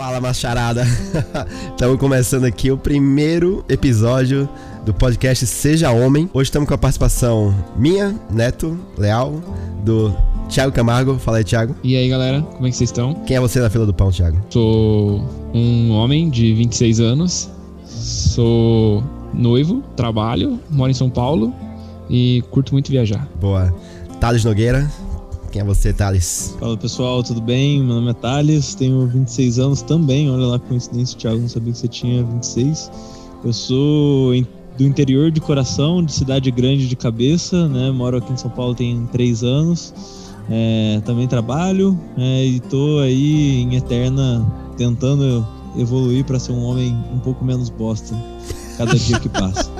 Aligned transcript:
Fala, 0.00 0.18
macharada! 0.18 0.82
Estamos 1.76 1.98
começando 1.98 2.44
aqui 2.46 2.70
o 2.70 2.78
primeiro 2.78 3.62
episódio 3.68 4.48
do 4.82 4.94
podcast 4.94 5.46
Seja 5.46 5.90
Homem. 5.90 6.26
Hoje 6.32 6.48
estamos 6.48 6.66
com 6.66 6.74
a 6.74 6.78
participação 6.78 7.54
minha, 7.76 8.18
Neto, 8.30 8.80
Leal, 8.96 9.34
do 9.84 10.16
Thiago 10.48 10.72
Camargo. 10.72 11.18
Fala 11.18 11.36
aí, 11.36 11.44
Thiago. 11.44 11.76
E 11.84 11.96
aí, 11.96 12.08
galera, 12.08 12.40
como 12.40 12.66
é 12.66 12.70
que 12.70 12.76
vocês 12.78 12.88
estão? 12.88 13.12
Quem 13.26 13.36
é 13.36 13.40
você 13.40 13.60
na 13.60 13.68
fila 13.68 13.84
do 13.84 13.92
pão, 13.92 14.10
Thiago? 14.10 14.38
Sou 14.48 15.22
um 15.52 15.90
homem 15.90 16.30
de 16.30 16.54
26 16.54 16.98
anos, 17.00 17.50
sou 17.84 19.04
noivo, 19.34 19.82
trabalho, 19.96 20.58
moro 20.70 20.90
em 20.90 20.94
São 20.94 21.10
Paulo 21.10 21.52
e 22.08 22.42
curto 22.50 22.72
muito 22.72 22.90
viajar. 22.90 23.28
Boa. 23.38 23.70
Thales 24.18 24.44
Nogueira. 24.46 24.90
Quem 25.50 25.62
é 25.62 25.64
você, 25.64 25.92
Thales? 25.92 26.54
Fala 26.60 26.76
pessoal, 26.76 27.24
tudo 27.24 27.40
bem? 27.40 27.82
Meu 27.82 27.96
nome 27.96 28.10
é 28.10 28.14
Thales, 28.14 28.76
tenho 28.76 29.04
26 29.08 29.58
anos 29.58 29.82
também. 29.82 30.30
Olha 30.30 30.46
lá, 30.46 30.58
coincidência, 30.60 31.18
Thiago, 31.18 31.40
não 31.40 31.48
sabia 31.48 31.72
que 31.72 31.78
você 31.78 31.88
tinha 31.88 32.22
26. 32.22 32.90
Eu 33.44 33.52
sou 33.52 34.32
do 34.78 34.84
interior 34.84 35.30
de 35.32 35.40
coração, 35.40 36.04
de 36.04 36.12
cidade 36.12 36.52
grande 36.52 36.86
de 36.86 36.94
cabeça, 36.94 37.66
né? 37.68 37.90
Moro 37.90 38.18
aqui 38.18 38.32
em 38.32 38.36
São 38.36 38.50
Paulo 38.50 38.76
tem 38.76 39.06
3 39.10 39.42
anos. 39.42 39.92
É, 40.48 41.00
também 41.04 41.26
trabalho 41.26 41.98
é, 42.16 42.44
e 42.44 42.60
tô 42.60 42.98
aí 42.98 43.62
em 43.62 43.74
eterna 43.74 44.46
tentando 44.76 45.46
evoluir 45.76 46.24
para 46.24 46.38
ser 46.38 46.52
um 46.52 46.62
homem 46.62 46.96
um 47.12 47.18
pouco 47.18 47.44
menos 47.44 47.70
bosta 47.70 48.14
cada 48.78 48.96
dia 48.96 49.18
que 49.18 49.28
passa. 49.28 49.70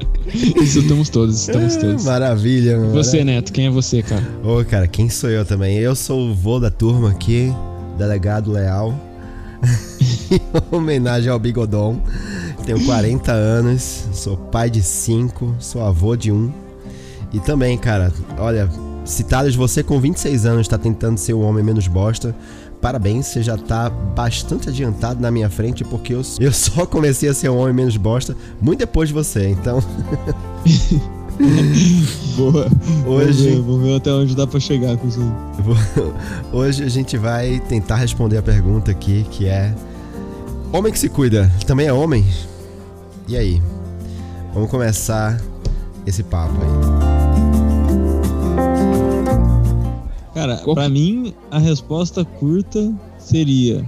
Isso 0.62 0.80
estamos 0.80 1.08
todos, 1.08 1.40
estamos 1.40 1.76
todos. 1.76 2.04
Maravilha, 2.04 2.78
mano. 2.78 2.92
Você, 2.92 3.24
Neto, 3.24 3.52
quem 3.52 3.66
é 3.66 3.70
você, 3.70 4.02
cara? 4.02 4.22
Ô, 4.44 4.64
cara, 4.64 4.86
quem 4.86 5.08
sou 5.08 5.30
eu 5.30 5.44
também? 5.44 5.78
Eu 5.78 5.94
sou 5.94 6.30
o 6.30 6.34
vô 6.34 6.60
da 6.60 6.70
turma 6.70 7.10
aqui, 7.10 7.52
delegado 7.98 8.52
Leal. 8.52 8.94
em 10.30 10.40
homenagem 10.74 11.30
ao 11.30 11.38
Bigodon. 11.38 12.00
Tenho 12.64 12.84
40 12.84 13.32
anos, 13.32 14.04
sou 14.12 14.36
pai 14.36 14.70
de 14.70 14.82
5, 14.82 15.56
sou 15.58 15.82
avô 15.82 16.16
de 16.16 16.30
1. 16.30 16.34
Um. 16.34 16.52
E 17.32 17.40
também, 17.40 17.76
cara, 17.78 18.12
olha, 18.38 18.68
Thales, 19.28 19.54
você 19.54 19.82
com 19.82 20.00
26 20.00 20.46
anos 20.46 20.62
está 20.62 20.78
tentando 20.78 21.18
ser 21.18 21.32
o 21.32 21.40
homem 21.40 21.64
menos 21.64 21.86
bosta, 21.88 22.34
parabéns, 22.80 23.26
você 23.26 23.42
já 23.42 23.56
tá 23.56 23.90
bastante 23.90 24.68
adiantado 24.68 25.20
na 25.20 25.30
minha 25.30 25.50
frente, 25.50 25.84
porque 25.84 26.14
eu, 26.14 26.22
eu 26.38 26.52
só 26.52 26.86
comecei 26.86 27.28
a 27.28 27.34
ser 27.34 27.50
um 27.50 27.58
homem 27.58 27.74
menos 27.74 27.96
bosta 27.96 28.36
muito 28.60 28.80
depois 28.80 29.08
de 29.08 29.14
você, 29.14 29.48
então. 29.48 29.82
Boa. 32.36 32.68
Hoje. 33.06 33.56
Vamos 33.56 33.82
ver, 33.82 33.88
ver, 33.88 33.96
até 33.96 34.12
onde 34.12 34.36
dá 34.36 34.46
pra 34.46 34.60
chegar 34.60 34.96
com 34.96 35.08
isso. 35.08 35.20
Hoje 36.52 36.84
a 36.84 36.88
gente 36.88 37.16
vai 37.16 37.60
tentar 37.60 37.96
responder 37.96 38.36
a 38.36 38.42
pergunta 38.42 38.90
aqui, 38.90 39.24
que 39.30 39.46
é: 39.46 39.74
Homem 40.72 40.92
que 40.92 40.98
se 40.98 41.08
cuida 41.08 41.50
também 41.66 41.86
é 41.86 41.92
homem? 41.92 42.24
E 43.26 43.36
aí? 43.36 43.62
Vamos 44.52 44.70
começar 44.70 45.40
esse 46.06 46.22
papo 46.22 46.54
aí. 46.54 47.19
Cara, 50.34 50.58
Qual... 50.58 50.74
pra 50.74 50.88
mim, 50.88 51.34
a 51.50 51.58
resposta 51.58 52.24
curta 52.24 52.92
seria: 53.18 53.84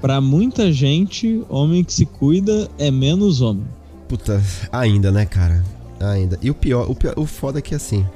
Pra 0.00 0.20
muita 0.20 0.72
gente, 0.72 1.44
homem 1.48 1.84
que 1.84 1.92
se 1.92 2.06
cuida 2.06 2.68
é 2.78 2.90
menos 2.90 3.40
homem. 3.40 3.64
Puta, 4.08 4.42
ainda, 4.72 5.10
né, 5.10 5.24
cara? 5.24 5.64
Ainda. 6.00 6.38
E 6.42 6.50
o 6.50 6.54
pior, 6.54 6.90
o, 6.90 6.94
pior, 6.94 7.14
o 7.16 7.26
foda 7.26 7.58
é 7.58 7.62
que 7.62 7.74
assim. 7.74 8.06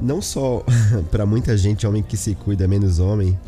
Não 0.00 0.22
só 0.22 0.64
para 1.10 1.26
muita 1.26 1.56
gente, 1.56 1.86
homem 1.86 2.02
que 2.02 2.16
se 2.16 2.34
cuida 2.34 2.64
é 2.64 2.66
menos 2.66 2.98
homem, 2.98 3.38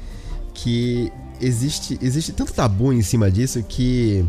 que 0.52 1.12
existe, 1.40 1.98
existe 2.02 2.32
tanto 2.32 2.52
tabu 2.52 2.92
em 2.92 3.02
cima 3.02 3.30
disso 3.30 3.62
que 3.62 4.24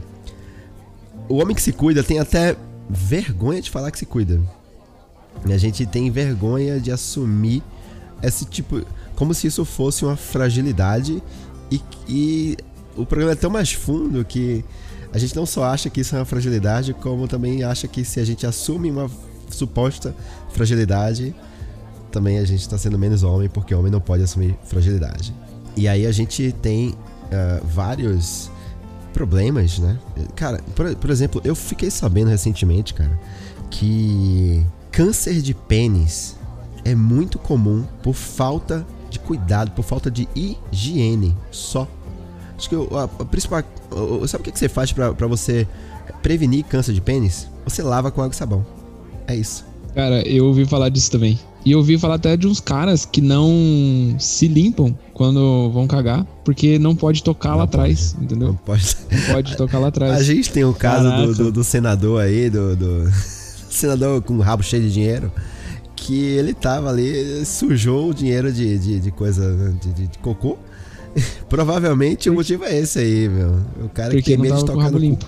o 1.28 1.36
homem 1.42 1.56
que 1.56 1.62
se 1.62 1.74
cuida 1.74 2.04
tem 2.04 2.20
até 2.20 2.56
vergonha 2.90 3.62
de 3.62 3.70
falar 3.70 3.92
que 3.92 4.00
se 4.00 4.06
cuida. 4.06 4.40
A 5.44 5.58
gente 5.58 5.86
tem 5.86 6.10
vergonha 6.10 6.80
de 6.80 6.92
assumir 6.92 7.64
esse 8.24 8.46
tipo. 8.46 8.82
Como 9.16 9.34
se 9.34 9.48
isso 9.48 9.64
fosse 9.64 10.04
uma 10.04 10.16
fragilidade 10.16 11.22
e, 11.72 11.82
e 12.08 12.58
o 12.96 13.06
problema 13.06 13.32
é 13.32 13.36
tão 13.36 13.50
mais 13.50 13.72
fundo 13.72 14.24
que 14.26 14.64
a 15.14 15.18
gente 15.18 15.36
não 15.36 15.46
só 15.46 15.66
acha 15.66 15.90
que 15.90 16.02
isso 16.02 16.16
é 16.16 16.20
uma 16.20 16.26
fragilidade, 16.26 16.94
como 16.94 17.28
também 17.28 17.64
acha 17.64 17.88
que 17.88 18.04
se 18.04 18.20
a 18.20 18.26
gente 18.26 18.46
assume 18.46 18.90
uma 18.90 19.10
suposta 19.50 20.16
fragilidade, 20.54 21.36
também 22.12 22.40
a 22.40 22.46
gente 22.46 22.62
está 22.62 22.78
sendo 22.78 22.98
menos 22.98 23.24
homem, 23.24 23.50
porque 23.50 23.76
homem 23.76 23.92
não 23.92 24.02
pode 24.02 24.24
assumir 24.24 24.58
fragilidade. 24.66 25.34
E 25.76 25.88
aí 25.88 26.06
a 26.06 26.12
gente 26.12 26.52
tem 26.62 26.90
uh, 26.90 27.66
vários 27.66 28.50
problemas, 29.14 29.80
né? 29.80 29.98
Cara, 30.36 30.62
por, 30.76 30.94
por 30.96 31.10
exemplo, 31.10 31.42
eu 31.44 31.56
fiquei 31.56 31.92
sabendo 31.92 32.30
recentemente, 32.30 32.94
cara, 32.94 33.20
que 33.70 34.66
câncer 34.92 35.42
de 35.42 35.54
pênis 35.54 36.36
é 36.84 36.96
muito 36.96 37.38
comum 37.40 37.84
por 38.02 38.14
falta 38.14 38.86
de 39.10 39.20
cuidado, 39.20 39.72
por 39.72 39.84
falta 39.84 40.10
de 40.10 40.28
higiene 40.36 41.36
só. 41.52 41.88
Acho 42.58 42.70
que 42.70 42.76
a, 42.76 43.04
a 43.04 43.26
principal. 43.26 43.64
Sabe 44.28 44.42
o 44.42 44.52
que 44.52 44.58
você 44.58 44.70
faz 44.70 44.92
para 44.92 45.28
você 45.28 45.68
prevenir 46.22 46.64
câncer 46.66 46.94
de 46.94 47.02
pênis? 47.02 47.48
Você 47.66 47.82
lava 47.82 48.12
com 48.12 48.22
água 48.22 48.34
e 48.34 48.36
sabão. 48.36 48.66
É 49.28 49.36
isso. 49.36 49.66
Cara, 49.96 50.22
eu 50.28 50.46
ouvi 50.46 50.66
falar 50.66 50.90
disso 50.90 51.12
também. 51.12 51.40
E 51.64 51.72
eu 51.74 51.78
ouvi 51.78 51.98
falar 51.98 52.16
até 52.16 52.36
de 52.36 52.48
uns 52.48 52.60
caras 52.60 53.06
que 53.06 53.22
não 53.22 54.16
se 54.18 54.48
limpam 54.48 54.98
quando 55.14 55.70
vão 55.72 55.86
cagar, 55.86 56.26
porque 56.44 56.80
não 56.80 56.96
pode 56.96 57.24
tocar 57.24 57.50
não 57.50 57.58
lá 57.60 57.64
atrás, 57.66 58.16
entendeu? 58.20 58.50
Não 58.50 58.56
pode. 58.56 58.98
Não 59.12 59.34
pode 59.34 59.58
tocar 59.58 59.78
lá 59.78 59.90
atrás. 59.90 60.14
A 60.20 60.24
gente 60.24 60.52
tem 60.52 60.64
o 60.64 60.74
caso 60.74 61.12
do, 61.12 61.36
do, 61.36 61.52
do, 61.52 61.64
senador 61.64 62.22
aí, 62.22 62.50
do, 62.50 62.76
do 62.76 63.12
senador 63.70 64.22
com 64.24 64.34
o 64.36 64.40
rabo 64.40 64.64
cheio 64.64 64.82
de 64.82 64.92
dinheiro, 64.92 65.32
que 66.02 66.20
ele 66.20 66.54
tava 66.54 66.90
ali, 66.90 67.46
sujou 67.46 68.10
o 68.10 68.14
dinheiro 68.14 68.52
de, 68.52 68.78
de, 68.80 69.00
de 69.00 69.12
coisa, 69.12 69.72
de, 69.80 69.94
de, 69.94 70.08
de 70.08 70.18
cocô. 70.18 70.58
Provavelmente 71.48 72.28
o 72.30 72.34
motivo 72.34 72.64
é 72.64 72.80
esse 72.80 73.00
aí, 73.00 73.30
meu. 73.30 73.52
O 73.84 73.90
cara 73.90 74.10
Porque 74.10 74.24
que 74.24 74.32
tem 74.32 74.38
medo 74.38 74.58
de 74.58 74.66
tocar 74.66 74.92
no 74.92 74.98
limpo. 74.98 75.26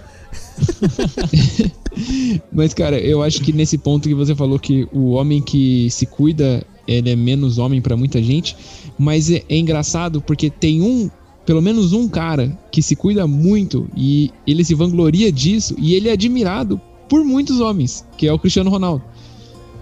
Mas, 2.51 2.73
cara, 2.73 3.00
eu 3.00 3.22
acho 3.22 3.41
que 3.41 3.53
nesse 3.53 3.78
ponto 3.78 4.09
que 4.09 4.16
você 4.16 4.34
falou 4.34 4.57
que 4.57 4.88
o 4.91 5.11
homem 5.11 5.41
que 5.41 5.89
se 5.91 6.07
cuida, 6.07 6.66
ele 6.88 7.11
é 7.11 7.16
menos 7.16 7.59
homem 7.59 7.79
para 7.79 7.95
muita 7.95 8.22
gente. 8.22 8.57
Mas 8.97 9.29
é, 9.29 9.44
é 9.47 9.55
engraçado 9.55 10.22
porque 10.22 10.50
tem 10.50 10.81
um 10.81 11.09
pelo 11.45 11.61
menos 11.61 11.94
um 11.94 12.07
cara 12.07 12.57
que 12.72 12.81
se 12.81 12.95
cuida 12.95 13.28
muito 13.28 13.88
e 13.95 14.31
ele 14.47 14.63
se 14.63 14.73
vangloria 14.73 15.29
disso 15.29 15.75
e 15.78 15.94
ele 15.94 16.07
é 16.07 16.13
admirado 16.13 16.79
por 17.09 17.23
muitos 17.23 17.59
homens, 17.59 18.05
que 18.17 18.25
é 18.28 18.34
o 18.34 18.40
Cristiano 18.40 18.69
Ronaldo. 18.69 19.03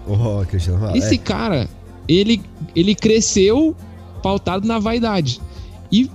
Oh, 0.06 0.44
Cristiano 0.46 0.78
Ronaldo. 0.78 0.98
Esse 0.98 1.14
é. 1.14 1.18
cara, 1.18 1.68
ele, 2.08 2.42
ele 2.74 2.94
cresceu 2.94 3.76
pautado 4.22 4.66
na 4.66 4.78
vaidade. 4.78 5.40
E 5.90 6.10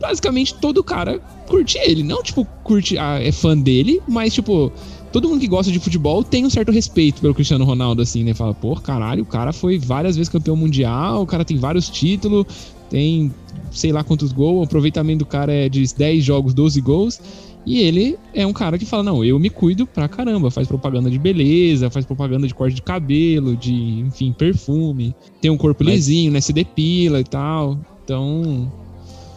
basicamente 0.00 0.54
todo 0.54 0.82
cara 0.82 1.18
curte 1.46 1.78
ele. 1.78 2.02
Não, 2.02 2.22
tipo, 2.22 2.46
curte, 2.62 2.98
ah, 2.98 3.18
é 3.20 3.32
fã 3.32 3.56
dele, 3.56 4.00
mas, 4.06 4.34
tipo, 4.34 4.70
todo 5.12 5.28
mundo 5.28 5.40
que 5.40 5.48
gosta 5.48 5.72
de 5.72 5.78
futebol 5.78 6.22
tem 6.22 6.44
um 6.44 6.50
certo 6.50 6.70
respeito 6.70 7.20
pelo 7.20 7.34
Cristiano 7.34 7.64
Ronaldo, 7.64 8.02
assim, 8.02 8.22
né? 8.22 8.34
Fala, 8.34 8.54
pô, 8.54 8.76
caralho, 8.76 9.22
o 9.22 9.26
cara 9.26 9.52
foi 9.52 9.78
várias 9.78 10.16
vezes 10.16 10.28
campeão 10.28 10.54
mundial, 10.54 11.22
o 11.22 11.26
cara 11.26 11.44
tem 11.44 11.56
vários 11.56 11.88
títulos, 11.88 12.46
tem 12.90 13.32
sei 13.70 13.92
lá 13.92 14.02
quantos 14.02 14.32
gols, 14.32 14.60
o 14.60 14.62
aproveitamento 14.62 15.20
do 15.20 15.26
cara 15.26 15.52
é 15.52 15.68
de 15.68 15.84
10 15.94 16.24
jogos, 16.24 16.54
12 16.54 16.80
gols. 16.80 17.20
E 17.68 17.82
ele 17.82 18.16
é 18.32 18.46
um 18.46 18.52
cara 18.52 18.78
que 18.78 18.86
fala: 18.86 19.02
não, 19.02 19.22
eu 19.22 19.38
me 19.38 19.50
cuido 19.50 19.86
pra 19.86 20.08
caramba. 20.08 20.50
Faz 20.50 20.66
propaganda 20.66 21.10
de 21.10 21.18
beleza, 21.18 21.90
faz 21.90 22.06
propaganda 22.06 22.48
de 22.48 22.54
corte 22.54 22.74
de 22.74 22.80
cabelo, 22.80 23.54
de, 23.54 24.00
enfim, 24.00 24.32
perfume. 24.32 25.14
Tem 25.38 25.50
um 25.50 25.56
corpo 25.58 25.84
Mas... 25.84 25.94
lisinho, 25.94 26.32
né? 26.32 26.40
Se 26.40 26.50
depila 26.50 27.20
e 27.20 27.24
tal. 27.24 27.78
Então. 28.02 28.72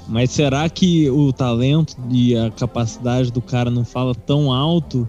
Mas 0.08 0.32
será 0.32 0.70
que 0.70 1.10
o 1.10 1.34
talento 1.34 1.96
e 2.10 2.36
a 2.36 2.50
capacidade 2.50 3.32
do 3.32 3.42
cara 3.42 3.70
não 3.70 3.84
fala 3.84 4.16
tão 4.16 4.52
alto 4.52 5.08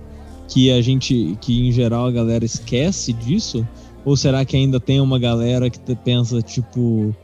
que 0.49 0.71
a 0.71 0.83
gente, 0.83 1.39
que 1.41 1.69
em 1.69 1.71
geral 1.71 2.07
a 2.07 2.11
galera 2.11 2.45
esquece 2.45 3.13
disso? 3.13 3.67
Ou 4.05 4.17
será 4.17 4.45
que 4.45 4.57
ainda 4.57 4.81
tem 4.81 5.01
uma 5.01 5.19
galera 5.19 5.71
que 5.71 5.79
pensa, 5.95 6.43
tipo, 6.43 7.15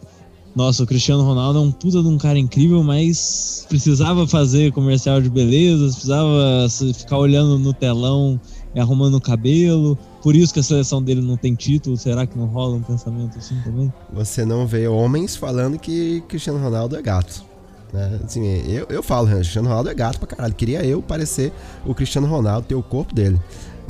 nossa, 0.59 0.83
o 0.83 0.87
Cristiano 0.87 1.23
Ronaldo 1.23 1.61
é 1.61 1.63
um 1.63 1.71
puta 1.71 2.03
de 2.03 2.09
um 2.09 2.19
cara 2.19 2.37
incrível, 2.37 2.83
mas 2.83 3.65
precisava 3.69 4.27
fazer 4.27 4.73
comercial 4.73 5.23
de 5.23 5.31
beleza, 5.31 5.85
precisava 5.85 6.67
ficar 6.95 7.17
olhando 7.17 7.61
no 7.61 7.73
telão 7.73 8.41
e 8.75 8.81
arrumando 8.81 9.15
o 9.15 9.21
cabelo. 9.21 9.97
Por 10.21 10.35
isso 10.35 10.53
que 10.53 10.59
a 10.59 10.63
seleção 10.65 11.01
dele 11.01 11.21
não 11.21 11.37
tem 11.37 11.55
título. 11.55 11.97
Será 11.97 12.27
que 12.27 12.37
não 12.37 12.47
rola 12.47 12.75
um 12.75 12.83
pensamento 12.83 13.39
assim 13.39 13.55
também? 13.63 13.93
Você 14.13 14.45
não 14.45 14.67
vê 14.67 14.89
homens 14.89 15.37
falando 15.37 15.79
que 15.79 16.25
Cristiano 16.27 16.59
Ronaldo 16.59 16.97
é 16.97 17.03
gato. 17.03 17.45
Né? 17.93 18.19
Assim, 18.25 18.45
eu, 18.69 18.85
eu 18.91 19.01
falo, 19.01 19.29
Cristiano 19.29 19.69
Ronaldo 19.69 19.91
é 19.91 19.95
gato 19.95 20.19
pra 20.19 20.27
caralho. 20.27 20.55
Queria 20.55 20.85
eu 20.85 21.01
parecer 21.01 21.53
o 21.87 21.95
Cristiano 21.95 22.27
Ronaldo, 22.27 22.67
ter 22.67 22.75
o 22.75 22.83
corpo 22.83 23.15
dele. 23.15 23.41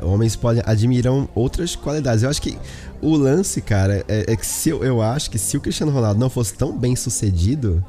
Homens 0.02 0.36
podem 0.36 0.62
admiram 0.64 1.28
outras 1.34 1.74
qualidades. 1.76 2.22
Eu 2.22 2.30
acho 2.30 2.40
que 2.42 2.58
o 3.00 3.16
lance, 3.16 3.60
cara, 3.60 4.04
é, 4.08 4.32
é 4.32 4.36
que 4.36 4.46
se 4.46 4.70
eu, 4.70 4.84
eu 4.84 5.02
acho 5.02 5.30
que 5.30 5.38
se 5.38 5.56
o 5.56 5.60
Cristiano 5.60 5.92
Ronaldo 5.92 6.18
não 6.18 6.30
fosse 6.30 6.54
tão 6.54 6.76
bem 6.76 6.96
sucedido, 6.96 7.84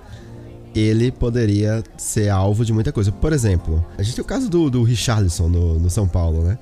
ele 0.73 1.11
poderia 1.11 1.83
ser 1.97 2.29
alvo 2.29 2.63
de 2.63 2.71
muita 2.71 2.91
coisa. 2.91 3.11
Por 3.11 3.33
exemplo, 3.33 3.83
a 3.97 4.03
gente 4.03 4.15
tem 4.15 4.23
o 4.23 4.27
caso 4.27 4.49
do, 4.49 4.69
do 4.69 4.83
Richarlison 4.83 5.47
no, 5.47 5.79
no 5.79 5.89
São 5.89 6.07
Paulo, 6.07 6.43
né? 6.43 6.57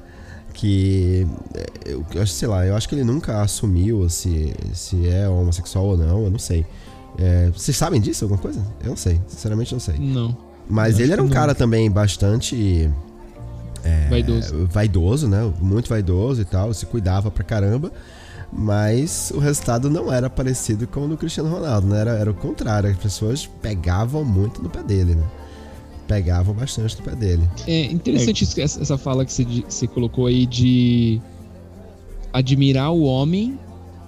Que 0.54 1.28
é, 1.54 1.92
eu, 1.92 2.06
acho, 2.22 2.34
sei 2.34 2.48
lá, 2.48 2.66
eu 2.66 2.76
acho 2.76 2.88
que 2.88 2.96
ele 2.96 3.04
nunca 3.04 3.42
assumiu 3.42 4.10
se, 4.10 4.54
se 4.74 5.08
é 5.08 5.28
homossexual 5.28 5.86
ou 5.86 5.98
não, 5.98 6.24
eu 6.24 6.32
não 6.32 6.40
sei. 6.40 6.66
É, 7.18 7.50
vocês 7.52 7.76
sabem 7.76 8.00
disso, 8.00 8.26
alguma 8.26 8.40
coisa? 8.40 8.60
Eu 8.82 8.90
não 8.90 8.98
sei, 8.98 9.20
sinceramente 9.28 9.74
não 9.74 9.80
sei. 9.80 9.98
Não. 9.98 10.36
Mas 10.70 11.00
ele 11.00 11.14
era 11.14 11.24
um 11.24 11.30
cara 11.30 11.56
também 11.56 11.90
bastante 11.90 12.92
é, 13.84 14.10
Vaidoso. 14.10 14.68
vaidoso, 14.72 15.28
né? 15.28 15.52
Muito 15.62 15.90
vaidoso 15.90 16.42
e 16.42 16.46
tal, 16.46 16.74
se 16.74 16.86
cuidava 16.86 17.30
pra 17.32 17.44
caramba. 17.44 17.92
Mas 18.52 19.32
o 19.36 19.40
resultado 19.40 19.90
não 19.90 20.12
era 20.12 20.30
parecido 20.30 20.88
com 20.88 21.06
o 21.06 21.08
do 21.10 21.18
Cristiano 21.18 21.50
Ronaldo, 21.50 21.88
né? 21.88 22.00
Era, 22.00 22.12
era 22.12 22.32
o 22.32 22.34
contrário, 22.34 22.90
as 22.90 22.98
pessoas 22.98 23.46
pegavam 23.62 24.24
muito 24.24 24.62
no 24.64 24.70
pé 24.70 24.82
dele, 24.82 25.16
né? 25.16 25.24
Pegavam 26.08 26.54
bastante 26.54 26.98
no 26.98 27.04
pé 27.04 27.14
dele. 27.16 27.44
É 27.68 27.84
interessante 27.86 28.46
que 28.46 28.62
essa 28.62 28.98
fala 28.98 29.26
que 29.26 29.34
você 29.68 29.88
colocou 29.88 30.28
aí 30.28 30.46
de 30.46 31.22
admirar 32.32 32.92
o 32.92 33.04
homem 33.04 33.60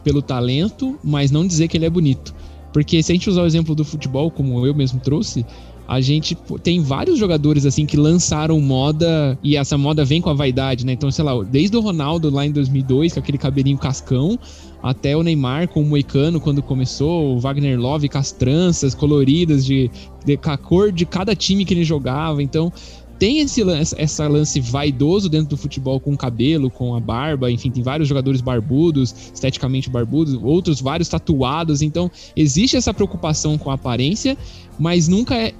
pelo 0.03 0.21
talento, 0.21 0.97
mas 1.03 1.31
não 1.31 1.45
dizer 1.45 1.67
que 1.67 1.75
ele 1.75 1.85
é 1.85 1.89
bonito. 1.89 2.33
Porque 2.71 3.01
se 3.03 3.11
a 3.11 3.15
gente 3.15 3.29
usar 3.29 3.41
o 3.41 3.45
exemplo 3.45 3.75
do 3.75 3.83
futebol, 3.83 4.31
como 4.31 4.65
eu 4.65 4.73
mesmo 4.73 4.99
trouxe, 4.99 5.45
a 5.89 5.99
gente 6.01 6.37
tem 6.61 6.79
vários 6.83 7.17
jogadores 7.17 7.65
assim 7.65 7.83
que 7.83 7.97
lançaram 7.97 8.61
moda 8.61 9.35
e 9.41 9.55
essa 9.55 9.75
moda 9.75 10.05
vem 10.05 10.21
com 10.21 10.29
a 10.29 10.35
vaidade, 10.35 10.85
né? 10.85 10.91
Então, 10.91 11.09
sei 11.09 11.25
lá, 11.25 11.43
desde 11.43 11.75
o 11.75 11.79
Ronaldo 11.79 12.29
lá 12.29 12.45
em 12.45 12.51
2002, 12.51 13.13
com 13.13 13.19
aquele 13.19 13.39
cabelinho 13.39 13.75
cascão, 13.75 14.37
até 14.83 15.17
o 15.17 15.23
Neymar 15.23 15.67
com 15.67 15.81
o 15.81 15.85
moicano 15.85 16.39
quando 16.39 16.61
começou, 16.61 17.35
o 17.35 17.39
Wagner 17.39 17.79
Love 17.79 18.07
com 18.07 18.19
as 18.19 18.31
tranças 18.31 18.93
coloridas 18.93 19.65
de, 19.65 19.89
de 20.23 20.37
com 20.37 20.51
a 20.51 20.57
cor 20.59 20.91
de 20.91 21.07
cada 21.07 21.35
time 21.35 21.65
que 21.65 21.73
ele 21.73 21.83
jogava. 21.83 22.43
Então, 22.43 22.71
tem 23.17 23.39
esse 23.39 23.63
lance, 23.63 23.95
essa 23.97 24.27
lance 24.27 24.59
vaidoso 24.59 25.27
dentro 25.27 25.49
do 25.49 25.57
futebol 25.57 25.99
com 25.99 26.13
o 26.13 26.17
cabelo, 26.17 26.69
com 26.69 26.93
a 26.93 26.99
barba, 26.99 27.49
enfim, 27.49 27.71
tem 27.71 27.81
vários 27.81 28.07
jogadores 28.07 28.41
barbudos, 28.41 29.31
esteticamente 29.33 29.89
barbudos, 29.89 30.35
outros 30.35 30.79
vários 30.79 31.09
tatuados, 31.09 31.81
então 31.81 32.11
existe 32.35 32.77
essa 32.77 32.93
preocupação 32.93 33.57
com 33.57 33.71
a 33.71 33.73
aparência, 33.73 34.37
mas 34.77 35.07
nunca 35.07 35.35
é 35.35 35.51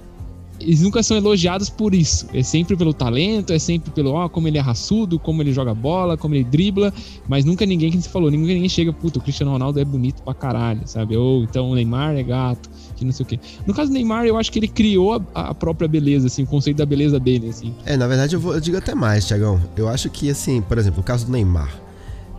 eles 0.60 0.82
nunca 0.82 1.02
são 1.02 1.16
elogiados 1.16 1.70
por 1.70 1.94
isso. 1.94 2.28
É 2.34 2.44
sempre 2.44 2.76
pelo 2.76 2.94
talento, 2.94 3.54
é 3.54 3.60
sempre 3.60 3.92
pelo 3.92 4.12
ó, 4.12 4.28
como 4.28 4.48
ele 4.48 4.58
é 4.58 4.62
raçudo, 4.62 5.18
como 5.18 5.42
ele 5.42 5.54
joga 5.54 5.74
bola, 5.74 6.18
como 6.18 6.36
ele 6.36 6.44
dribla, 6.44 6.94
mas 7.28 7.46
nunca 7.46 7.66
ninguém 7.66 7.92
que 7.92 8.02
você 8.02 8.10
falou, 8.10 8.30
ninguém, 8.30 8.68
chega, 8.68 8.92
puta, 8.92 9.20
o 9.20 9.22
Cristiano 9.22 9.52
Ronaldo 9.52 9.80
é 9.80 9.86
bonito 9.86 10.22
pra 10.22 10.34
caralho, 10.34 10.82
sabe? 10.86 11.16
Ou 11.16 11.44
então 11.44 11.70
o 11.70 11.76
Neymar 11.76 12.16
é 12.16 12.24
gato, 12.24 12.70
que 12.96 13.06
não 13.06 13.12
sei 13.12 13.26
o 13.26 13.28
quê. 13.28 13.40
No 13.66 13.74
caso 13.74 13.90
do 13.90 13.94
Neymar, 13.94 14.26
eu 14.26 14.38
acho 14.38 14.52
que 14.52 14.60
ele 14.60 14.68
criou 14.68 15.14
a, 15.34 15.50
a 15.50 15.54
própria 15.54 15.88
beleza, 15.88 16.28
assim, 16.28 16.44
o 16.44 16.48
conceito 16.48 16.78
da 16.78 16.86
beleza 16.86 17.20
dele, 17.20 17.50
assim. 17.50 17.74
É, 17.86 17.96
na 17.96 18.08
verdade 18.08 18.36
eu, 18.36 18.40
vou, 18.40 18.54
eu 18.54 18.60
digo 18.60 18.78
até 18.78 18.94
mais, 18.94 19.26
Tiagão. 19.26 19.62
Eu 19.78 19.88
acho 19.88 20.10
que, 20.10 20.30
assim, 20.30 20.62
por 20.62 20.78
exemplo, 20.78 21.00
o 21.00 21.04
caso 21.04 21.26
do 21.26 21.32
Neymar. 21.32 21.80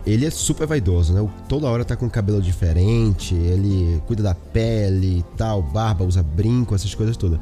Ele 0.03 0.25
é 0.25 0.31
super 0.31 0.65
vaidoso, 0.65 1.13
né? 1.13 1.27
Toda 1.47 1.67
hora 1.67 1.85
tá 1.85 1.95
com 1.95 2.09
cabelo 2.09 2.41
diferente, 2.41 3.35
ele 3.35 4.01
cuida 4.07 4.23
da 4.23 4.33
pele 4.33 5.19
e 5.19 5.25
tal, 5.37 5.61
barba, 5.61 6.03
usa 6.03 6.23
brinco, 6.23 6.73
essas 6.73 6.95
coisas 6.95 7.15
todas. 7.15 7.39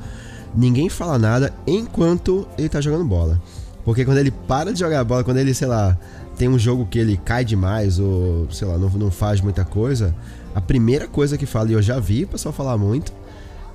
Ninguém 0.56 0.90
fala 0.90 1.18
nada 1.18 1.54
enquanto 1.68 2.48
ele 2.58 2.70
tá 2.70 2.82
jogando 2.82 3.06
bola. 3.06 3.42
Porque 3.86 4.04
quando 4.06 4.18
ele 4.18 4.32
para 4.32 4.74
de 4.74 4.80
jogar 4.80 5.04
bola, 5.04 5.24
quando 5.24 5.38
ele, 5.38 5.54
sei 5.54 5.68
lá, 5.68 5.98
tem 6.38 6.48
um 6.48 6.60
jogo 6.60 6.86
que 6.86 7.00
ele 7.00 7.18
cai 7.18 7.44
demais 7.46 8.00
ou, 8.00 8.48
sei 8.52 8.68
lá, 8.68 8.78
não, 8.78 8.90
não 8.90 9.12
faz 9.12 9.42
muita 9.42 9.64
coisa, 9.66 10.14
a 10.54 10.62
primeira 10.62 11.08
coisa 11.08 11.38
que 11.38 11.46
fala, 11.46 11.70
e 11.70 11.74
eu 11.74 11.82
já 11.82 12.00
vi 12.00 12.24
o 12.24 12.28
pessoal 12.28 12.54
falar 12.54 12.78
muito, 12.78 13.12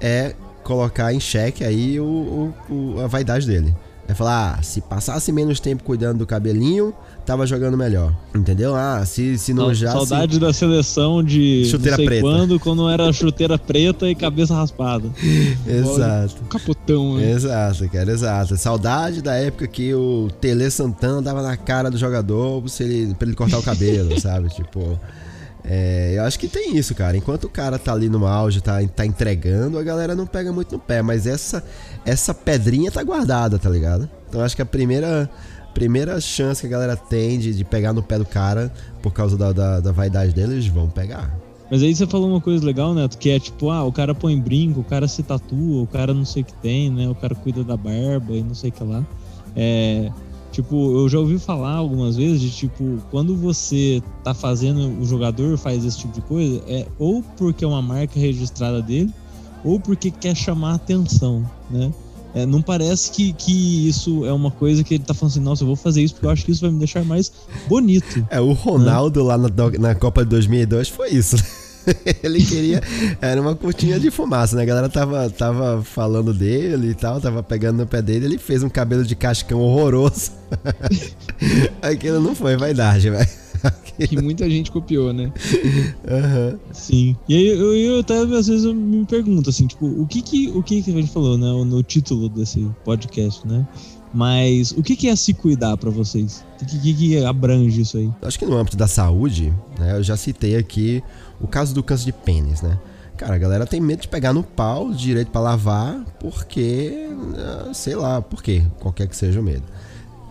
é 0.00 0.34
colocar 0.62 1.12
em 1.12 1.20
xeque 1.20 1.64
aí 1.64 1.98
o, 2.00 2.04
o- 2.04 2.54
o- 2.96 3.00
a 3.00 3.06
vaidade 3.06 3.46
dele. 3.46 3.74
É 4.06 4.12
falar, 4.14 4.56
ah, 4.58 4.62
se 4.62 4.80
passasse 4.82 5.32
menos 5.32 5.58
tempo 5.60 5.82
cuidando 5.82 6.18
do 6.18 6.26
cabelinho, 6.26 6.92
tava 7.24 7.46
jogando 7.46 7.76
melhor. 7.76 8.14
Entendeu? 8.34 8.74
Ah, 8.74 9.04
se, 9.04 9.38
se 9.38 9.52
não 9.54 9.72
já. 9.72 9.92
Saudade 9.92 10.38
da 10.38 10.52
seleção 10.52 11.22
de 11.22 11.64
Chuteira 11.66 11.96
preta. 11.96 12.20
quando, 12.20 12.60
quando 12.60 12.88
era 12.88 13.12
chuteira 13.12 13.58
preta 13.58 14.08
e 14.08 14.14
cabeça 14.14 14.54
raspada. 14.54 15.08
Exato. 15.66 16.42
Capotão, 16.44 17.16
né? 17.16 17.30
Exato, 17.30 17.88
cara, 17.88 18.12
exato. 18.12 18.56
Saudade 18.56 19.22
da 19.22 19.34
época 19.34 19.66
que 19.66 19.94
o 19.94 20.28
Tele 20.40 20.70
Santana 20.70 21.22
dava 21.22 21.42
na 21.42 21.56
cara 21.56 21.90
do 21.90 21.98
jogador 21.98 22.68
se 22.68 22.82
ele, 22.82 23.14
pra 23.14 23.26
ele 23.26 23.36
cortar 23.36 23.58
o 23.58 23.62
cabelo, 23.62 24.18
sabe? 24.20 24.48
Tipo. 24.48 24.98
é, 25.64 26.14
eu 26.16 26.24
acho 26.24 26.38
que 26.38 26.48
tem 26.48 26.76
isso, 26.76 26.94
cara. 26.94 27.16
Enquanto 27.16 27.44
o 27.44 27.48
cara 27.48 27.78
tá 27.78 27.92
ali 27.92 28.08
no 28.08 28.26
auge, 28.26 28.60
tá, 28.60 28.78
tá 28.94 29.06
entregando, 29.06 29.78
a 29.78 29.82
galera 29.82 30.14
não 30.14 30.26
pega 30.26 30.52
muito 30.52 30.72
no 30.72 30.78
pé. 30.78 31.02
Mas 31.02 31.26
essa, 31.26 31.64
essa 32.04 32.34
pedrinha 32.34 32.90
tá 32.90 33.02
guardada, 33.02 33.58
tá 33.58 33.70
ligado? 33.70 34.08
Então 34.28 34.42
acho 34.42 34.56
que 34.56 34.62
a 34.62 34.66
primeira, 34.66 35.30
primeira 35.74 36.20
chance 36.20 36.60
que 36.60 36.66
a 36.68 36.70
galera 36.70 36.96
tem 36.96 37.38
de, 37.38 37.52
de 37.52 37.64
pegar 37.64 37.92
no 37.92 38.02
pé 38.02 38.16
do 38.18 38.24
cara 38.24 38.72
por 39.02 39.12
causa 39.12 39.36
da, 39.36 39.52
da, 39.52 39.80
da 39.80 39.92
vaidade 39.92 40.32
dele, 40.32 40.54
eles 40.54 40.68
vão 40.68 40.88
pegar. 40.88 41.36
Mas 41.70 41.82
aí 41.82 41.94
você 41.94 42.06
falou 42.06 42.28
uma 42.28 42.40
coisa 42.40 42.64
legal, 42.64 42.94
Neto, 42.94 43.18
que 43.18 43.30
é 43.30 43.38
tipo, 43.38 43.70
ah, 43.70 43.84
o 43.84 43.92
cara 43.92 44.14
põe 44.14 44.38
brinco, 44.38 44.80
o 44.80 44.84
cara 44.84 45.08
se 45.08 45.22
tatua, 45.22 45.82
o 45.82 45.86
cara 45.86 46.14
não 46.14 46.24
sei 46.24 46.42
o 46.42 46.44
que 46.44 46.54
tem, 46.54 46.90
né? 46.90 47.08
O 47.08 47.14
cara 47.14 47.34
cuida 47.34 47.64
da 47.64 47.76
barba 47.76 48.34
e 48.34 48.42
não 48.42 48.54
sei 48.54 48.70
o 48.70 48.72
que 48.72 48.84
lá. 48.84 49.04
É. 49.56 50.10
Tipo, 50.52 51.00
eu 51.00 51.08
já 51.08 51.18
ouvi 51.18 51.36
falar 51.36 51.72
algumas 51.72 52.16
vezes 52.16 52.40
de 52.40 52.50
tipo, 52.50 52.98
quando 53.10 53.34
você 53.34 54.00
tá 54.22 54.32
fazendo, 54.32 55.00
o 55.00 55.04
jogador 55.04 55.58
faz 55.58 55.84
esse 55.84 55.98
tipo 55.98 56.14
de 56.14 56.20
coisa, 56.20 56.62
é 56.68 56.86
ou 56.96 57.24
porque 57.36 57.64
é 57.64 57.66
uma 57.66 57.82
marca 57.82 58.20
registrada 58.20 58.80
dele, 58.80 59.12
ou 59.64 59.80
porque 59.80 60.12
quer 60.12 60.36
chamar 60.36 60.74
atenção, 60.74 61.44
né? 61.68 61.92
É, 62.34 62.44
não 62.44 62.60
parece 62.60 63.10
que, 63.12 63.32
que 63.32 63.88
isso 63.88 64.24
é 64.24 64.32
uma 64.32 64.50
coisa 64.50 64.82
que 64.82 64.94
ele 64.94 65.04
tá 65.04 65.14
falando 65.14 65.32
assim, 65.32 65.40
nossa, 65.40 65.62
eu 65.62 65.66
vou 65.68 65.76
fazer 65.76 66.02
isso 66.02 66.14
porque 66.14 66.26
eu 66.26 66.30
acho 66.30 66.44
que 66.44 66.50
isso 66.50 66.62
vai 66.62 66.70
me 66.70 66.78
deixar 66.78 67.04
mais 67.04 67.32
bonito. 67.68 68.26
É, 68.28 68.40
o 68.40 68.52
Ronaldo 68.52 69.22
lá 69.22 69.38
na, 69.38 69.48
na 69.78 69.94
Copa 69.94 70.24
de 70.24 70.30
2002 70.30 70.88
foi 70.88 71.10
isso. 71.10 71.36
Ele 72.22 72.42
queria. 72.44 72.82
Era 73.20 73.40
uma 73.40 73.54
cortina 73.54 74.00
de 74.00 74.10
fumaça, 74.10 74.56
né? 74.56 74.62
A 74.62 74.66
galera 74.66 74.88
tava, 74.88 75.28
tava 75.30 75.82
falando 75.82 76.32
dele 76.32 76.90
e 76.90 76.94
tal, 76.94 77.20
tava 77.20 77.42
pegando 77.42 77.78
no 77.78 77.86
pé 77.86 78.00
dele. 78.00 78.24
Ele 78.24 78.38
fez 78.38 78.62
um 78.62 78.68
cabelo 78.68 79.04
de 79.04 79.14
cascão 79.14 79.60
horroroso. 79.60 80.32
Aquilo 81.82 82.20
não 82.20 82.34
foi 82.34 82.56
vaidade, 82.56 83.10
velho. 83.10 83.43
Que 83.98 84.16
muita 84.20 84.48
gente 84.48 84.70
copiou, 84.70 85.12
né? 85.12 85.32
Aham. 86.08 86.58
Sim. 86.72 87.16
E 87.28 87.34
aí 87.36 87.46
eu, 87.48 87.74
eu 87.76 88.00
até 88.00 88.18
às 88.18 88.28
vezes 88.46 88.64
eu 88.64 88.74
me 88.74 89.04
pergunto 89.04 89.50
assim, 89.50 89.66
tipo, 89.66 89.86
o 89.86 90.06
que 90.06 90.22
que 90.22 90.48
o 90.50 90.62
que 90.62 90.82
que 90.82 90.90
a 90.90 90.94
gente 90.94 91.10
falou, 91.12 91.36
né, 91.38 91.46
no 91.64 91.82
título 91.82 92.28
desse 92.28 92.68
podcast, 92.84 93.46
né? 93.46 93.66
Mas 94.12 94.70
o 94.72 94.82
que 94.82 94.94
que 94.94 95.08
é 95.08 95.16
se 95.16 95.34
cuidar 95.34 95.76
pra 95.76 95.90
vocês? 95.90 96.44
O 96.62 96.64
que, 96.66 96.78
que 96.78 96.94
que 96.94 97.24
abrange 97.24 97.80
isso 97.80 97.96
aí? 97.96 98.08
Acho 98.22 98.38
que 98.38 98.46
no 98.46 98.56
âmbito 98.56 98.76
da 98.76 98.86
saúde, 98.86 99.52
né? 99.78 99.96
Eu 99.98 100.02
já 100.04 100.16
citei 100.16 100.54
aqui 100.56 101.02
o 101.40 101.48
caso 101.48 101.74
do 101.74 101.82
câncer 101.82 102.04
de 102.06 102.12
pênis, 102.12 102.62
né? 102.62 102.78
Cara, 103.16 103.34
a 103.34 103.38
galera 103.38 103.66
tem 103.66 103.80
medo 103.80 104.02
de 104.02 104.08
pegar 104.08 104.32
no 104.32 104.42
pau 104.42 104.92
direito 104.92 105.30
pra 105.32 105.40
lavar, 105.40 106.04
porque. 106.20 107.08
ah, 107.36 107.70
Sei 107.74 107.96
lá, 107.96 108.22
por 108.22 108.40
quê? 108.42 108.62
Qualquer 108.80 109.08
que 109.08 109.16
seja 109.16 109.40
o 109.40 109.42
medo. 109.42 109.64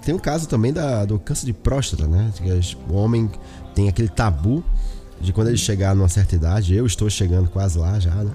Tem 0.06 0.14
o 0.14 0.20
caso 0.20 0.48
também 0.50 0.72
da, 0.74 1.04
do 1.06 1.18
câncer 1.20 1.46
de 1.46 1.54
próstata, 1.54 2.08
né? 2.08 2.32
Que 2.42 2.52
as- 2.52 2.78
O 2.90 2.94
homem 2.94 3.30
tem 3.74 3.90
aquele 3.90 4.10
tabu 4.10 4.64
de 5.20 5.32
quando 5.32 5.48
ele 5.48 5.58
chegar 5.58 5.96
numa 5.96 6.10
certa 6.10 6.36
idade, 6.36 6.76
eu 6.76 6.86
estou 6.86 7.10
chegando 7.10 7.50
quase 7.50 7.78
lá 7.78 8.00
já, 8.00 8.14
né? 8.14 8.32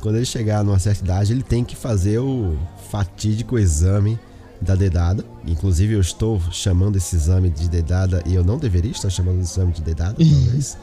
Quando 0.00 0.16
ele 0.16 0.24
chegar 0.24 0.64
numa 0.64 0.78
certa 0.78 1.04
idade, 1.04 1.32
ele 1.32 1.42
tem 1.42 1.64
que 1.64 1.76
fazer 1.76 2.18
o 2.18 2.56
fatídico 2.90 3.58
exame 3.58 4.18
da 4.60 4.74
dedada. 4.74 5.24
Inclusive, 5.46 5.94
eu 5.94 6.00
estou 6.00 6.40
chamando 6.50 6.96
esse 6.96 7.16
exame 7.16 7.50
de 7.50 7.68
dedada 7.68 8.22
e 8.26 8.34
eu 8.34 8.44
não 8.44 8.58
deveria 8.58 8.90
estar 8.90 9.10
chamando 9.10 9.40
esse 9.40 9.52
exame 9.52 9.72
de 9.72 9.82
dedada, 9.82 10.14
talvez. 10.18 10.78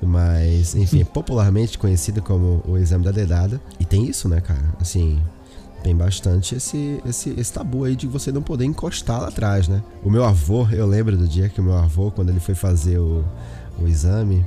Mas, 0.00 0.74
enfim, 0.74 1.00
é 1.00 1.04
popularmente 1.04 1.78
conhecido 1.78 2.22
como 2.22 2.62
o 2.66 2.76
exame 2.76 3.04
da 3.04 3.10
dedada. 3.10 3.60
E 3.78 3.84
tem 3.84 4.06
isso, 4.06 4.28
né, 4.28 4.40
cara? 4.40 4.74
Assim, 4.80 5.20
tem 5.84 5.94
bastante 5.94 6.54
esse, 6.56 6.98
esse, 7.04 7.30
esse 7.38 7.52
tabu 7.52 7.84
aí 7.84 7.94
de 7.94 8.06
você 8.06 8.32
não 8.32 8.40
poder 8.40 8.64
encostar 8.64 9.20
lá 9.20 9.28
atrás, 9.28 9.68
né? 9.68 9.82
O 10.02 10.10
meu 10.10 10.24
avô, 10.24 10.66
eu 10.70 10.86
lembro 10.86 11.14
do 11.14 11.28
dia 11.28 11.50
que 11.50 11.60
o 11.60 11.62
meu 11.62 11.76
avô, 11.76 12.10
quando 12.10 12.30
ele 12.30 12.40
foi 12.40 12.54
fazer 12.54 12.98
o, 12.98 13.22
o 13.78 13.86
exame, 13.86 14.44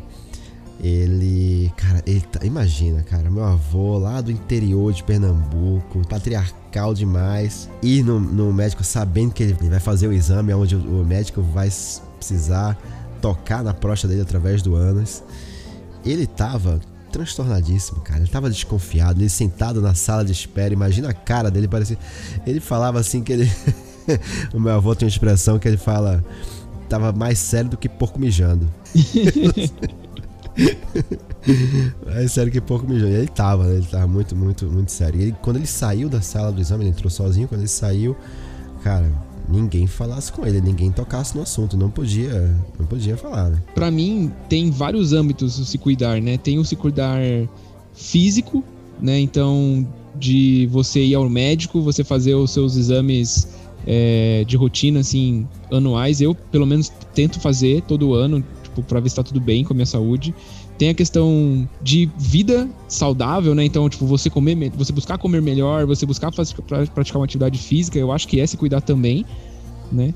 ele. 0.81 1.71
Cara, 1.77 2.01
ele, 2.07 2.21
tá- 2.21 2.43
imagina, 2.43 3.03
cara, 3.03 3.29
meu 3.29 3.43
avô 3.43 3.99
lá 3.99 4.19
do 4.19 4.31
interior 4.31 4.91
de 4.91 5.03
Pernambuco, 5.03 6.05
patriarcal 6.07 6.95
demais, 6.95 7.69
ir 7.83 8.03
no, 8.03 8.19
no 8.19 8.51
médico 8.51 8.83
sabendo 8.83 9.31
que 9.31 9.43
ele 9.43 9.53
vai 9.53 9.79
fazer 9.79 10.07
o 10.07 10.13
exame, 10.13 10.51
onde 10.55 10.75
o, 10.75 11.01
o 11.01 11.05
médico 11.05 11.43
vai 11.43 11.69
precisar 12.17 12.75
tocar 13.21 13.63
na 13.63 13.75
próstata 13.75 14.09
dele 14.09 14.23
através 14.23 14.63
do 14.63 14.75
ânus. 14.75 15.23
Ele 16.03 16.25
tava 16.25 16.79
transtornadíssimo, 17.11 18.01
cara. 18.01 18.19
Ele 18.19 18.29
tava 18.29 18.49
desconfiado, 18.49 19.21
ele 19.21 19.29
sentado 19.29 19.81
na 19.81 19.93
sala 19.93 20.23
de 20.23 20.31
espera. 20.31 20.73
Imagina 20.73 21.09
a 21.09 21.13
cara 21.13 21.49
dele, 21.49 21.67
parecia. 21.67 21.97
Ele 22.45 22.59
falava 22.59 22.99
assim 22.99 23.23
que 23.23 23.33
ele. 23.33 23.51
o 24.53 24.59
meu 24.59 24.73
avô 24.73 24.95
tem 24.95 25.05
uma 25.05 25.11
expressão 25.11 25.59
que 25.59 25.67
ele 25.67 25.77
fala. 25.77 26.23
Tava 26.89 27.11
mais 27.11 27.37
sério 27.39 27.69
do 27.71 27.77
que 27.77 27.89
porco 27.89 28.17
mijando. 28.19 28.69
é 32.07 32.27
sério 32.27 32.51
que 32.51 32.61
pouco 32.61 32.87
mijou. 32.87 33.07
E 33.09 33.13
ele 33.13 33.27
tava, 33.27 33.65
né? 33.65 33.75
Ele 33.75 33.85
tava 33.85 34.07
muito, 34.07 34.35
muito, 34.35 34.65
muito 34.65 34.91
sério. 34.91 35.19
E 35.19 35.23
ele, 35.23 35.35
quando 35.41 35.57
ele 35.57 35.67
saiu 35.67 36.07
da 36.07 36.21
sala 36.21 36.51
do 36.51 36.61
exame, 36.61 36.83
ele 36.83 36.91
entrou 36.91 37.09
sozinho. 37.09 37.47
Quando 37.47 37.61
ele 37.61 37.67
saiu, 37.67 38.15
cara, 38.83 39.11
ninguém 39.47 39.87
falasse 39.87 40.31
com 40.31 40.45
ele, 40.45 40.61
ninguém 40.61 40.91
tocasse 40.91 41.35
no 41.35 41.41
assunto, 41.41 41.77
não 41.77 41.89
podia, 41.89 42.55
não 42.77 42.85
podia 42.85 43.15
falar. 43.17 43.49
Né? 43.49 43.63
Para 43.73 43.89
mim 43.89 44.31
tem 44.49 44.69
vários 44.69 45.13
âmbitos 45.13 45.57
o 45.59 45.65
se 45.65 45.77
cuidar, 45.77 46.21
né? 46.21 46.37
Tem 46.37 46.59
o 46.59 46.65
se 46.65 46.75
cuidar 46.75 47.19
físico, 47.93 48.63
né? 49.01 49.19
Então 49.19 49.87
de 50.15 50.67
você 50.71 51.03
ir 51.03 51.15
ao 51.15 51.29
médico, 51.29 51.81
você 51.81 52.03
fazer 52.03 52.33
os 52.33 52.51
seus 52.51 52.75
exames 52.75 53.47
é, 53.85 54.43
de 54.47 54.57
rotina 54.57 54.99
assim 54.99 55.47
anuais. 55.71 56.21
Eu 56.21 56.35
pelo 56.35 56.65
menos 56.65 56.89
tento 57.13 57.39
fazer 57.39 57.81
todo 57.83 58.13
ano, 58.13 58.43
tipo 58.63 58.83
para 58.83 58.99
ver 58.99 59.09
se 59.09 59.15
tá 59.15 59.23
tudo 59.23 59.39
bem 59.39 59.63
com 59.63 59.73
a 59.73 59.75
minha 59.75 59.85
saúde. 59.85 60.33
Tem 60.77 60.89
a 60.89 60.93
questão 60.93 61.67
de 61.81 62.09
vida 62.17 62.69
saudável, 62.87 63.55
né? 63.55 63.65
Então, 63.65 63.89
tipo, 63.89 64.05
você 64.05 64.29
comer, 64.29 64.71
você 64.75 64.93
buscar 64.93 65.17
comer 65.17 65.41
melhor, 65.41 65.85
você 65.85 66.05
buscar 66.05 66.31
praticar 66.31 67.19
uma 67.19 67.25
atividade 67.25 67.57
física, 67.57 67.97
eu 67.97 68.11
acho 68.11 68.27
que 68.27 68.39
é 68.39 68.45
se 68.45 68.55
cuidar 68.55 68.81
também, 68.81 69.25
né? 69.91 70.13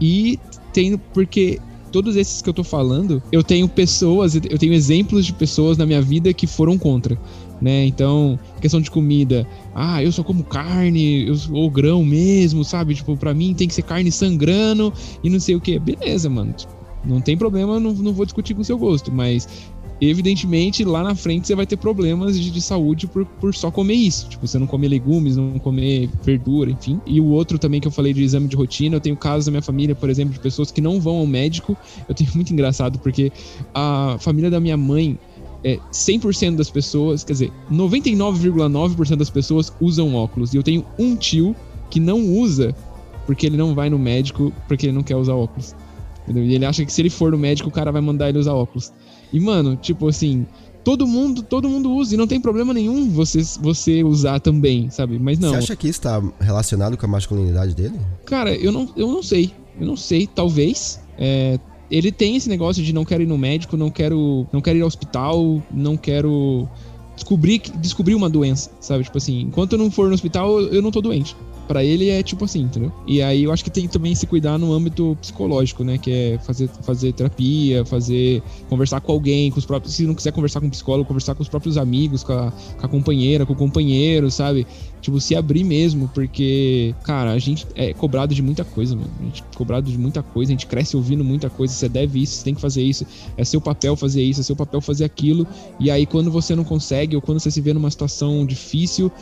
E 0.00 0.38
tem 0.72 0.96
porque 1.12 1.60
todos 1.94 2.16
esses 2.16 2.42
que 2.42 2.48
eu 2.48 2.54
tô 2.54 2.64
falando, 2.64 3.22
eu 3.30 3.42
tenho 3.42 3.68
pessoas, 3.68 4.34
eu 4.34 4.58
tenho 4.58 4.72
exemplos 4.72 5.24
de 5.24 5.32
pessoas 5.32 5.78
na 5.78 5.86
minha 5.86 6.02
vida 6.02 6.34
que 6.34 6.44
foram 6.44 6.76
contra, 6.76 7.16
né? 7.60 7.86
Então, 7.86 8.38
questão 8.60 8.80
de 8.80 8.90
comida, 8.90 9.46
ah, 9.72 10.02
eu 10.02 10.10
só 10.10 10.24
como 10.24 10.42
carne, 10.42 11.26
eu, 11.26 11.36
ou 11.52 11.70
grão 11.70 12.04
mesmo, 12.04 12.64
sabe? 12.64 12.94
Tipo, 12.94 13.16
para 13.16 13.32
mim 13.32 13.54
tem 13.54 13.68
que 13.68 13.74
ser 13.74 13.82
carne 13.82 14.10
sangrando 14.10 14.92
e 15.22 15.30
não 15.30 15.38
sei 15.38 15.54
o 15.54 15.60
que. 15.60 15.78
Beleza, 15.78 16.28
mano. 16.28 16.52
Não 17.04 17.20
tem 17.20 17.36
problema, 17.36 17.78
não, 17.78 17.92
não 17.92 18.12
vou 18.12 18.24
discutir 18.24 18.54
com 18.54 18.62
o 18.62 18.64
seu 18.64 18.78
gosto, 18.78 19.12
mas 19.12 19.46
evidentemente 20.08 20.84
lá 20.84 21.02
na 21.02 21.14
frente 21.14 21.46
você 21.46 21.54
vai 21.54 21.66
ter 21.66 21.76
problemas 21.76 22.38
de, 22.38 22.50
de, 22.50 22.60
saúde 22.60 23.06
por, 23.06 23.24
por 23.24 23.54
só 23.54 23.70
comer 23.70 23.94
isso. 23.94 24.28
Tipo, 24.28 24.46
você 24.46 24.58
não 24.58 24.66
comer 24.66 24.88
legumes, 24.88 25.36
não 25.36 25.58
comer 25.58 26.08
verdura, 26.22 26.70
enfim. 26.70 27.00
E 27.06 27.20
o 27.20 27.26
outro 27.26 27.58
também 27.58 27.80
que 27.80 27.86
eu 27.86 27.92
falei 27.92 28.12
de 28.12 28.22
exame 28.22 28.48
de 28.48 28.56
rotina, 28.56 28.96
eu 28.96 29.00
tenho 29.00 29.16
casos 29.16 29.46
da 29.46 29.50
minha 29.50 29.62
família, 29.62 29.94
por 29.94 30.08
exemplo, 30.10 30.34
de 30.34 30.40
pessoas 30.40 30.70
que 30.70 30.80
não 30.80 31.00
vão 31.00 31.16
ao 31.16 31.26
médico. 31.26 31.76
Eu 32.08 32.14
tenho 32.14 32.30
muito 32.34 32.52
engraçado, 32.52 32.98
porque 32.98 33.32
a 33.74 34.16
família 34.20 34.50
da 34.50 34.60
minha 34.60 34.76
mãe. 34.76 35.18
É, 35.66 35.78
100% 35.90 36.56
das 36.56 36.68
pessoas, 36.68 37.24
quer 37.24 37.32
dizer, 37.32 37.52
99,9% 37.72 39.16
das 39.16 39.30
pessoas 39.30 39.72
usam 39.80 40.14
óculos. 40.14 40.52
E 40.52 40.58
eu 40.58 40.62
tenho 40.62 40.84
um 40.98 41.16
tio 41.16 41.56
que 41.88 41.98
não 41.98 42.20
usa 42.22 42.76
porque 43.24 43.46
ele 43.46 43.56
não 43.56 43.74
vai 43.74 43.88
no 43.88 43.98
médico 43.98 44.52
porque 44.68 44.84
ele 44.86 44.92
não 44.92 45.02
quer 45.02 45.16
usar 45.16 45.34
óculos. 45.34 45.74
Entendeu? 46.24 46.44
E 46.44 46.54
ele 46.54 46.64
acha 46.64 46.84
que 46.84 46.92
se 46.92 47.02
ele 47.02 47.10
for 47.10 47.32
no 47.32 47.38
médico, 47.38 47.68
o 47.68 47.72
cara 47.72 47.92
vai 47.92 48.00
mandar 48.00 48.28
ele 48.28 48.38
usar 48.38 48.54
óculos. 48.54 48.92
E, 49.34 49.40
mano, 49.40 49.74
tipo 49.74 50.06
assim, 50.06 50.46
todo 50.84 51.08
mundo, 51.08 51.42
todo 51.42 51.68
mundo 51.68 51.92
usa 51.92 52.14
e 52.14 52.16
não 52.16 52.24
tem 52.24 52.40
problema 52.40 52.72
nenhum 52.72 53.10
você, 53.10 53.42
você 53.60 54.04
usar 54.04 54.38
também, 54.38 54.88
sabe? 54.90 55.18
Mas 55.18 55.40
não. 55.40 55.48
Você 55.48 55.56
acha 55.56 55.76
que 55.76 55.88
isso 55.88 56.02
tá 56.02 56.22
relacionado 56.38 56.96
com 56.96 57.04
a 57.04 57.08
masculinidade 57.08 57.74
dele? 57.74 57.98
Cara, 58.26 58.54
eu 58.54 58.70
não, 58.70 58.88
eu 58.96 59.08
não 59.08 59.24
sei. 59.24 59.50
Eu 59.80 59.88
não 59.88 59.96
sei, 59.96 60.28
talvez. 60.28 61.00
É, 61.18 61.58
ele 61.90 62.12
tem 62.12 62.36
esse 62.36 62.48
negócio 62.48 62.80
de 62.80 62.92
não 62.92 63.04
quero 63.04 63.24
ir 63.24 63.26
no 63.26 63.36
médico, 63.36 63.76
não 63.76 63.90
quero, 63.90 64.46
não 64.52 64.60
quero 64.60 64.78
ir 64.78 64.82
ao 64.82 64.86
hospital, 64.86 65.60
não 65.72 65.96
quero 65.96 66.68
descobrir, 67.16 67.60
descobrir 67.80 68.14
uma 68.14 68.30
doença, 68.30 68.70
sabe? 68.78 69.02
Tipo 69.02 69.18
assim, 69.18 69.40
enquanto 69.40 69.72
eu 69.72 69.78
não 69.78 69.90
for 69.90 70.06
no 70.06 70.14
hospital, 70.14 70.60
eu 70.60 70.80
não 70.80 70.92
tô 70.92 71.00
doente 71.00 71.34
para 71.64 71.84
ele 71.84 72.08
é 72.08 72.22
tipo 72.22 72.44
assim, 72.44 72.62
entendeu? 72.62 72.92
E 73.06 73.22
aí 73.22 73.44
eu 73.44 73.52
acho 73.52 73.64
que 73.64 73.70
tem 73.70 73.88
também 73.88 74.14
se 74.14 74.26
cuidar 74.26 74.58
no 74.58 74.72
âmbito 74.72 75.16
psicológico, 75.20 75.82
né? 75.84 75.98
Que 75.98 76.10
é 76.10 76.38
fazer, 76.38 76.68
fazer 76.82 77.12
terapia, 77.12 77.84
fazer. 77.84 78.42
conversar 78.68 79.00
com 79.00 79.12
alguém, 79.12 79.50
com 79.50 79.58
os 79.58 79.66
próprios. 79.66 79.94
Se 79.94 80.04
não 80.04 80.14
quiser 80.14 80.32
conversar 80.32 80.60
com 80.60 80.66
um 80.66 80.70
psicólogo, 80.70 81.06
conversar 81.06 81.34
com 81.34 81.42
os 81.42 81.48
próprios 81.48 81.76
amigos, 81.76 82.22
com 82.22 82.32
a, 82.32 82.50
com 82.50 82.86
a 82.86 82.88
companheira, 82.88 83.44
com 83.44 83.52
o 83.52 83.56
companheiro, 83.56 84.30
sabe? 84.30 84.66
Tipo, 85.04 85.20
se 85.20 85.36
abrir 85.36 85.64
mesmo, 85.64 86.10
porque, 86.14 86.94
cara, 87.02 87.32
a 87.32 87.38
gente 87.38 87.66
é 87.74 87.92
cobrado 87.92 88.34
de 88.34 88.40
muita 88.40 88.64
coisa, 88.64 88.96
mano. 88.96 89.10
A 89.20 89.24
gente 89.24 89.42
é 89.42 89.56
cobrado 89.56 89.90
de 89.90 89.98
muita 89.98 90.22
coisa, 90.22 90.50
a 90.50 90.54
gente 90.54 90.66
cresce 90.66 90.96
ouvindo 90.96 91.22
muita 91.22 91.50
coisa. 91.50 91.74
Você 91.74 91.90
deve 91.90 92.22
isso, 92.22 92.36
você 92.36 92.44
tem 92.44 92.54
que 92.54 92.60
fazer 92.60 92.82
isso, 92.82 93.06
é 93.36 93.44
seu 93.44 93.60
papel 93.60 93.96
fazer 93.96 94.22
isso, 94.22 94.40
é 94.40 94.42
seu 94.42 94.56
papel 94.56 94.80
fazer 94.80 95.04
aquilo. 95.04 95.46
E 95.78 95.90
aí, 95.90 96.06
quando 96.06 96.30
você 96.30 96.56
não 96.56 96.64
consegue, 96.64 97.14
ou 97.14 97.20
quando 97.20 97.38
você 97.38 97.50
se 97.50 97.60
vê 97.60 97.74
numa 97.74 97.90
situação 97.90 98.46
difícil, 98.46 99.12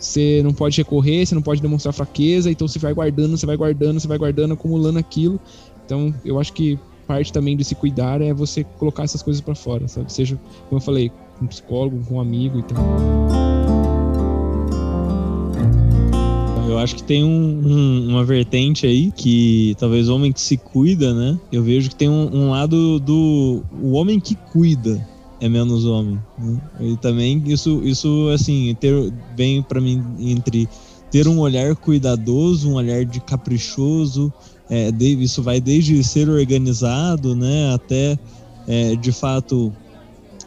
você 0.00 0.42
não 0.42 0.52
pode 0.52 0.76
recorrer, 0.78 1.26
você 1.26 1.34
não 1.34 1.42
pode 1.42 1.60
demonstrar 1.60 1.92
fraqueza, 1.92 2.50
então 2.50 2.66
você 2.66 2.78
vai 2.78 2.94
guardando, 2.94 3.36
você 3.36 3.46
vai 3.46 3.56
guardando, 3.56 4.00
você 4.00 4.08
vai 4.08 4.18
guardando, 4.18 4.54
acumulando 4.54 4.98
aquilo. 4.98 5.38
Então, 5.84 6.14
eu 6.24 6.40
acho 6.40 6.52
que 6.52 6.78
parte 7.06 7.32
também 7.32 7.56
de 7.56 7.64
se 7.64 7.74
cuidar 7.74 8.22
é 8.22 8.32
você 8.32 8.64
colocar 8.64 9.02
essas 9.02 9.22
coisas 9.22 9.40
para 9.40 9.54
fora, 9.54 9.86
sabe? 9.88 10.12
Seja, 10.12 10.38
como 10.68 10.80
eu 10.80 10.84
falei, 10.84 11.10
com 11.38 11.44
um 11.44 11.48
psicólogo, 11.48 12.02
com 12.06 12.14
um 12.14 12.20
amigo 12.20 12.60
e 12.60 12.62
tal. 12.62 12.78
Eu 16.68 16.78
acho 16.78 16.94
que 16.94 17.02
tem 17.02 17.24
um, 17.24 17.60
um, 17.66 18.08
uma 18.10 18.24
vertente 18.24 18.86
aí 18.86 19.10
que 19.10 19.74
talvez 19.76 20.08
o 20.08 20.14
homem 20.14 20.32
que 20.32 20.40
se 20.40 20.56
cuida, 20.56 21.12
né? 21.12 21.36
Eu 21.50 21.64
vejo 21.64 21.88
que 21.88 21.96
tem 21.96 22.08
um, 22.08 22.30
um 22.32 22.50
lado 22.50 23.00
do 23.00 23.62
o 23.82 23.90
homem 23.92 24.20
que 24.20 24.36
cuida 24.36 25.04
é 25.40 25.48
menos 25.48 25.84
homem. 25.84 26.20
Né? 26.38 26.60
E 26.80 26.96
também 26.98 27.42
isso, 27.46 27.80
isso 27.82 28.28
assim, 28.32 28.76
ter, 28.78 29.12
vem 29.36 29.62
para 29.62 29.80
mim 29.80 30.02
entre 30.20 30.68
ter 31.10 31.26
um 31.26 31.38
olhar 31.40 31.74
cuidadoso, 31.74 32.70
um 32.70 32.74
olhar 32.74 33.04
de 33.04 33.20
caprichoso, 33.20 34.32
é, 34.68 34.92
de, 34.92 35.22
isso 35.22 35.42
vai 35.42 35.60
desde 35.60 36.02
ser 36.04 36.28
organizado, 36.28 37.34
né, 37.34 37.74
até 37.74 38.16
é, 38.68 38.94
de 38.94 39.10
fato 39.10 39.72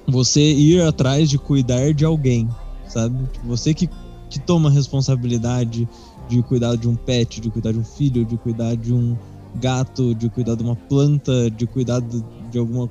você 0.08 0.42
ir 0.42 0.82
atrás 0.82 1.30
de 1.30 1.38
cuidar 1.38 1.94
de 1.94 2.06
alguém, 2.06 2.48
sabe? 2.88 3.18
Você 3.46 3.74
que, 3.74 3.90
que 4.30 4.40
toma 4.40 4.70
responsabilidade 4.70 5.88
de 6.30 6.42
cuidar 6.44 6.76
de 6.76 6.88
um 6.88 6.96
pet, 6.96 7.42
de 7.42 7.50
cuidar 7.50 7.74
de 7.74 7.80
um 7.80 7.84
filho, 7.84 8.26
de 8.26 8.38
cuidar 8.38 8.76
de 8.76 8.94
um 8.94 9.18
gato, 9.56 10.16
de 10.16 10.30
cuidar 10.30 10.56
de 10.56 10.64
uma 10.64 10.76
planta, 10.76 11.50
de 11.52 11.66
cuidar 11.66 12.00
de, 12.00 12.24
de 12.52 12.58
alguma 12.58 12.90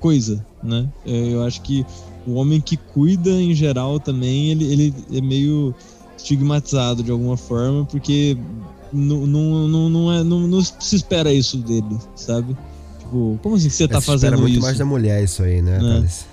coisa, 0.00 0.44
né? 0.62 0.88
É, 1.06 1.32
eu 1.32 1.44
acho 1.44 1.60
que 1.60 1.86
o 2.26 2.34
homem 2.34 2.60
que 2.60 2.76
cuida, 2.76 3.30
em 3.30 3.54
geral, 3.54 4.00
também, 4.00 4.50
ele, 4.50 4.64
ele 4.72 4.94
é 5.12 5.20
meio 5.20 5.74
estigmatizado 6.16 7.02
de 7.02 7.10
alguma 7.10 7.36
forma, 7.36 7.84
porque 7.84 8.36
não, 8.92 9.26
não, 9.26 9.68
não, 9.68 9.88
não, 9.88 10.12
é, 10.12 10.24
não, 10.24 10.40
não 10.46 10.62
se 10.62 10.96
espera 10.96 11.32
isso 11.32 11.58
dele, 11.58 11.98
sabe? 12.14 12.56
Tipo, 12.98 13.38
como 13.42 13.56
assim 13.56 13.68
que 13.68 13.74
você 13.74 13.88
tá 13.88 14.00
fazendo 14.00 14.34
espera 14.34 14.42
muito 14.42 14.60
mais 14.60 14.78
da 14.78 14.84
mulher 14.84 15.22
isso 15.22 15.42
aí, 15.42 15.62
né, 15.62 15.78
é. 15.78 16.30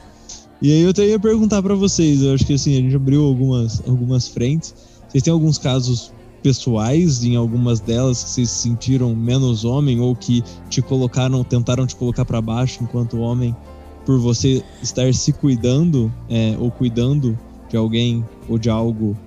E 0.60 0.72
aí 0.72 0.82
eu 0.82 0.90
até 0.90 1.06
ia 1.06 1.20
perguntar 1.20 1.62
para 1.62 1.76
vocês, 1.76 2.22
eu 2.22 2.34
acho 2.34 2.46
que 2.46 2.54
assim, 2.54 2.78
a 2.78 2.82
gente 2.82 2.96
abriu 2.96 3.24
algumas, 3.24 3.82
algumas 3.88 4.28
frentes. 4.28 4.74
Vocês 5.08 5.24
têm 5.24 5.32
alguns 5.32 5.60
casos 5.60 6.12
pessoais 6.42 7.24
em 7.24 7.36
algumas 7.36 7.80
delas 7.80 8.24
que 8.24 8.30
vocês 8.30 8.50
se 8.50 8.62
sentiram 8.64 9.16
menos 9.16 9.66
homem 9.66 10.00
ou 10.00 10.16
que 10.16 10.44
te 10.70 10.82
colocaram, 10.82 11.44
tentaram 11.44 11.86
te 11.86 11.96
colocar 11.96 12.26
para 12.26 12.42
baixo 12.42 12.84
enquanto 12.84 13.20
homem 13.20 13.56
por 14.06 14.20
você 14.20 14.64
estar 14.82 15.14
se 15.14 15.34
cuidando 15.34 16.12
é, 16.30 16.56
ou 16.58 16.72
cuidando 16.72 17.38
de 17.70 17.76
alguém 17.76 18.26
ou 18.48 18.58
de 18.58 18.70
algo 18.70 19.18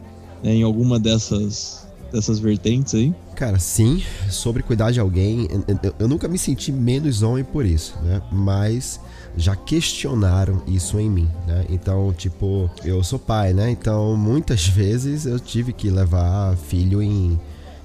né, 0.43 0.55
em 0.55 0.63
alguma 0.63 0.99
dessas 0.99 1.87
dessas 2.11 2.39
vertentes 2.39 2.95
aí? 2.95 3.15
Cara, 3.37 3.59
sim, 3.59 4.03
sobre 4.29 4.63
cuidar 4.63 4.91
de 4.91 4.99
alguém, 4.99 5.49
eu, 5.83 5.95
eu 6.01 6.09
nunca 6.09 6.29
me 6.29 6.37
senti 6.37 6.73
menos 6.73 7.23
homem 7.23 7.45
por 7.45 7.65
isso, 7.65 7.97
né? 8.03 8.21
Mas 8.33 9.01
já 9.37 9.55
questionaram 9.55 10.63
isso 10.67 10.99
em 10.99 11.09
mim, 11.09 11.29
né? 11.47 11.65
Então, 11.69 12.13
tipo, 12.13 12.71
eu 12.85 13.03
sou 13.03 13.19
pai, 13.19 13.53
né? 13.53 13.71
Então, 13.71 14.17
muitas 14.17 14.67
vezes 14.69 15.27
eu 15.27 15.39
tive 15.39 15.73
que 15.73 15.91
levar 15.91 16.57
filho 16.57 17.03
em, 17.03 17.39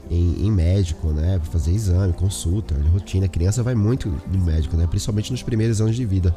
em, 0.10 0.46
em 0.46 0.52
médico, 0.52 1.10
né? 1.10 1.40
Pra 1.40 1.52
fazer 1.52 1.72
exame, 1.72 2.14
consulta, 2.14 2.75
rotina. 2.92 3.25
A 3.25 3.30
criança 3.30 3.64
vai 3.64 3.75
muito 3.75 4.10
no 4.32 4.44
médico, 4.44 4.75
né? 4.75 4.88
Principalmente 4.88 5.32
nos 5.32 5.44
primeiros 5.44 5.82
anos 5.82 5.96
de 5.96 6.06
vida. 6.06 6.36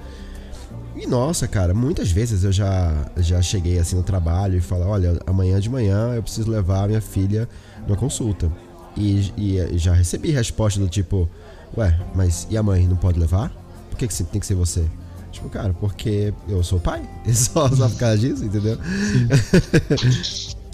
E 0.97 1.07
nossa, 1.07 1.47
cara, 1.47 1.73
muitas 1.73 2.11
vezes 2.11 2.43
eu 2.43 2.50
já, 2.50 2.93
já 3.17 3.41
cheguei 3.41 3.79
assim 3.79 3.95
no 3.95 4.03
trabalho 4.03 4.59
e 4.59 4.61
falo, 4.61 4.87
olha, 4.87 5.19
amanhã 5.27 5.61
de 5.61 5.71
manhã 5.71 6.15
eu 6.15 6.23
preciso 6.23 6.50
levar 6.50 6.88
minha 6.88 7.00
filha 7.00 7.49
numa 7.87 7.97
consulta. 7.97 8.50
E, 8.97 9.33
e 9.37 9.79
já 9.79 9.93
recebi 9.93 10.33
resposta 10.33 10.81
do 10.81 10.88
tipo, 10.88 11.29
ué, 11.77 11.97
mas 12.17 12.49
e 12.50 12.57
a 12.57 12.62
mãe 12.65 12.87
não 12.87 12.97
pode 12.97 13.19
levar? 13.19 13.53
Por 13.99 14.07
que, 14.07 14.14
que 14.14 14.25
tem 14.25 14.40
que 14.40 14.47
ser 14.47 14.55
você? 14.55 14.85
Tipo, 15.33 15.49
cara, 15.49 15.75
porque 15.75 16.33
eu 16.49 16.62
sou 16.62 16.78
pai. 16.78 17.02
Só, 17.35 17.69
só 17.69 17.88
por 17.88 17.99
causa 17.99 18.17
disso, 18.17 18.45
entendeu? 18.45 18.78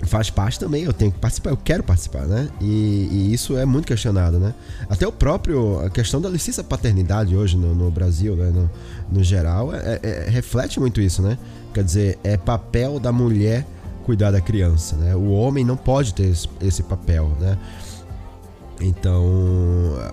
Faz 0.04 0.28
parte 0.28 0.60
também, 0.60 0.84
eu 0.84 0.92
tenho 0.92 1.10
que 1.10 1.18
participar, 1.18 1.48
eu 1.48 1.56
quero 1.56 1.82
participar, 1.82 2.26
né? 2.26 2.50
E, 2.60 3.08
e, 3.10 3.32
isso 3.32 3.56
é 3.56 3.64
muito 3.64 3.86
questionado, 3.86 4.38
né? 4.38 4.52
Até 4.90 5.06
o 5.06 5.12
próprio, 5.12 5.80
a 5.80 5.88
questão 5.88 6.20
da 6.20 6.28
licença 6.28 6.62
paternidade 6.62 7.34
hoje 7.34 7.56
no, 7.56 7.74
no 7.74 7.90
Brasil, 7.90 8.36
né? 8.36 8.50
no, 8.50 8.70
no 9.10 9.24
geral, 9.24 9.74
é, 9.74 10.00
é, 10.02 10.26
reflete 10.28 10.78
muito 10.78 11.00
isso, 11.00 11.22
né? 11.22 11.38
Quer 11.72 11.84
dizer, 11.84 12.18
é 12.22 12.36
papel 12.36 13.00
da 13.00 13.10
mulher 13.10 13.66
cuidar 14.04 14.30
da 14.30 14.42
criança, 14.42 14.96
né? 14.96 15.16
O 15.16 15.30
homem 15.30 15.64
não 15.64 15.76
pode 15.76 16.12
ter 16.12 16.26
esse, 16.26 16.46
esse 16.60 16.82
papel, 16.82 17.32
né? 17.40 17.56
Então, 18.80 19.24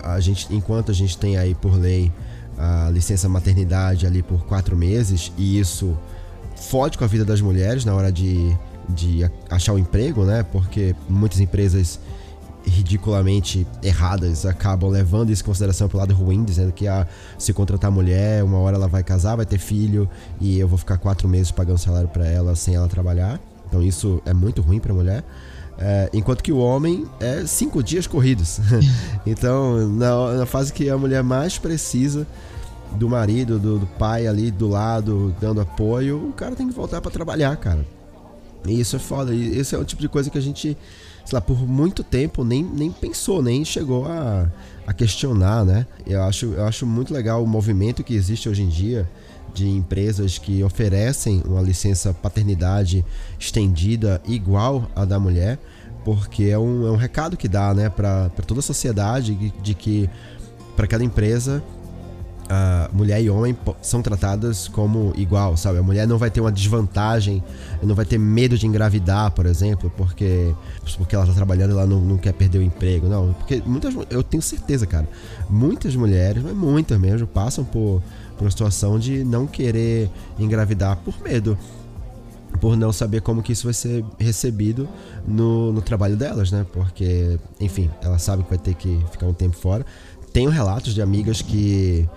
a 0.01 0.19
gente, 0.21 0.47
enquanto 0.55 0.91
a 0.91 0.93
gente 0.93 1.17
tem 1.17 1.37
aí 1.37 1.53
por 1.53 1.75
lei 1.75 2.11
a 2.61 2.91
licença 2.91 3.27
maternidade 3.27 4.05
ali 4.05 4.21
por 4.21 4.45
quatro 4.45 4.77
meses 4.77 5.31
e 5.35 5.59
isso 5.59 5.97
fode 6.55 6.95
com 6.95 7.03
a 7.03 7.07
vida 7.07 7.25
das 7.25 7.41
mulheres 7.41 7.83
na 7.83 7.95
hora 7.95 8.11
de, 8.11 8.55
de 8.87 9.27
achar 9.49 9.73
o 9.73 9.75
um 9.77 9.79
emprego, 9.79 10.23
né? 10.23 10.43
Porque 10.43 10.95
muitas 11.09 11.39
empresas 11.39 11.99
ridiculamente 12.63 13.65
erradas 13.81 14.45
acabam 14.45 14.91
levando 14.91 15.31
isso 15.31 15.41
em 15.41 15.45
consideração 15.45 15.89
pro 15.89 15.97
lado 15.97 16.13
ruim, 16.13 16.43
dizendo 16.43 16.71
que 16.71 16.87
ah, 16.87 17.07
se 17.35 17.51
contratar 17.51 17.89
mulher, 17.89 18.43
uma 18.43 18.59
hora 18.59 18.75
ela 18.75 18.87
vai 18.87 19.03
casar, 19.03 19.35
vai 19.35 19.45
ter 19.47 19.57
filho 19.57 20.07
e 20.39 20.59
eu 20.59 20.67
vou 20.67 20.77
ficar 20.77 20.99
quatro 20.99 21.27
meses 21.27 21.49
pagando 21.49 21.79
salário 21.79 22.09
para 22.09 22.27
ela 22.27 22.55
sem 22.55 22.75
ela 22.75 22.87
trabalhar. 22.87 23.39
Então 23.67 23.81
isso 23.81 24.21
é 24.23 24.33
muito 24.33 24.61
ruim 24.61 24.79
para 24.79 24.93
mulher. 24.93 25.23
É, 25.79 26.11
enquanto 26.13 26.43
que 26.43 26.51
o 26.51 26.59
homem 26.59 27.07
é 27.19 27.43
cinco 27.47 27.81
dias 27.81 28.05
corridos. 28.05 28.59
então, 29.25 29.87
na, 29.87 30.33
na, 30.35 30.45
fase 30.45 30.71
que 30.71 30.87
a 30.87 30.95
mulher 30.95 31.23
mais 31.23 31.57
precisa 31.57 32.27
do 32.93 33.09
marido, 33.09 33.57
do, 33.59 33.79
do 33.79 33.87
pai 33.87 34.27
ali 34.27 34.51
do 34.51 34.67
lado, 34.67 35.35
dando 35.39 35.61
apoio, 35.61 36.29
o 36.29 36.33
cara 36.33 36.55
tem 36.55 36.67
que 36.67 36.73
voltar 36.73 37.01
para 37.01 37.11
trabalhar, 37.11 37.55
cara. 37.57 37.85
E 38.65 38.79
isso 38.79 38.95
é 38.95 38.99
foda. 38.99 39.33
E 39.33 39.57
esse 39.57 39.73
é 39.73 39.77
o 39.77 39.85
tipo 39.85 40.01
de 40.01 40.09
coisa 40.09 40.29
que 40.29 40.37
a 40.37 40.41
gente 40.41 40.77
sei 41.25 41.37
lá, 41.37 41.41
por 41.41 41.67
muito 41.67 42.03
tempo 42.03 42.43
nem, 42.43 42.63
nem 42.63 42.91
pensou, 42.91 43.41
nem 43.41 43.63
chegou 43.63 44.05
a, 44.05 44.47
a 44.85 44.93
questionar, 44.93 45.63
né? 45.63 45.85
Eu 46.05 46.23
acho, 46.23 46.47
eu 46.47 46.65
acho 46.65 46.85
muito 46.85 47.13
legal 47.13 47.43
o 47.43 47.47
movimento 47.47 48.03
que 48.03 48.13
existe 48.13 48.49
hoje 48.49 48.63
em 48.63 48.69
dia 48.69 49.09
de 49.53 49.67
empresas 49.67 50.37
que 50.37 50.63
oferecem 50.63 51.41
uma 51.45 51.61
licença 51.61 52.13
paternidade 52.13 53.05
estendida 53.39 54.21
igual 54.25 54.89
à 54.95 55.03
da 55.03 55.19
mulher, 55.19 55.59
porque 56.05 56.45
é 56.45 56.57
um, 56.57 56.87
é 56.87 56.91
um 56.91 56.95
recado 56.95 57.35
que 57.35 57.47
dá, 57.47 57.73
né, 57.73 57.89
para 57.89 58.29
toda 58.47 58.59
a 58.59 58.63
sociedade 58.63 59.53
de, 59.61 59.73
que 59.73 60.09
para 60.75 60.87
cada 60.87 61.03
empresa 61.03 61.61
uh, 62.51 62.95
mulher 62.95 63.21
e 63.21 63.29
homem 63.29 63.57
são 63.81 64.01
tratadas 64.01 64.67
como 64.67 65.13
igual, 65.15 65.55
sabe? 65.55 65.79
A 65.79 65.83
mulher 65.83 66.07
não 66.07 66.17
vai 66.17 66.29
ter 66.29 66.41
uma 66.41 66.51
desvantagem, 66.51 67.41
não 67.81 67.95
vai 67.95 68.05
ter 68.05 68.17
medo 68.17 68.57
de 68.57 68.67
engravidar, 68.67 69.31
por 69.31 69.45
exemplo, 69.45 69.91
porque 69.95 70.53
porque 70.97 71.15
ela 71.15 71.25
tá 71.25 71.33
trabalhando, 71.33 71.71
ela 71.71 71.85
não, 71.85 72.01
não 72.01 72.17
quer 72.17 72.33
perder 72.33 72.59
o 72.59 72.61
emprego, 72.61 73.07
não. 73.07 73.33
Porque 73.33 73.63
muitas, 73.65 73.95
eu 74.09 74.21
tenho 74.21 74.43
certeza, 74.43 74.85
cara, 74.85 75.07
muitas 75.49 75.95
mulheres, 75.95 76.43
mas 76.43 76.53
muitas 76.53 76.99
mesmo, 76.99 77.25
passam 77.25 77.63
por, 77.63 78.01
por 78.37 78.43
uma 78.43 78.51
situação 78.51 78.99
de 78.99 79.23
não 79.23 79.47
querer 79.47 80.09
engravidar 80.37 80.97
por 80.97 81.19
medo 81.21 81.57
por 82.59 82.75
não 82.75 82.91
saber 82.91 83.21
como 83.21 83.41
que 83.41 83.53
isso 83.53 83.63
vai 83.63 83.73
ser 83.73 84.03
recebido 84.19 84.87
no, 85.25 85.71
no 85.71 85.81
trabalho 85.81 86.17
delas, 86.17 86.51
né? 86.51 86.65
Porque, 86.73 87.39
enfim, 87.59 87.89
ela 88.01 88.19
sabe 88.19 88.43
que 88.43 88.49
vai 88.49 88.57
ter 88.57 88.75
que 88.75 89.03
ficar 89.09 89.25
um 89.25 89.33
tempo 89.33 89.55
fora. 89.55 89.85
Tenho 90.33 90.49
relatos 90.49 90.93
de 90.93 91.01
amigas 91.01 91.41
que 91.41 92.07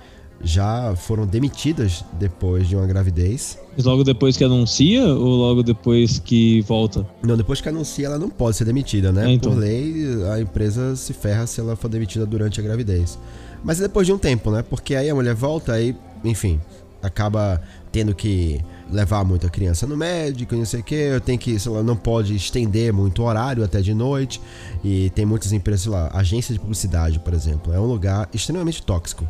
já 0.44 0.94
foram 0.94 1.26
demitidas 1.26 2.04
depois 2.12 2.68
de 2.68 2.76
uma 2.76 2.86
gravidez. 2.86 3.58
Logo 3.82 4.04
depois 4.04 4.36
que 4.36 4.44
anuncia 4.44 5.04
ou 5.06 5.36
logo 5.36 5.62
depois 5.62 6.18
que 6.18 6.60
volta? 6.62 7.04
Não, 7.22 7.36
depois 7.36 7.60
que 7.60 7.68
anuncia 7.68 8.06
ela 8.06 8.18
não 8.18 8.28
pode 8.28 8.56
ser 8.56 8.64
demitida, 8.64 9.10
né? 9.10 9.30
É, 9.30 9.32
então. 9.32 9.52
Por 9.52 9.58
lei, 9.58 10.04
a 10.30 10.40
empresa 10.40 10.94
se 10.94 11.12
ferra 11.12 11.46
se 11.46 11.60
ela 11.60 11.74
for 11.74 11.88
demitida 11.88 12.26
durante 12.26 12.60
a 12.60 12.62
gravidez. 12.62 13.18
Mas 13.64 13.80
é 13.80 13.84
depois 13.84 14.06
de 14.06 14.12
um 14.12 14.18
tempo, 14.18 14.50
né? 14.50 14.62
Porque 14.62 14.94
aí 14.94 15.08
a 15.08 15.14
mulher 15.14 15.34
volta 15.34 15.72
aí, 15.72 15.96
enfim, 16.22 16.60
acaba 17.02 17.60
tendo 17.90 18.14
que 18.14 18.60
levar 18.92 19.24
muito 19.24 19.46
a 19.46 19.50
criança 19.50 19.86
no 19.86 19.96
médico, 19.96 20.54
não 20.54 20.66
sei 20.66 20.80
o 20.80 20.82
que, 20.82 20.94
eu 20.94 21.20
tenho 21.20 21.38
que, 21.38 21.58
sei 21.58 21.72
lá, 21.72 21.82
não 21.82 21.96
pode 21.96 22.36
estender 22.36 22.92
muito 22.92 23.22
o 23.22 23.24
horário 23.24 23.64
até 23.64 23.80
de 23.80 23.94
noite. 23.94 24.40
E 24.84 25.10
tem 25.10 25.24
muitas 25.24 25.52
empresas, 25.52 25.82
sei 25.82 25.92
lá, 25.92 26.10
agência 26.12 26.52
de 26.52 26.60
publicidade, 26.60 27.18
por 27.18 27.32
exemplo, 27.32 27.72
é 27.72 27.80
um 27.80 27.86
lugar 27.86 28.28
extremamente 28.32 28.82
tóxico 28.82 29.26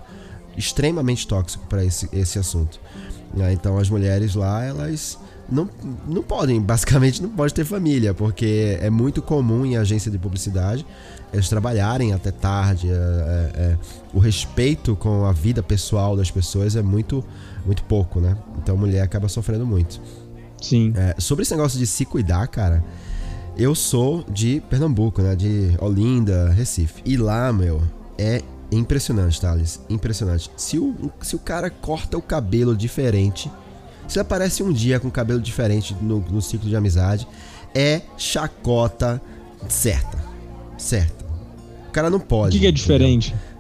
extremamente 0.57 1.27
tóxico 1.27 1.67
para 1.67 1.85
esse, 1.85 2.09
esse 2.13 2.39
assunto. 2.39 2.81
Né? 3.33 3.53
Então 3.53 3.79
as 3.79 3.91
mulheres 3.91 4.35
lá, 4.35 4.65
elas 4.65 5.19
não, 5.51 5.69
não 6.07 6.23
podem, 6.23 6.61
basicamente 6.61 7.23
não 7.23 7.31
pode 7.31 7.53
ter 7.53 7.65
família, 7.65 8.15
porque 8.15 8.79
é 8.81 8.91
muito 8.91 9.21
comum 9.21 9.65
em 9.67 9.77
agência 9.77 10.11
de 10.11 10.19
publicidade 10.19 10.87
eles 11.35 11.49
trabalharem 11.49 12.13
até 12.13 12.31
tarde. 12.31 12.89
É, 12.89 12.93
é, 12.93 13.61
é, 13.61 13.79
o 14.13 14.19
respeito 14.19 14.95
com 14.95 15.25
a 15.25 15.33
vida 15.33 15.63
pessoal 15.63 16.17
das 16.17 16.31
pessoas 16.31 16.77
é 16.77 16.83
muito, 16.83 17.25
muito 17.67 17.83
pouco, 17.85 18.21
né? 18.21 18.37
Então 18.59 18.77
a 18.77 18.79
mulher 18.79 19.03
acaba 19.03 19.29
sofrendo 19.29 19.67
muito. 19.67 20.01
Sim. 20.63 20.93
É, 20.97 21.17
sobre 21.19 21.43
esse 21.43 21.55
negócio 21.55 21.79
de 21.79 21.87
se 21.87 22.05
cuidar, 22.05 22.47
cara, 22.47 22.83
eu 23.57 23.75
sou 23.75 24.25
de 24.31 24.63
Pernambuco, 24.71 25.21
né? 25.21 25.35
De 25.35 25.75
Olinda, 25.79 26.51
Recife. 26.51 27.03
E 27.05 27.17
lá, 27.17 27.53
meu, 27.53 27.83
é 28.17 28.41
Impressionante, 28.71 29.41
Thales. 29.41 29.81
Impressionante. 29.89 30.51
Se 30.57 30.79
o, 30.79 31.13
se 31.21 31.37
o 31.37 31.39
cara 31.39 31.71
corta 31.71 32.17
o 32.17 32.23
cabelo 32.23 32.77
diferente, 32.77 33.51
se 34.09 34.19
aparece 34.19 34.63
um 34.63 34.73
dia 34.73 35.01
com 35.01 35.11
cabelo 35.11 35.41
diferente 35.41 35.97
no, 36.01 36.21
no 36.21 36.43
ciclo 36.43 36.69
de 36.69 36.77
amizade, 36.77 37.27
é 37.75 38.03
chacota 38.17 39.21
certa. 39.69 40.19
Certa. 40.77 41.25
O 41.89 41.93
cara 41.93 42.11
não 42.11 42.21
pode. 42.21 42.57
O 42.57 42.61
que, 42.61 42.67
é 42.67 42.73
diferente? 42.73 43.29
Entendeu? 43.29 43.55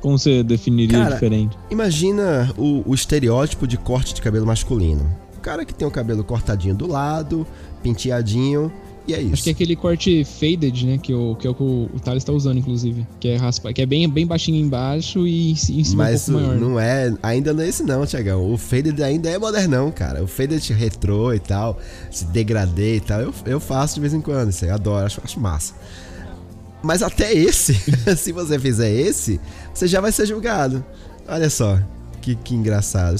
Como 0.00 0.18
você 0.18 0.42
definiria 0.42 0.98
cara, 0.98 1.14
diferente? 1.14 1.58
Imagina 1.70 2.52
o, 2.56 2.82
o 2.88 2.94
estereótipo 2.94 3.66
de 3.66 3.76
corte 3.76 4.14
de 4.14 4.22
cabelo 4.22 4.46
masculino. 4.46 5.14
O 5.36 5.40
cara 5.40 5.64
que 5.64 5.74
tem 5.74 5.86
o 5.86 5.90
cabelo 5.90 6.24
cortadinho 6.24 6.74
do 6.74 6.86
lado, 6.86 7.46
penteadinho 7.82 8.72
e 9.10 9.14
é 9.14 9.20
isso. 9.20 9.32
Acho 9.34 9.42
que 9.42 9.48
é 9.50 9.52
aquele 9.52 9.76
corte 9.76 10.24
faded, 10.24 10.86
né? 10.86 10.98
Que, 10.98 11.12
o, 11.12 11.34
que 11.34 11.46
é 11.46 11.50
o 11.50 11.54
que 11.54 11.62
o, 11.62 11.90
o 11.92 12.00
Thales 12.00 12.24
tá 12.24 12.32
usando, 12.32 12.58
inclusive. 12.58 13.06
Que 13.18 13.28
é 13.28 13.36
raspa, 13.36 13.72
que 13.72 13.82
é 13.82 13.86
bem, 13.86 14.08
bem 14.08 14.26
baixinho 14.26 14.64
embaixo 14.64 15.26
e 15.26 15.52
em 15.52 15.56
cima 15.56 16.04
Mas 16.04 16.28
um 16.28 16.32
pouco 16.32 16.46
maior. 16.46 16.60
não 16.60 16.80
é. 16.80 17.12
Ainda 17.22 17.52
não 17.52 17.62
é 17.62 17.68
esse, 17.68 17.82
não, 17.82 18.06
Tiagão. 18.06 18.52
O 18.52 18.56
faded 18.56 19.02
ainda 19.02 19.28
é 19.28 19.38
modernão, 19.38 19.90
cara. 19.90 20.22
O 20.22 20.26
faded 20.26 20.72
retrô 20.72 21.34
e 21.34 21.38
tal, 21.38 21.78
se 22.10 22.24
degradê 22.26 22.96
e 22.96 23.00
tal. 23.00 23.20
Eu, 23.20 23.34
eu 23.44 23.60
faço 23.60 23.94
de 23.94 24.00
vez 24.00 24.14
em 24.14 24.20
quando. 24.20 24.50
Isso 24.50 24.64
aí, 24.64 24.70
adoro, 24.70 25.06
acho, 25.06 25.20
acho 25.24 25.40
massa. 25.40 25.74
Mas 26.82 27.02
até 27.02 27.32
esse, 27.32 27.74
se 28.16 28.32
você 28.32 28.58
fizer 28.58 28.90
esse, 28.90 29.40
você 29.74 29.86
já 29.86 30.00
vai 30.00 30.12
ser 30.12 30.26
julgado. 30.26 30.84
Olha 31.28 31.50
só, 31.50 31.78
que, 32.20 32.34
que 32.36 32.54
engraçado. 32.54 33.16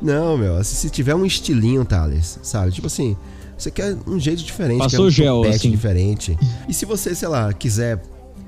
Não, 0.00 0.36
meu, 0.38 0.62
se 0.64 0.88
tiver 0.88 1.14
um 1.14 1.26
estilinho, 1.26 1.84
Thales, 1.84 2.38
sabe? 2.42 2.70
Tipo 2.72 2.86
assim, 2.86 3.16
você 3.62 3.70
quer 3.70 3.96
um 4.06 4.18
jeito 4.18 4.42
diferente, 4.42 4.78
Passou 4.78 5.00
quer 5.00 5.06
um 5.06 5.10
gel, 5.10 5.44
assim. 5.44 5.70
diferente. 5.70 6.38
E 6.68 6.74
se 6.74 6.84
você, 6.84 7.14
sei 7.14 7.28
lá, 7.28 7.52
quiser. 7.52 8.02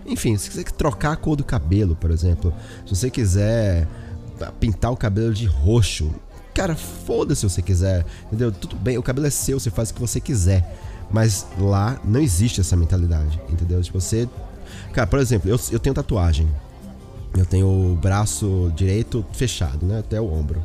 Enfim, 0.07 0.37
se 0.37 0.51
quiser 0.51 0.65
trocar 0.73 1.13
a 1.13 1.17
cor 1.17 1.37
do 1.37 1.45
cabelo, 1.45 1.97
por 1.97 2.11
exemplo. 2.11 2.53
Se 2.85 2.95
você 2.95 3.11
quiser 3.11 3.87
pintar 4.61 4.93
o 4.93 4.97
cabelo 4.97 5.33
de 5.33 5.47
roxo. 5.47 6.11
Cara, 6.53 6.77
foda-se 6.77 7.41
se 7.41 7.49
você 7.49 7.63
quiser. 7.63 8.05
Entendeu? 8.27 8.53
Tudo 8.53 8.77
bem, 8.77 8.99
o 8.99 9.03
cabelo 9.03 9.27
é 9.27 9.31
seu, 9.31 9.59
você 9.59 9.71
faz 9.71 9.91
o 9.91 9.95
que 9.95 10.01
você 10.01 10.21
quiser. 10.21 10.79
Mas 11.11 11.47
lá 11.59 12.01
não 12.05 12.21
existe 12.21 12.61
essa 12.61 12.77
mentalidade, 12.77 13.41
entendeu? 13.49 13.81
Tipo, 13.83 14.01
você. 14.01 14.29
Cara, 14.93 15.07
por 15.07 15.19
exemplo, 15.19 15.51
eu, 15.51 15.59
eu 15.71 15.79
tenho 15.79 15.95
tatuagem. 15.95 16.49
Eu 17.37 17.45
tenho 17.45 17.67
o 17.67 17.97
braço 17.97 18.73
direito 18.77 19.25
fechado, 19.33 19.85
né? 19.85 19.99
Até 19.99 20.21
o 20.21 20.33
ombro. 20.33 20.65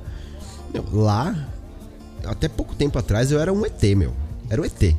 Meu, 0.71 0.85
lá, 0.91 1.35
até 2.25 2.47
pouco 2.47 2.75
tempo 2.75 2.97
atrás, 2.99 3.31
eu 3.31 3.39
era 3.39 3.51
um 3.51 3.65
ET, 3.65 3.81
meu. 3.95 4.13
Era 4.49 4.61
o 4.61 4.65
ET. 4.65 4.95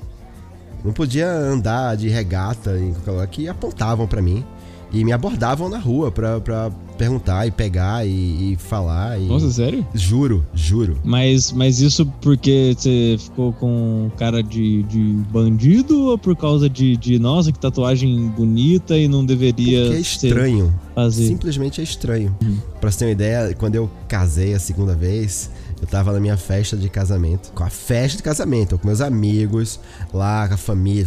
Não 0.84 0.92
podia 0.92 1.30
andar 1.30 1.96
de 1.96 2.08
regata 2.08 2.78
em 2.78 2.92
qualquer 2.92 3.10
lugar 3.10 3.26
que 3.26 3.48
apontavam 3.48 4.06
para 4.06 4.22
mim. 4.22 4.44
E 4.92 5.04
me 5.04 5.12
abordavam 5.12 5.68
na 5.68 5.78
rua 5.78 6.10
pra, 6.10 6.40
pra 6.40 6.68
perguntar 6.98 7.46
e 7.46 7.50
pegar 7.52 8.04
e, 8.04 8.52
e 8.52 8.56
falar. 8.56 9.20
E... 9.20 9.26
Nossa, 9.26 9.48
sério? 9.50 9.86
Juro, 9.94 10.44
juro. 10.52 10.98
Mas, 11.04 11.52
mas 11.52 11.80
isso 11.80 12.04
porque 12.20 12.74
você 12.76 13.16
ficou 13.18 13.52
com 13.52 14.10
cara 14.16 14.42
de, 14.42 14.82
de 14.82 14.98
bandido 15.30 16.06
ou 16.06 16.18
por 16.18 16.34
causa 16.34 16.68
de, 16.68 16.96
de, 16.96 17.20
nossa, 17.20 17.52
que 17.52 17.58
tatuagem 17.58 18.28
bonita 18.30 18.98
e 18.98 19.06
não 19.06 19.24
deveria. 19.24 19.84
Porque 19.84 19.96
é 19.96 20.00
estranho. 20.00 20.74
Fazer. 20.92 21.26
Simplesmente 21.26 21.80
é 21.80 21.84
estranho. 21.84 22.36
Uhum. 22.42 22.58
Pra 22.80 22.90
você 22.90 22.98
ter 22.98 23.04
uma 23.04 23.12
ideia, 23.12 23.54
quando 23.54 23.76
eu 23.76 23.88
casei 24.08 24.54
a 24.54 24.58
segunda 24.58 24.94
vez, 24.94 25.50
eu 25.80 25.86
tava 25.86 26.12
na 26.12 26.20
minha 26.20 26.36
festa 26.36 26.76
de 26.76 26.88
casamento. 26.88 27.52
Com 27.52 27.64
a 27.64 27.70
festa 27.70 28.18
de 28.18 28.22
casamento, 28.22 28.78
com 28.78 28.86
meus 28.86 29.00
amigos, 29.00 29.80
lá 30.12 30.46
com 30.46 30.54
a 30.54 30.58
família, 30.58 31.06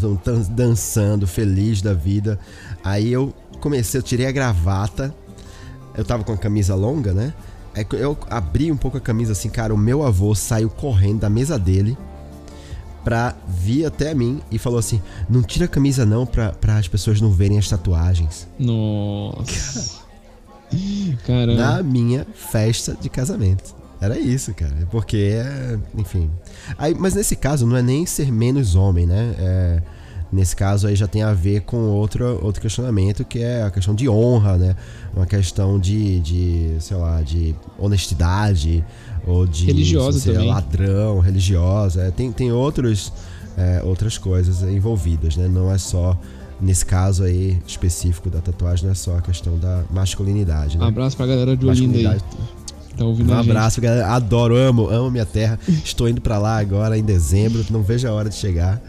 dançando, 0.50 1.28
feliz 1.28 1.82
da 1.82 1.94
vida. 1.94 2.40
Aí 2.84 3.12
eu 3.12 3.34
comecei, 3.60 4.00
eu 4.00 4.04
tirei 4.04 4.26
a 4.26 4.32
gravata. 4.32 5.14
Eu 5.96 6.04
tava 6.04 6.24
com 6.24 6.34
a 6.34 6.38
camisa 6.38 6.74
longa, 6.74 7.14
né? 7.14 7.34
Aí 7.76 7.86
eu 7.94 8.18
abri 8.30 8.72
um 8.72 8.78
pouco 8.78 8.98
a 8.98 9.02
camisa 9.02 9.34
assim, 9.34 9.50
cara. 9.50 9.74
O 9.74 9.78
meu 9.78 10.04
avô 10.04 10.34
saiu 10.34 10.70
correndo 10.70 11.20
da 11.20 11.30
mesa 11.30 11.60
dele 11.60 11.96
pra 13.04 13.36
vir 13.48 13.86
até 13.86 14.16
mim 14.16 14.42
e 14.50 14.58
falou 14.58 14.80
assim: 14.80 15.00
Não 15.30 15.44
tira 15.44 15.66
a 15.66 15.68
camisa 15.68 16.04
não 16.04 16.26
pra, 16.26 16.52
pra 16.52 16.78
as 16.78 16.88
pessoas 16.88 17.22
não 17.22 17.32
verem 17.32 17.60
as 17.60 17.70
tatuagens. 17.70 18.48
Nossa. 18.58 20.02
Caramba. 21.28 21.62
Na 21.62 21.84
minha 21.84 22.26
festa 22.34 22.98
de 23.00 23.08
casamento. 23.08 23.83
Era 24.04 24.20
isso, 24.20 24.54
cara. 24.54 24.88
Porque, 24.92 25.18
é, 25.18 25.80
enfim. 25.98 26.30
Aí, 26.78 26.94
mas 26.94 27.13
nesse 27.13 27.36
caso, 27.36 27.66
não 27.66 27.78
é 27.78 27.82
nem 27.82 28.06
ser 28.06 28.32
menos 28.32 28.76
homem, 28.76 29.06
né? 29.06 29.36
É, 29.38 29.82
Nesse 30.34 30.56
caso 30.56 30.88
aí 30.88 30.96
já 30.96 31.08
tem 31.08 31.22
a 31.22 31.32
ver 31.32 31.62
com 31.62 31.78
outro, 31.78 32.44
outro 32.44 32.60
questionamento, 32.60 33.24
que 33.24 33.38
é 33.38 33.62
a 33.62 33.70
questão 33.70 33.94
de 33.94 34.10
honra, 34.10 34.58
né? 34.58 34.76
Uma 35.16 35.28
questão 35.28 35.80
de, 35.80 36.20
de 36.22 36.76
sei 36.80 36.98
lá, 36.98 37.22
de 37.22 37.54
honestidade, 37.78 38.84
ou 39.28 39.46
de 39.46 39.68
religiosa 39.68 40.20
ser 40.20 40.34
também. 40.34 40.50
ladrão, 40.50 41.20
religiosa. 41.20 42.02
É, 42.02 42.10
tem, 42.10 42.32
tem 42.32 42.52
outros, 42.52 43.13
é, 43.56 43.84
outras 43.86 44.18
coisas 44.18 44.63
envolvidas, 44.63 45.38
né? 45.38 45.48
Não 45.48 45.72
é 45.72 45.78
só, 45.78 46.20
nesse 46.60 46.84
caso 46.84 47.24
aí 47.24 47.62
específico 47.68 48.28
da 48.28 48.42
tatuagem, 48.42 48.86
não 48.86 48.92
é 48.92 48.96
só 48.96 49.16
a 49.16 49.22
questão 49.22 49.60
da 49.60 49.84
masculinidade, 49.92 50.80
né? 50.80 50.84
Um 50.84 50.88
abraço 50.88 51.16
pra 51.16 51.28
galera 51.28 51.56
de 51.56 51.63
Olinda 51.63 52.12
aí. 52.12 52.20
Tá 53.04 53.08
ouvindo 53.08 53.30
um 53.30 53.34
a 53.34 53.38
gente. 53.42 53.50
abraço, 53.52 53.82
galera. 53.82 54.08
Adoro, 54.08 54.56
amo, 54.56 54.89
amo 54.89 55.12
minha 55.12 55.26
terra. 55.26 55.60
Estou 55.84 56.08
indo 56.08 56.22
pra 56.22 56.38
lá 56.38 56.58
agora 56.58 56.98
em 56.98 57.04
dezembro. 57.04 57.63
Não 57.70 57.84
vejo 57.84 58.08
a 58.08 58.12
hora 58.13 58.30
de 58.30 58.36
chegar. 58.36 58.82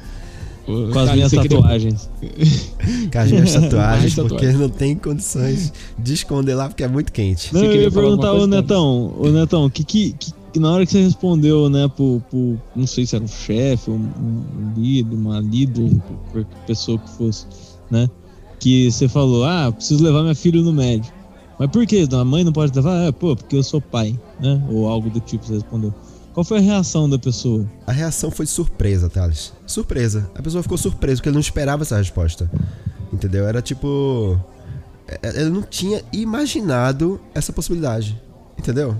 Com 0.64 0.86
as 0.86 0.94
cara, 0.94 1.12
minhas 1.14 1.30
queria- 1.30 1.48
tatuagens. 1.50 2.10
Com 3.12 3.18
as 3.18 3.30
minhas 3.30 3.52
tatuagens, 3.52 4.14
porque 4.14 4.46
não 4.52 4.68
tem 4.70 4.94
condições 4.96 5.72
de 5.98 6.14
esconder 6.14 6.54
lá, 6.54 6.68
porque 6.68 6.82
é 6.82 6.88
muito 6.88 7.12
quente. 7.12 7.52
Não, 7.52 7.60
Você 7.60 7.66
eu 7.66 7.70
queria 7.70 7.84
ia 7.86 7.90
perguntar, 7.90 8.30
ô 8.32 8.36
coisa, 8.36 8.46
Netão, 8.46 9.14
ô 9.18 9.28
Netão, 9.30 9.68
que, 9.68 9.84
que, 9.84 10.14
que 10.52 10.58
na 10.58 10.70
hora 10.72 10.86
que 10.86 10.92
você 10.92 11.02
respondeu, 11.02 11.68
né, 11.68 11.86
pro, 11.94 12.22
pro 12.30 12.58
não 12.74 12.86
sei 12.86 13.04
se 13.04 13.14
era 13.14 13.22
um 13.24 13.28
chefe, 13.28 13.90
um, 13.90 13.94
um 13.96 14.72
líder, 14.80 15.14
uma 15.14 15.38
líder, 15.40 15.90
qualquer 16.32 16.46
pessoa 16.66 16.98
que 16.98 17.10
fosse, 17.10 17.44
né, 17.90 18.08
que 18.58 18.90
você 18.90 19.06
falou, 19.06 19.44
ah, 19.44 19.70
preciso 19.70 20.02
levar 20.02 20.22
minha 20.22 20.34
filha 20.34 20.62
no 20.62 20.72
médico. 20.72 21.14
Mas 21.58 21.70
por 21.70 21.86
que? 21.86 22.06
A 22.12 22.24
mãe 22.24 22.42
não 22.44 22.52
pode 22.52 22.74
levar? 22.74 23.08
Ah, 23.08 23.12
pô, 23.12 23.36
porque 23.36 23.56
eu 23.56 23.62
sou 23.62 23.80
pai, 23.80 24.18
né, 24.40 24.62
ou 24.70 24.88
algo 24.88 25.08
do 25.10 25.20
tipo, 25.20 25.44
você 25.46 25.54
respondeu. 25.54 25.94
Qual 26.32 26.42
foi 26.44 26.58
a 26.58 26.60
reação 26.60 27.08
da 27.08 27.16
pessoa? 27.18 27.64
A 27.86 27.92
reação 27.92 28.28
foi 28.30 28.44
de 28.44 28.50
surpresa, 28.50 29.08
Thales. 29.08 29.52
Surpresa. 29.66 30.28
A 30.34 30.42
pessoa 30.42 30.62
ficou 30.64 30.76
surpresa, 30.76 31.18
porque 31.18 31.28
ele 31.28 31.34
não 31.34 31.40
esperava 31.40 31.82
essa 31.82 31.96
resposta. 31.96 32.50
Entendeu? 33.12 33.46
Era 33.46 33.62
tipo. 33.62 34.36
é- 35.06 35.40
Ele 35.42 35.50
não 35.50 35.62
tinha 35.62 36.02
imaginado 36.12 37.20
essa 37.32 37.52
possibilidade. 37.52 38.20
Entendeu? 38.58 38.96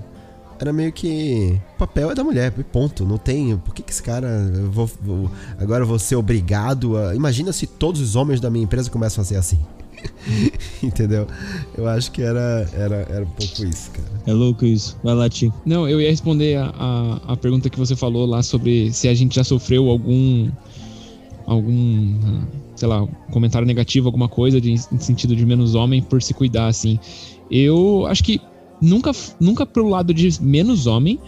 Era 0.57 0.71
meio 0.71 0.93
que. 0.93 1.59
O 1.75 1.77
papel 1.79 2.09
é 2.09 2.15
da 2.15 2.23
mulher, 2.23 2.53
ponto. 2.71 3.05
Não 3.05 3.17
tem. 3.17 3.57
Por 3.57 3.75
que, 3.75 3.83
que 3.83 3.91
esse 3.91 4.01
cara. 4.01 4.27
eu 4.55 4.71
vou, 4.71 4.89
vou- 5.01 5.29
agora 5.59 5.83
eu 5.83 5.87
vou 5.87 5.99
ser 5.99 6.15
obrigado 6.15 6.95
a. 6.95 7.13
Imagina 7.13 7.51
se 7.51 7.67
todos 7.67 7.99
os 7.99 8.15
homens 8.15 8.39
da 8.39 8.49
minha 8.49 8.63
empresa 8.63 8.89
começam 8.89 9.21
a 9.21 9.25
ser 9.25 9.35
assim. 9.35 9.59
Entendeu? 10.83 11.27
Eu 11.77 11.87
acho 11.87 12.11
que 12.11 12.21
era, 12.21 12.69
era, 12.73 13.07
era 13.09 13.23
um 13.23 13.29
pouco 13.29 13.65
isso, 13.65 13.91
cara. 13.91 14.07
É 14.25 14.33
louco 14.33 14.65
isso. 14.65 14.97
Vai 15.03 15.13
lá, 15.13 15.29
Ti. 15.29 15.51
Não, 15.65 15.87
eu 15.87 16.01
ia 16.01 16.09
responder 16.09 16.57
a, 16.57 16.73
a, 16.77 17.33
a 17.33 17.37
pergunta 17.37 17.69
que 17.69 17.77
você 17.77 17.95
falou 17.95 18.25
lá 18.25 18.41
sobre 18.41 18.91
se 18.91 19.07
a 19.07 19.13
gente 19.13 19.35
já 19.35 19.43
sofreu 19.43 19.89
algum. 19.89 20.49
algum. 21.45 22.41
sei 22.75 22.87
lá, 22.87 23.07
comentário 23.31 23.67
negativo, 23.67 24.07
alguma 24.07 24.27
coisa 24.27 24.59
de, 24.59 24.71
em 24.71 24.77
sentido 24.77 25.35
de 25.35 25.45
menos 25.45 25.75
homem 25.75 26.01
por 26.01 26.21
se 26.21 26.33
cuidar, 26.33 26.67
assim. 26.67 26.99
Eu 27.49 28.05
acho 28.07 28.23
que 28.23 28.41
nunca, 28.81 29.11
nunca 29.39 29.65
pro 29.65 29.87
lado 29.87 30.13
de 30.13 30.41
menos 30.41 30.87
homem, 30.87 31.19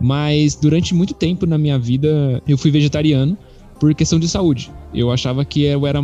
mas 0.00 0.54
durante 0.54 0.94
muito 0.94 1.14
tempo 1.14 1.46
na 1.46 1.58
minha 1.58 1.78
vida 1.78 2.42
eu 2.46 2.56
fui 2.56 2.70
vegetariano 2.70 3.36
por 3.78 3.94
questão 3.94 4.18
de 4.18 4.28
saúde. 4.28 4.70
Eu 4.94 5.10
achava 5.10 5.44
que 5.44 5.62
eu 5.62 5.86
era, 5.86 6.02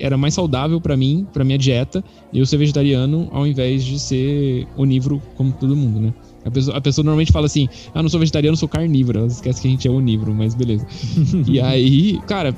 era 0.00 0.16
mais 0.16 0.34
saudável 0.34 0.80
pra 0.80 0.96
mim, 0.96 1.26
pra 1.32 1.44
minha 1.44 1.58
dieta, 1.58 2.02
eu 2.32 2.44
ser 2.44 2.56
vegetariano 2.56 3.28
ao 3.30 3.46
invés 3.46 3.84
de 3.84 3.98
ser 3.98 4.66
onívoro 4.76 5.22
como 5.36 5.52
todo 5.52 5.76
mundo, 5.76 6.00
né? 6.00 6.14
A 6.44 6.50
pessoa, 6.50 6.76
a 6.76 6.80
pessoa 6.80 7.04
normalmente 7.04 7.32
fala 7.32 7.46
assim: 7.46 7.68
Ah, 7.94 8.02
não 8.02 8.08
sou 8.08 8.18
vegetariano, 8.18 8.56
sou 8.56 8.68
carnívoro. 8.68 9.20
Ela 9.20 9.28
esquece 9.28 9.62
que 9.62 9.68
a 9.68 9.70
gente 9.70 9.86
é 9.86 9.90
onívoro, 9.90 10.34
mas 10.34 10.54
beleza. 10.54 10.86
e 11.46 11.60
aí, 11.60 12.20
cara, 12.26 12.52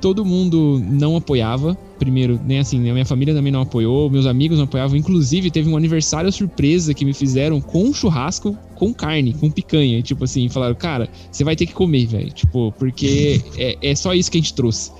todo 0.00 0.24
mundo 0.24 0.82
não 0.90 1.16
apoiava. 1.16 1.76
Primeiro, 1.98 2.40
nem 2.44 2.58
assim, 2.58 2.88
a 2.88 2.92
minha 2.92 3.04
família 3.04 3.34
também 3.34 3.52
não 3.52 3.60
apoiou, 3.60 4.10
meus 4.10 4.26
amigos 4.26 4.58
não 4.58 4.64
apoiavam. 4.64 4.96
Inclusive, 4.96 5.50
teve 5.50 5.68
um 5.68 5.76
aniversário 5.76 6.30
surpresa 6.32 6.94
que 6.94 7.04
me 7.04 7.12
fizeram 7.12 7.60
com 7.60 7.84
um 7.84 7.92
churrasco, 7.92 8.56
com 8.78 8.94
carne, 8.94 9.34
com 9.34 9.50
picanha. 9.50 9.98
E, 9.98 10.02
tipo 10.02 10.24
assim, 10.24 10.48
falaram, 10.48 10.74
cara, 10.74 11.08
você 11.30 11.42
vai 11.42 11.56
ter 11.56 11.66
que 11.66 11.72
comer, 11.74 12.06
velho. 12.06 12.30
Tipo, 12.30 12.72
porque 12.78 13.42
é, 13.56 13.76
é 13.82 13.94
só 13.94 14.14
isso 14.14 14.30
que 14.30 14.38
a 14.38 14.40
gente 14.40 14.54
trouxe. 14.54 14.92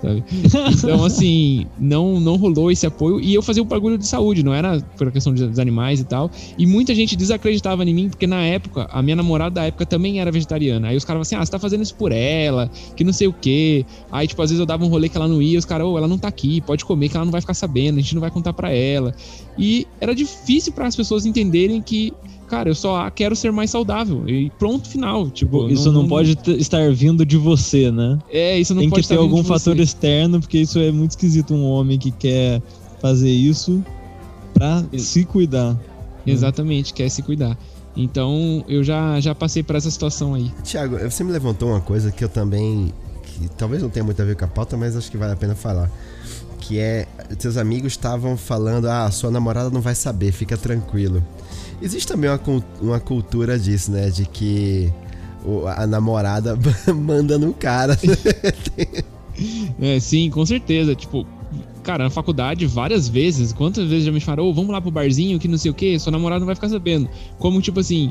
sabe? 0.00 0.24
Então, 0.72 1.04
assim, 1.04 1.66
não, 1.78 2.18
não 2.18 2.36
rolou 2.36 2.70
esse 2.70 2.86
apoio. 2.86 3.20
E 3.20 3.34
eu 3.34 3.42
fazia 3.42 3.62
o 3.62 3.66
bagulho 3.66 3.98
de 3.98 4.06
saúde, 4.06 4.42
não 4.42 4.54
era 4.54 4.80
por 4.96 5.12
questão 5.12 5.34
dos 5.34 5.58
animais 5.58 6.00
e 6.00 6.04
tal. 6.04 6.30
E 6.56 6.66
muita 6.66 6.94
gente 6.94 7.14
desacreditava 7.14 7.84
em 7.84 7.94
mim, 7.94 8.08
porque 8.08 8.26
na 8.26 8.42
época, 8.42 8.88
a 8.90 9.02
minha 9.02 9.16
namorada 9.16 9.56
da 9.56 9.64
época 9.64 9.84
também 9.84 10.18
era 10.18 10.32
vegetariana. 10.32 10.88
Aí 10.88 10.96
os 10.96 11.04
caras 11.04 11.18
falavam 11.18 11.22
assim: 11.22 11.34
ah, 11.36 11.44
você 11.44 11.52
tá 11.52 11.58
fazendo 11.58 11.82
isso 11.82 11.94
por 11.94 12.10
ela, 12.12 12.70
que 12.96 13.04
não 13.04 13.12
sei 13.12 13.28
o 13.28 13.32
quê. 13.32 13.84
Aí, 14.10 14.26
tipo, 14.26 14.40
às 14.40 14.50
vezes 14.50 14.60
eu 14.60 14.66
dava 14.66 14.82
um 14.82 14.88
rolê 14.88 15.10
que 15.10 15.16
ela 15.16 15.28
não 15.28 15.42
ia, 15.42 15.58
os 15.58 15.66
caras, 15.66 15.86
ô, 15.86 15.98
ela 15.98 16.08
não 16.08 16.16
tá 16.18 16.28
aqui, 16.28 16.62
pode 16.62 16.84
comer, 16.84 17.10
que 17.10 17.16
ela 17.16 17.24
não 17.24 17.32
vai 17.32 17.40
ficar 17.40 17.54
sabendo, 17.54 17.98
a 17.98 18.00
gente 18.00 18.14
não 18.14 18.20
vai 18.20 18.30
contar 18.30 18.54
pra 18.54 18.70
ela. 18.70 19.14
E 19.58 19.86
era 20.00 20.14
difícil 20.14 20.72
para 20.72 20.86
as 20.86 20.96
pessoas 20.96 21.26
entenderem 21.26 21.82
que. 21.82 22.12
Cara, 22.48 22.68
eu 22.68 22.74
só 22.74 23.10
quero 23.10 23.34
ser 23.34 23.50
mais 23.50 23.70
saudável. 23.70 24.28
E 24.28 24.50
pronto, 24.58 24.88
final. 24.88 25.28
Tipo, 25.30 25.68
Isso 25.68 25.90
não, 25.90 26.06
pode 26.06 26.36
t- 26.36 26.52
estar 26.52 26.92
vindo 26.92 27.24
de 27.26 27.36
você, 27.36 27.90
né? 27.90 28.18
É, 28.30 28.58
isso 28.58 28.74
não 28.74 28.82
Tem 28.82 28.90
pode 28.90 29.02
que 29.02 29.08
ter 29.08 29.16
algum 29.18 29.42
fator 29.42 29.76
você. 29.76 29.82
externo, 29.82 30.40
porque 30.40 30.58
isso 30.58 30.78
é 30.78 30.92
muito 30.92 31.10
esquisito. 31.12 31.52
Um 31.54 31.64
homem 31.64 31.98
que 31.98 32.10
quer 32.10 32.62
fazer 33.00 33.30
isso 33.30 33.84
pra 34.54 34.84
Ex- 34.92 35.02
se 35.02 35.24
cuidar. 35.24 35.76
Exatamente, 36.26 36.92
quer 36.94 37.08
se 37.08 37.22
cuidar. 37.22 37.56
Então, 37.96 38.64
eu 38.68 38.84
já, 38.84 39.18
já 39.20 39.34
passei 39.34 39.62
por 39.62 39.74
essa 39.76 39.90
situação 39.90 40.34
aí. 40.34 40.50
Tiago, 40.62 40.98
você 40.98 41.24
me 41.24 41.32
levantou 41.32 41.70
uma 41.70 41.80
coisa 41.80 42.12
que 42.12 42.22
eu 42.22 42.28
também. 42.28 42.92
que 43.24 43.48
talvez 43.56 43.82
não 43.82 43.88
tenha 43.90 44.04
muito 44.04 44.20
a 44.20 44.24
ver 44.24 44.36
com 44.36 44.44
a 44.44 44.48
pauta, 44.48 44.76
mas 44.76 44.96
acho 44.96 45.10
que 45.10 45.16
vale 45.16 45.32
a 45.32 45.36
pena 45.36 45.54
falar. 45.54 45.90
Que 46.60 46.78
é. 46.78 47.06
Seus 47.38 47.56
amigos 47.56 47.92
estavam 47.92 48.36
falando, 48.36 48.86
ah, 48.86 49.10
sua 49.10 49.30
namorada 49.30 49.70
não 49.70 49.80
vai 49.80 49.94
saber, 49.94 50.30
fica 50.32 50.56
tranquilo. 50.56 51.22
Existe 51.80 52.06
também 52.06 52.30
uma, 52.30 52.40
uma 52.80 53.00
cultura 53.00 53.58
disso, 53.58 53.90
né? 53.90 54.08
De 54.10 54.24
que 54.26 54.92
a 55.76 55.86
namorada 55.86 56.58
manda 56.94 57.38
no 57.38 57.52
cara. 57.52 57.98
É, 59.78 60.00
sim, 60.00 60.30
com 60.30 60.46
certeza. 60.46 60.94
Tipo, 60.94 61.26
cara, 61.82 62.04
na 62.04 62.10
faculdade, 62.10 62.66
várias 62.66 63.06
vezes, 63.06 63.52
quantas 63.52 63.86
vezes 63.86 64.06
já 64.06 64.10
me 64.10 64.18
falaram, 64.18 64.44
ô, 64.44 64.54
vamos 64.54 64.70
lá 64.70 64.80
pro 64.80 64.90
barzinho, 64.90 65.38
que 65.38 65.46
não 65.46 65.58
sei 65.58 65.70
o 65.70 65.74
quê, 65.74 65.98
sua 65.98 66.10
namorada 66.10 66.40
não 66.40 66.46
vai 66.46 66.54
ficar 66.54 66.70
sabendo. 66.70 67.06
Como, 67.38 67.60
tipo 67.60 67.78
assim, 67.78 68.10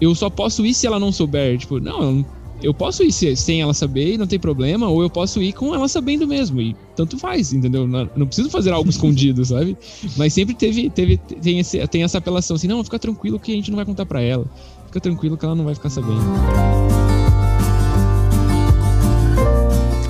eu 0.00 0.14
só 0.14 0.28
posso 0.28 0.64
ir 0.66 0.74
se 0.74 0.86
ela 0.86 1.00
não 1.00 1.10
souber. 1.10 1.56
Tipo, 1.56 1.80
não, 1.80 2.24
eu, 2.62 2.72
posso 2.72 3.02
ir 3.02 3.12
se- 3.12 3.34
sem 3.36 3.60
ela 3.60 3.74
saber 3.74 4.14
e 4.14 4.18
não 4.18 4.26
tem 4.26 4.38
problema, 4.38 4.88
ou 4.88 5.02
eu 5.02 5.10
posso 5.10 5.42
ir 5.42 5.52
com 5.52 5.74
ela 5.74 5.88
sabendo 5.88 6.26
mesmo. 6.26 6.60
E 6.60 6.76
tanto 6.96 7.18
faz, 7.18 7.52
entendeu? 7.52 7.86
Não, 7.86 8.08
não 8.16 8.26
preciso 8.26 8.50
fazer 8.50 8.70
algo 8.70 8.88
escondido, 8.90 9.44
sabe? 9.44 9.76
Mas 10.16 10.32
sempre 10.32 10.54
teve, 10.54 10.88
teve 10.90 11.16
tem, 11.16 11.58
esse, 11.58 11.86
tem 11.88 12.02
essa 12.02 12.18
apelação 12.18 12.56
assim, 12.56 12.68
não, 12.68 12.82
fica 12.84 12.98
tranquilo 12.98 13.38
que 13.38 13.52
a 13.52 13.54
gente 13.54 13.70
não 13.70 13.76
vai 13.76 13.84
contar 13.84 14.06
pra 14.06 14.20
ela. 14.20 14.46
Fica 14.86 15.00
tranquilo 15.00 15.36
que 15.36 15.44
ela 15.44 15.54
não 15.54 15.64
vai 15.64 15.74
ficar 15.74 15.90
sabendo. 15.90 16.20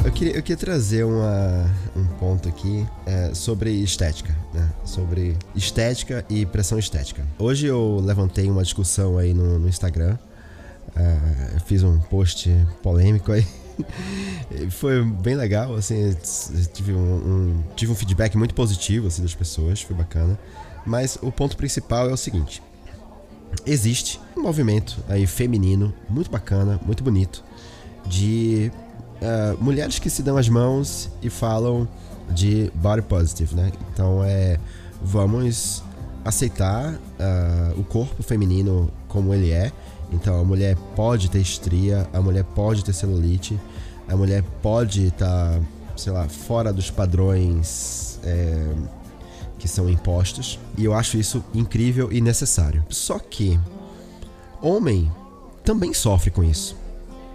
Eu 0.05 0.11
queria, 0.11 0.37
eu 0.37 0.43
queria 0.43 0.57
trazer 0.57 1.05
uma, 1.05 1.71
um 1.97 2.05
ponto 2.19 2.49
aqui 2.49 2.85
é, 3.07 3.33
sobre 3.35 3.71
estética, 3.71 4.37
né? 4.53 4.69
Sobre 4.85 5.37
estética 5.55 6.25
e 6.29 6.45
pressão 6.45 6.79
estética. 6.79 7.25
Hoje 7.39 7.67
eu 7.67 8.01
levantei 8.05 8.51
uma 8.51 8.63
discussão 8.63 9.17
aí 9.19 9.33
no, 9.33 9.59
no 9.59 9.69
Instagram. 9.69 10.19
É, 10.97 11.55
eu 11.55 11.61
fiz 11.61 11.83
um 11.83 11.99
post 11.99 12.51
polêmico 12.83 13.33
aí. 13.33 13.47
Foi 14.71 15.03
bem 15.03 15.35
legal, 15.35 15.75
assim, 15.75 16.15
tive 16.73 16.93
um, 16.93 16.97
um- 16.99 17.63
tive 17.75 17.91
um 17.91 17.95
feedback 17.95 18.37
muito 18.37 18.55
positivo 18.55 19.07
assim, 19.07 19.23
das 19.23 19.35
pessoas, 19.35 19.81
foi 19.81 19.97
bacana. 19.97 20.39
Mas 20.85 21.17
o 21.23 21.33
ponto 21.33 21.57
principal 21.57 22.09
é 22.11 22.13
o 22.13 22.17
seguinte: 22.17 22.63
existe 23.65 24.21
um 24.37 24.43
movimento 24.43 24.99
aí 25.09 25.27
feminino 25.27 25.93
muito 26.09 26.31
bacana, 26.31 26.79
muito 26.85 27.03
bonito, 27.03 27.43
de 28.07 28.71
ah, 29.23 29.57
mulheres 29.61 29.99
que 29.99 30.11
se 30.11 30.23
dão 30.23 30.37
as 30.37 30.49
mãos 30.49 31.09
e 31.23 31.31
falam 31.31 31.89
de 32.31 32.71
body 32.75 33.03
positive, 33.03 33.55
né? 33.55 33.73
Então 33.93 34.23
é 34.23 34.59
vamos 35.03 35.83
aceitar 36.25 36.95
ah, 37.19 37.73
o 37.77 37.85
corpo 37.85 38.23
feminino 38.23 38.91
como 39.09 39.33
ele 39.33 39.51
é. 39.51 39.73
Então 40.13 40.39
a 40.39 40.45
mulher 40.45 40.77
pode 40.95 41.31
ter 41.31 41.41
estria, 41.41 42.09
a 42.13 42.21
mulher 42.21 42.45
pode 42.45 42.85
ter 42.85 42.93
celulite, 42.93 43.59
a 44.09 44.17
mulher 44.17 44.43
pode 44.63 45.07
estar, 45.07 45.59
sei 45.97 46.13
lá, 46.13 46.29
fora 46.29 46.73
dos 46.73 46.91
padrões 46.91 48.21
é, 48.23 48.75
que 49.59 49.67
são 49.67 49.89
impostos. 49.89 50.59
E 50.77 50.85
eu 50.85 50.93
acho 50.93 51.17
isso 51.17 51.43
incrível 51.55 52.13
e 52.13 52.21
necessário. 52.21 52.85
Só 52.91 53.19
que 53.19 53.59
homem 54.61 55.11
também 55.65 55.95
sofre 55.95 56.31
com 56.31 56.45
isso. 56.45 56.77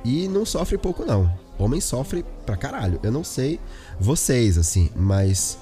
E 0.05 0.27
não 0.27 0.45
sofre 0.45 0.77
pouco, 0.77 1.03
não. 1.03 1.31
Homem 1.57 1.81
sofre 1.81 2.23
pra 2.45 2.55
caralho. 2.55 2.99
Eu 3.01 3.11
não 3.11 3.23
sei 3.23 3.59
vocês, 3.99 4.57
assim, 4.57 4.89
mas 4.95 5.57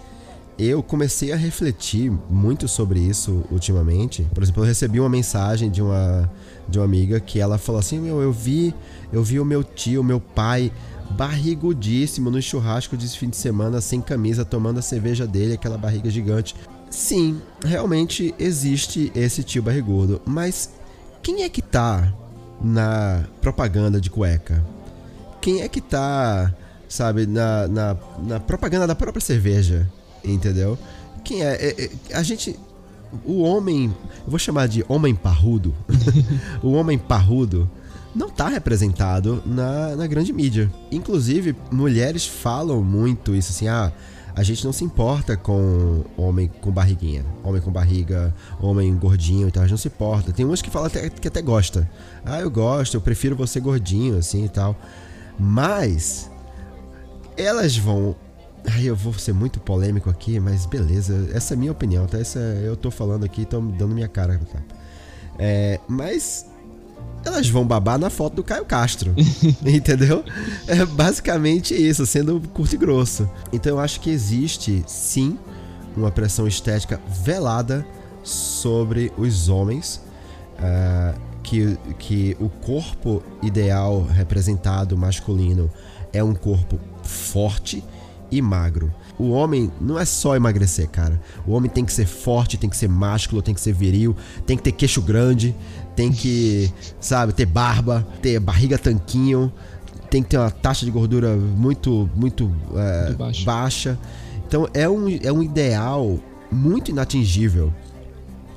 eu 0.57 0.81
comecei 0.81 1.31
a 1.31 1.35
refletir 1.35 2.11
muito 2.29 2.67
sobre 2.67 2.99
isso 2.99 3.43
ultimamente. 3.51 4.25
Por 4.33 4.41
exemplo, 4.41 4.63
eu 4.63 4.67
recebi 4.67 4.99
uma 4.99 5.09
mensagem 5.09 5.69
de 5.69 5.81
uma, 5.81 6.31
de 6.67 6.79
uma 6.79 6.85
amiga 6.85 7.19
que 7.19 7.39
ela 7.39 7.57
falou 7.57 7.79
assim: 7.79 7.99
Meu, 7.99 8.21
eu 8.21 8.31
vi, 8.31 8.73
eu 9.11 9.23
vi 9.23 9.39
o 9.39 9.45
meu 9.45 9.63
tio, 9.63 10.03
meu 10.03 10.19
pai 10.19 10.71
barrigudíssimo 11.11 12.31
no 12.31 12.41
churrasco 12.41 12.97
de 12.97 13.07
fim 13.07 13.29
de 13.29 13.37
semana, 13.37 13.79
sem 13.79 14.01
camisa, 14.01 14.43
tomando 14.43 14.79
a 14.79 14.81
cerveja 14.81 15.27
dele, 15.27 15.53
aquela 15.53 15.77
barriga 15.77 16.09
gigante. 16.09 16.55
Sim, 16.89 17.41
realmente 17.63 18.33
existe 18.39 19.11
esse 19.15 19.43
tio 19.43 19.61
barrigudo, 19.61 20.21
mas 20.25 20.71
quem 21.21 21.43
é 21.43 21.49
que 21.49 21.61
tá 21.61 22.13
na 22.61 23.25
propaganda 23.41 23.99
de 23.99 24.09
cueca? 24.09 24.63
Quem 25.41 25.61
é 25.61 25.67
que 25.67 25.81
tá, 25.81 26.53
sabe, 26.87 27.25
na, 27.27 27.67
na, 27.67 27.97
na 28.23 28.39
propaganda 28.39 28.87
da 28.87 28.95
própria 28.95 29.21
cerveja? 29.21 29.87
Entendeu? 30.25 30.77
Quem 31.23 31.43
é? 31.43 31.53
é, 31.53 31.89
é 32.09 32.15
a 32.15 32.23
gente. 32.23 32.57
O 33.23 33.41
homem. 33.41 33.93
Eu 34.23 34.29
vou 34.29 34.39
chamar 34.39 34.67
de 34.67 34.83
homem 34.87 35.13
parrudo. 35.15 35.73
o 36.61 36.71
homem 36.71 36.97
parrudo 36.97 37.69
não 38.15 38.27
está 38.27 38.47
representado 38.47 39.43
na, 39.45 39.95
na 39.95 40.07
grande 40.07 40.31
mídia. 40.31 40.71
Inclusive, 40.91 41.55
mulheres 41.71 42.25
falam 42.25 42.81
muito 42.81 43.35
isso 43.35 43.51
assim, 43.51 43.67
ah, 43.67 43.91
a 44.35 44.43
gente 44.43 44.65
não 44.65 44.73
se 44.73 44.83
importa 44.83 45.37
com 45.37 46.03
homem 46.17 46.49
com 46.61 46.69
barriguinha, 46.69 47.25
homem 47.43 47.61
com 47.61 47.71
barriga, 47.71 48.33
homem 48.59 48.93
gordinho, 48.95 49.47
então 49.47 49.61
a 49.61 49.65
gente 49.65 49.71
não 49.71 49.77
se 49.77 49.87
importa. 49.87 50.33
Tem 50.33 50.45
umas 50.45 50.61
que 50.61 50.69
falam 50.69 50.87
até, 50.87 51.09
que 51.09 51.27
até 51.27 51.41
gosta. 51.41 51.89
Ah, 52.25 52.39
eu 52.39 52.49
gosto, 52.49 52.95
eu 52.95 53.01
prefiro 53.01 53.35
você 53.35 53.59
gordinho, 53.59 54.17
assim 54.17 54.45
e 54.45 54.49
tal. 54.49 54.75
Mas 55.39 56.29
elas 57.37 57.77
vão. 57.77 58.15
Ai, 58.67 58.85
eu 58.85 58.95
vou 58.95 59.13
ser 59.13 59.33
muito 59.33 59.59
polêmico 59.59 60.09
aqui, 60.09 60.39
mas 60.39 60.65
beleza. 60.65 61.29
Essa 61.33 61.53
é 61.53 61.55
a 61.55 61.57
minha 61.59 61.71
opinião, 61.71 62.07
tá? 62.07 62.17
Essa, 62.17 62.39
eu 62.39 62.75
tô 62.75 62.89
falando 62.89 63.23
aqui, 63.23 63.45
tô 63.45 63.59
dando 63.59 63.93
minha 63.93 64.07
cara. 64.07 64.39
Tá? 64.51 64.59
É, 65.37 65.79
mas 65.87 66.45
elas 67.23 67.49
vão 67.49 67.65
babar 67.65 67.97
na 67.97 68.09
foto 68.09 68.35
do 68.35 68.43
Caio 68.43 68.65
Castro. 68.65 69.13
entendeu? 69.65 70.23
É 70.67 70.85
basicamente 70.85 71.73
isso, 71.73 72.05
sendo 72.05 72.41
curto 72.53 72.75
e 72.75 72.77
grosso. 72.77 73.29
Então 73.51 73.73
eu 73.73 73.79
acho 73.79 73.99
que 73.99 74.09
existe, 74.09 74.83
sim, 74.87 75.37
uma 75.95 76.11
pressão 76.11 76.47
estética 76.47 76.99
velada 77.23 77.85
sobre 78.23 79.11
os 79.17 79.49
homens. 79.49 80.01
Uh, 80.55 81.35
que, 81.45 81.77
que 81.99 82.35
o 82.39 82.49
corpo 82.49 83.21
ideal 83.43 84.03
representado 84.03 84.97
masculino 84.97 85.69
é 86.11 86.23
um 86.23 86.33
corpo 86.33 86.79
forte 87.03 87.83
e 88.37 88.41
magro. 88.41 88.93
O 89.17 89.29
homem 89.29 89.71
não 89.79 89.97
é 89.97 90.05
só 90.05 90.35
emagrecer, 90.35 90.89
cara. 90.89 91.21
O 91.47 91.53
homem 91.53 91.69
tem 91.69 91.85
que 91.85 91.93
ser 91.93 92.05
forte, 92.05 92.57
tem 92.57 92.69
que 92.69 92.75
ser 92.75 92.89
másculo, 92.89 93.41
tem 93.41 93.53
que 93.53 93.61
ser 93.61 93.73
viril, 93.73 94.15
tem 94.45 94.57
que 94.57 94.63
ter 94.63 94.71
queixo 94.71 95.01
grande, 95.01 95.55
tem 95.95 96.11
que, 96.11 96.71
sabe, 96.99 97.33
ter 97.33 97.45
barba, 97.45 98.05
ter 98.21 98.39
barriga 98.39 98.77
tanquinho, 98.77 99.51
tem 100.09 100.21
que 100.21 100.29
ter 100.29 100.37
uma 100.37 100.51
taxa 100.51 100.85
de 100.85 100.91
gordura 100.91 101.35
muito, 101.35 102.09
muito 102.15 102.51
é, 102.75 103.43
baixa. 103.43 103.97
Então 104.47 104.67
é 104.73 104.89
um, 104.89 105.07
é 105.23 105.31
um 105.31 105.41
ideal 105.41 106.19
muito 106.51 106.91
inatingível. 106.91 107.73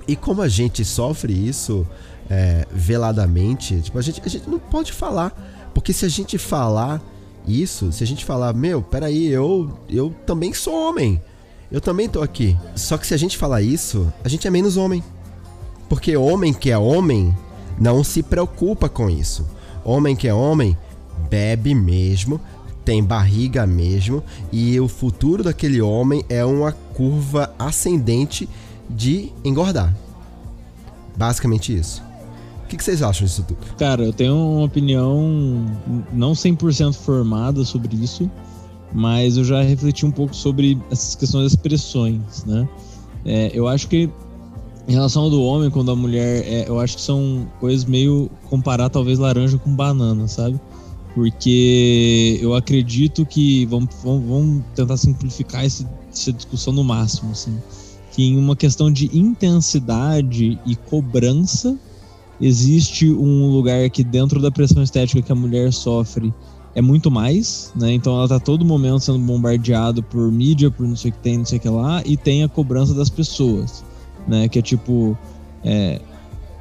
E 0.06 0.16
como 0.16 0.42
a 0.42 0.48
gente 0.48 0.84
sofre 0.84 1.32
isso 1.32 1.86
é, 2.30 2.66
veladamente, 2.72 3.80
tipo, 3.80 3.98
a 3.98 4.02
gente, 4.02 4.20
a 4.24 4.28
gente 4.28 4.48
não 4.48 4.58
pode 4.58 4.92
falar. 4.92 5.32
Porque 5.74 5.92
se 5.92 6.04
a 6.04 6.08
gente 6.08 6.38
falar 6.38 7.00
isso, 7.48 7.90
se 7.90 8.04
a 8.04 8.06
gente 8.06 8.24
falar, 8.24 8.52
meu, 8.52 8.82
peraí, 8.82 9.26
eu, 9.26 9.72
eu 9.88 10.14
também 10.26 10.52
sou 10.52 10.74
homem. 10.74 11.20
Eu 11.72 11.80
também 11.80 12.08
tô 12.08 12.22
aqui. 12.22 12.56
Só 12.76 12.96
que 12.96 13.06
se 13.06 13.14
a 13.14 13.16
gente 13.16 13.36
falar 13.36 13.62
isso, 13.62 14.12
a 14.22 14.28
gente 14.28 14.46
é 14.46 14.50
menos 14.50 14.76
homem. 14.76 15.02
Porque 15.88 16.16
homem 16.16 16.52
que 16.52 16.70
é 16.70 16.78
homem 16.78 17.34
não 17.80 18.04
se 18.04 18.22
preocupa 18.22 18.88
com 18.88 19.08
isso. 19.08 19.46
Homem 19.84 20.14
que 20.14 20.28
é 20.28 20.34
homem 20.34 20.76
bebe 21.30 21.74
mesmo, 21.74 22.40
tem 22.84 23.02
barriga 23.02 23.66
mesmo, 23.66 24.22
e 24.52 24.78
o 24.80 24.88
futuro 24.88 25.42
daquele 25.42 25.80
homem 25.80 26.24
é 26.28 26.44
uma 26.44 26.72
curva 26.72 27.54
ascendente 27.58 28.48
de 28.88 29.32
engordar. 29.44 29.94
Basicamente 31.16 31.76
isso. 31.76 32.07
O 32.68 32.70
que, 32.70 32.84
vocês 32.84 33.00
acham 33.00 33.26
disso 33.26 33.42
tudo? 33.48 33.60
Cara, 33.78 34.04
eu 34.04 34.12
tenho 34.12 34.36
uma 34.36 34.66
opinião 34.66 35.64
não 36.12 36.32
100% 36.32 36.92
formada 36.92 37.64
sobre 37.64 37.96
isso, 37.96 38.30
mas 38.92 39.38
eu 39.38 39.44
já 39.44 39.62
refleti 39.62 40.04
um 40.04 40.10
pouco 40.10 40.36
sobre 40.36 40.78
essas 40.90 41.14
questões 41.14 41.44
das 41.44 41.52
expressões, 41.52 42.44
né? 42.44 42.68
É, 43.24 43.50
eu 43.54 43.66
acho 43.66 43.88
que 43.88 44.10
em 44.86 44.92
relação 44.92 45.22
ao 45.22 45.30
do 45.30 45.42
homem 45.42 45.70
quando 45.70 45.90
a 45.90 45.96
mulher, 45.96 46.44
é, 46.46 46.68
eu 46.68 46.78
acho 46.78 46.96
que 46.96 47.00
são 47.00 47.50
coisas 47.58 47.86
meio 47.86 48.30
comparar 48.50 48.90
talvez 48.90 49.18
laranja 49.18 49.56
com 49.56 49.74
banana, 49.74 50.28
sabe? 50.28 50.60
Porque 51.14 52.38
eu 52.42 52.52
acredito 52.54 53.24
que 53.24 53.64
vamos, 53.64 53.94
vamos, 54.04 54.28
vamos 54.28 54.64
tentar 54.74 54.98
simplificar 54.98 55.64
esse, 55.64 55.86
essa 56.12 56.34
discussão 56.34 56.74
no 56.74 56.84
máximo, 56.84 57.30
assim, 57.30 57.56
que 58.12 58.24
em 58.24 58.36
uma 58.36 58.54
questão 58.54 58.92
de 58.92 59.06
intensidade 59.18 60.60
e 60.66 60.76
cobrança 60.76 61.78
existe 62.40 63.10
um 63.10 63.46
lugar 63.50 63.88
que 63.90 64.04
dentro 64.04 64.40
da 64.40 64.50
pressão 64.50 64.82
estética 64.82 65.22
que 65.22 65.32
a 65.32 65.34
mulher 65.34 65.72
sofre 65.72 66.32
é 66.74 66.82
muito 66.82 67.10
mais, 67.10 67.72
né? 67.74 67.92
Então 67.92 68.16
ela 68.16 68.28
tá 68.28 68.38
todo 68.38 68.64
momento 68.64 69.00
sendo 69.00 69.18
bombardeada 69.18 70.02
por 70.02 70.30
mídia, 70.30 70.70
por 70.70 70.86
não 70.86 70.96
sei 70.96 71.10
o 71.10 71.14
que 71.14 71.20
tem, 71.20 71.38
não 71.38 71.44
sei 71.44 71.58
o 71.58 71.60
que 71.60 71.68
lá, 71.68 72.02
e 72.04 72.16
tem 72.16 72.44
a 72.44 72.48
cobrança 72.48 72.94
das 72.94 73.10
pessoas, 73.10 73.84
né? 74.26 74.48
Que 74.48 74.60
é 74.60 74.62
tipo, 74.62 75.18
é, 75.64 76.00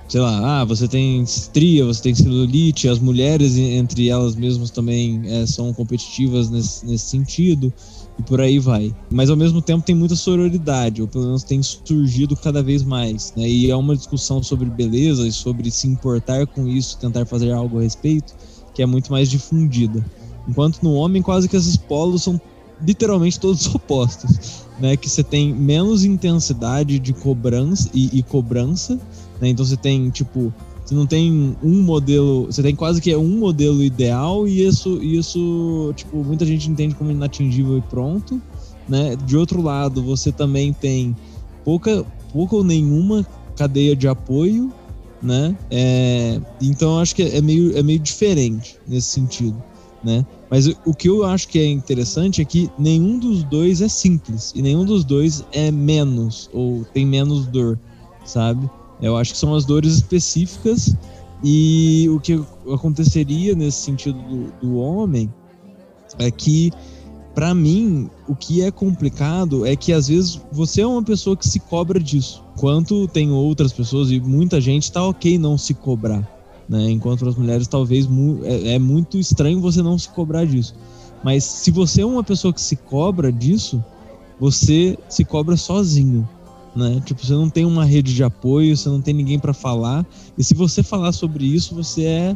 sei 0.08 0.22
lá, 0.22 0.62
ah, 0.62 0.66
você 0.66 0.88
tem 0.88 1.22
estria, 1.22 1.86
você 1.86 2.04
tem 2.04 2.16
celulite, 2.16 2.88
as 2.88 3.00
mulheres 3.00 3.58
entre 3.58 4.10
elas 4.10 4.36
mesmas 4.36 4.72
também 4.72 5.22
é, 5.26 5.46
são 5.46 5.74
competitivas 5.74 6.50
nesse, 6.50 6.86
nesse 6.86 7.06
sentido 7.10 7.74
e 8.18 8.24
por 8.24 8.40
aí 8.40 8.58
vai. 8.58 8.96
Mas 9.12 9.30
ao 9.30 9.36
mesmo 9.36 9.62
tempo 9.62 9.86
tem 9.86 9.96
muita 9.96 10.16
sororidade, 10.16 11.02
ou 11.02 11.08
pelo 11.08 11.26
menos 11.26 11.44
tem 11.44 11.62
surgido 11.62 12.36
cada 12.36 12.64
vez 12.64 12.84
mais, 12.84 13.34
né? 13.36 13.48
E 13.48 13.70
é 13.70 13.76
uma 13.76 13.96
discussão 13.96 14.42
sobre 14.42 14.70
beleza 14.70 15.28
e 15.28 15.32
sobre 15.32 15.70
se 15.70 15.88
importar 15.88 16.48
com 16.48 16.68
isso, 16.68 16.98
tentar 16.98 17.26
fazer 17.26 17.52
algo 17.52 17.78
a 17.78 17.82
respeito, 17.82 18.34
que 18.74 18.82
é 18.82 18.86
muito 18.86 19.12
mais 19.12 19.30
difundida. 19.30 20.04
Enquanto 20.48 20.82
no 20.82 20.94
homem 20.94 21.22
quase 21.22 21.50
que 21.50 21.58
esses 21.58 21.76
polos 21.76 22.24
são 22.24 22.40
literalmente 22.82 23.40
todos 23.40 23.68
opostos, 23.76 24.64
né? 24.80 24.96
Que 24.96 25.10
você 25.10 25.24
tem 25.24 25.54
menos 25.54 26.04
intensidade 26.06 26.98
de 27.00 27.14
cobrança 27.14 27.90
e, 27.94 28.18
e 28.18 28.24
cobrança, 28.24 29.00
né? 29.42 29.50
Então 29.50 29.66
você 29.66 29.78
tem 29.78 30.10
tipo 30.10 30.54
você 30.88 30.96
não 30.96 31.06
tem 31.06 31.58
um 31.62 31.82
modelo, 31.82 32.46
você 32.46 32.64
tem 32.64 32.74
quase 32.74 33.02
que 33.02 33.14
um 33.14 33.38
modelo 33.38 33.84
ideal 33.84 34.48
e 34.48 34.66
isso, 34.66 35.04
isso 35.04 35.92
tipo, 35.98 36.24
muita 36.24 36.46
gente 36.46 36.70
entende 36.70 36.96
como 36.96 37.12
inatingível 37.12 37.78
e 37.78 37.82
pronto, 37.82 38.42
né? 38.88 39.18
De 39.18 39.36
outro 39.36 39.62
lado, 39.62 40.02
você 40.02 40.32
também 40.32 40.72
tem 40.72 41.14
pouca, 41.66 42.06
pouca 42.32 42.56
ou 42.56 42.64
nenhuma 42.64 43.28
cadeia 43.58 43.98
de 43.98 44.08
apoio, 44.08 44.72
né? 45.22 45.54
É, 45.70 46.40
então 46.62 47.00
acho 47.00 47.14
que 47.14 47.24
é 47.24 47.42
meio, 47.42 47.78
é 47.78 47.84
meio 47.84 48.00
diferente 48.00 48.78
nesse 48.88 49.08
sentido, 49.08 49.62
né? 50.02 50.26
Mas 50.50 50.68
o 50.86 50.94
que 50.94 51.10
eu 51.10 51.26
acho 51.26 51.50
que 51.50 51.60
é 51.60 51.66
interessante 51.66 52.42
é 52.42 52.46
que 52.46 52.72
nenhum 52.80 53.20
dos 53.20 53.44
dois 53.44 53.82
é 53.82 53.90
simples 53.90 54.54
e 54.56 54.62
nenhum 54.62 54.86
dos 54.86 55.04
dois 55.04 55.44
é 55.52 55.70
menos 55.70 56.50
ou 56.54 56.86
tem 56.94 57.06
menos 57.06 57.46
dor, 57.46 57.78
sabe? 58.24 58.70
Eu 59.02 59.16
acho 59.16 59.34
que 59.34 59.38
são 59.38 59.54
as 59.54 59.66
dores 59.66 59.94
específicas 59.94 60.96
e 61.44 62.08
o 62.10 62.20
que 62.20 62.42
aconteceria 62.74 63.56
nesse 63.56 63.82
sentido 63.82 64.20
do, 64.24 64.52
do 64.60 64.78
homem 64.78 65.32
é 66.18 66.32
que, 66.32 66.72
para 67.36 67.54
mim, 67.54 68.10
o 68.28 68.36
que 68.36 68.64
é 68.64 68.72
complicado 68.72 69.66
é 69.66 69.76
que 69.76 69.94
às 69.94 70.08
vezes 70.08 70.42
você 70.52 70.82
é 70.82 70.88
uma 70.88 71.04
pessoa 71.04 71.38
que 71.38 71.48
se 71.48 71.60
cobra 71.60 72.00
disso, 72.00 72.44
enquanto 72.56 73.08
tem 73.08 73.32
outras 73.32 73.72
pessoas 73.72 74.10
e 74.10 74.20
muita 74.20 74.60
gente 74.60 74.92
tá 74.92 75.06
ok 75.06 75.38
não 75.38 75.58
se 75.58 75.76
cobrar, 75.76 76.28
né? 76.68 76.90
Enquanto 76.90 77.28
as 77.28 77.36
mulheres 77.36 77.68
talvez 77.68 78.08
mu 78.08 78.40
é, 78.44 78.74
é 78.74 78.80
muito 78.80 79.20
estranho 79.20 79.62
você 79.62 79.82
não 79.84 79.98
se 79.98 80.10
cobrar 80.10 80.46
disso. 80.46 80.74
Mas 81.24 81.44
se 81.44 81.70
você 81.70 82.02
é 82.02 82.06
uma 82.06 82.24
pessoa 82.24 82.54
que 82.54 82.62
se 82.62 82.76
cobra 82.76 83.32
disso, 83.32 83.84
você 84.40 84.98
se 85.10 85.24
cobra 85.24 85.56
sozinho 85.56 86.28
né? 86.78 87.02
Tipo, 87.04 87.26
você 87.26 87.34
não 87.34 87.50
tem 87.50 87.66
uma 87.66 87.84
rede 87.84 88.14
de 88.14 88.24
apoio, 88.24 88.78
você 88.78 88.88
não 88.88 89.02
tem 89.02 89.14
ninguém 89.14 89.40
para 89.40 89.54
falar. 89.54 90.06
E 90.38 90.44
se 90.44 90.54
você 90.54 90.84
falar 90.84 91.12
sobre 91.12 91.44
isso, 91.44 91.74
você 91.74 92.04
é 92.04 92.36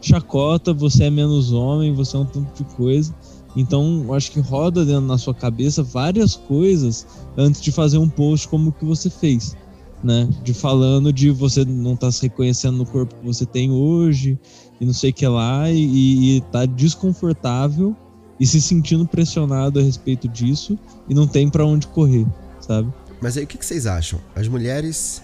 chacota, 0.00 0.72
você 0.72 1.04
é 1.04 1.10
menos 1.10 1.52
homem, 1.52 1.94
você 1.94 2.16
é 2.16 2.20
um 2.20 2.24
tanto 2.24 2.64
de 2.64 2.74
coisa. 2.74 3.14
Então, 3.54 4.04
eu 4.06 4.14
acho 4.14 4.32
que 4.32 4.40
roda 4.40 4.84
dentro 4.84 5.02
na 5.02 5.18
sua 5.18 5.34
cabeça 5.34 5.82
várias 5.82 6.34
coisas 6.34 7.06
antes 7.36 7.60
de 7.60 7.70
fazer 7.70 7.98
um 7.98 8.08
post 8.08 8.48
como 8.48 8.70
o 8.70 8.72
que 8.72 8.84
você 8.84 9.10
fez, 9.10 9.54
né? 10.02 10.26
De 10.42 10.54
falando 10.54 11.12
de 11.12 11.30
você 11.30 11.62
não 11.62 11.92
estar 11.92 12.06
tá 12.06 12.12
se 12.12 12.22
reconhecendo 12.22 12.78
no 12.78 12.86
corpo 12.86 13.14
que 13.14 13.26
você 13.26 13.44
tem 13.44 13.70
hoje 13.70 14.38
e 14.80 14.86
não 14.86 14.94
sei 14.94 15.10
o 15.10 15.12
que 15.12 15.26
lá 15.26 15.70
e, 15.70 16.38
e 16.38 16.40
tá 16.50 16.64
desconfortável 16.64 17.94
e 18.40 18.46
se 18.46 18.60
sentindo 18.60 19.06
pressionado 19.06 19.78
a 19.78 19.82
respeito 19.82 20.26
disso 20.28 20.78
e 21.06 21.14
não 21.14 21.26
tem 21.26 21.50
para 21.50 21.66
onde 21.66 21.86
correr, 21.88 22.26
sabe? 22.58 22.90
Mas 23.22 23.36
aí 23.36 23.44
o 23.44 23.46
que, 23.46 23.56
que 23.56 23.64
vocês 23.64 23.86
acham? 23.86 24.20
As 24.34 24.48
mulheres 24.48 25.22